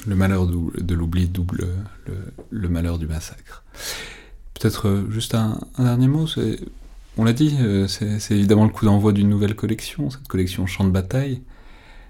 [0.08, 1.68] Le malheur de l'oubli double
[2.50, 3.64] le, malheur du massacre.
[4.56, 6.28] Peut-être euh, juste un, dernier mot.
[7.18, 7.56] On l'a dit,
[7.88, 11.44] c'est évidemment le coup d'envoi d'une nouvelle collection, cette collection Champ de bataille.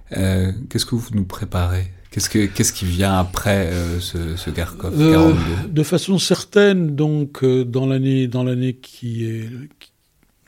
[0.10, 6.20] Qu'est-ce que vous nous préparez Qu'est-ce, qui vient après ce, ce Garkov 42 De façon
[6.20, 9.50] certaine, donc dans l'année dans l'année qui est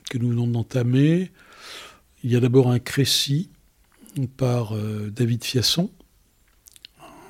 [0.08, 1.32] que nous venons d'entamer,
[2.22, 3.50] il y a d'abord un Crécy
[4.36, 4.74] par
[5.10, 5.90] David Fiasson,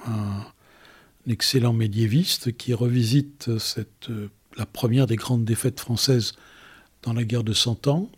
[0.06, 0.44] un,
[1.28, 6.34] excellent médiéviste qui revisite cette, euh, la première des grandes défaites françaises
[7.02, 8.10] dans la guerre de Cent Ans,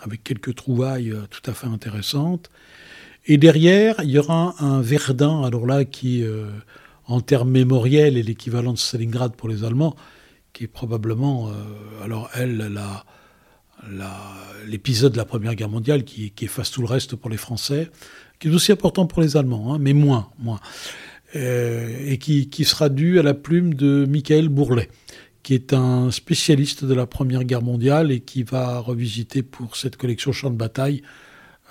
[0.00, 2.50] avec quelques trouvailles euh, tout à fait intéressantes.
[3.26, 6.46] Et derrière, il y aura un Verdun, alors là, qui, euh,
[7.06, 9.94] en termes mémoriels, est l'équivalent de Stalingrad pour les Allemands,
[10.52, 11.50] qui est probablement,
[12.02, 12.70] alors elle,
[14.66, 17.90] l'épisode de la Première Guerre mondiale qui, qui, efface tout le reste pour les Français,
[18.38, 20.60] qui est aussi important pour les Allemands, hein, mais moins, moins.
[21.34, 24.90] Euh, et qui, qui, sera dû à la plume de Michael Bourlet,
[25.42, 29.96] qui est un spécialiste de la Première Guerre mondiale et qui va revisiter pour cette
[29.96, 31.02] collection Champ de bataille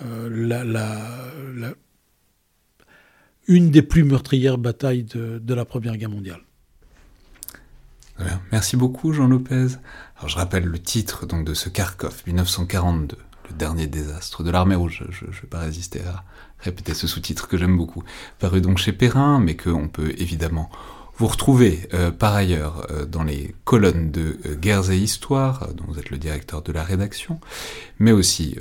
[0.06, 1.74] euh,
[3.48, 6.42] une des plus meurtrières batailles de, la Première Guerre mondiale.
[8.52, 9.68] Merci beaucoup Jean Lopez.
[10.26, 13.18] Je rappelle le titre donc de ce Kharkov 1942,
[13.50, 15.04] le dernier désastre de l'armée rouge.
[15.10, 16.24] Je ne vais pas résister à
[16.60, 18.04] répéter ce sous-titre que j'aime beaucoup.
[18.38, 20.70] Paru donc chez Perrin, mais qu'on peut évidemment
[21.22, 25.84] vous retrouver euh, par ailleurs euh, dans les colonnes de euh, Guerres et Histoires, dont
[25.88, 27.40] vous êtes le directeur de la rédaction,
[28.00, 28.56] mais aussi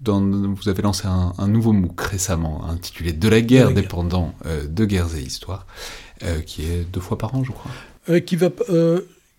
[0.00, 5.16] dans, vous avez lancé un, nouveau MOOC récemment intitulé De la guerre dépendant de Guerres
[5.16, 5.66] et Histoires,
[6.46, 8.20] qui est deux fois par an, je crois.
[8.20, 8.50] qui va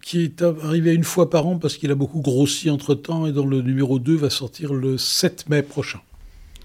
[0.01, 3.45] qui est arrivé une fois par an parce qu'il a beaucoup grossi entre-temps et dont
[3.45, 5.99] le numéro 2 va sortir le 7 mai prochain.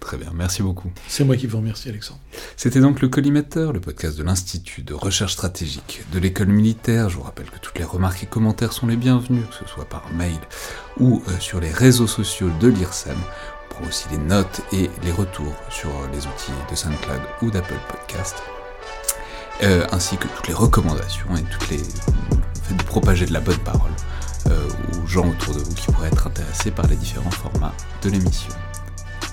[0.04, 0.92] Très bien, merci beaucoup.
[1.08, 2.20] C'est moi qui vous remercie, Alexandre.
[2.58, 7.08] C'était donc le Collimateur, le podcast de l'Institut de recherche stratégique de l'école militaire.
[7.08, 9.86] Je vous rappelle que toutes les remarques et commentaires sont les bienvenus, que ce soit
[9.86, 10.38] par mail
[11.00, 13.16] ou euh, sur les réseaux sociaux de l'IRSEM.
[13.16, 17.80] On prend aussi les notes et les retours sur les outils de SoundCloud ou d'Apple
[17.88, 18.36] Podcast,
[19.62, 23.58] euh, ainsi que toutes les recommandations et toutes les fait de propager de la bonne
[23.58, 23.92] parole
[24.48, 24.68] euh,
[25.02, 28.52] aux gens autour de vous qui pourraient être intéressés par les différents formats de l'émission.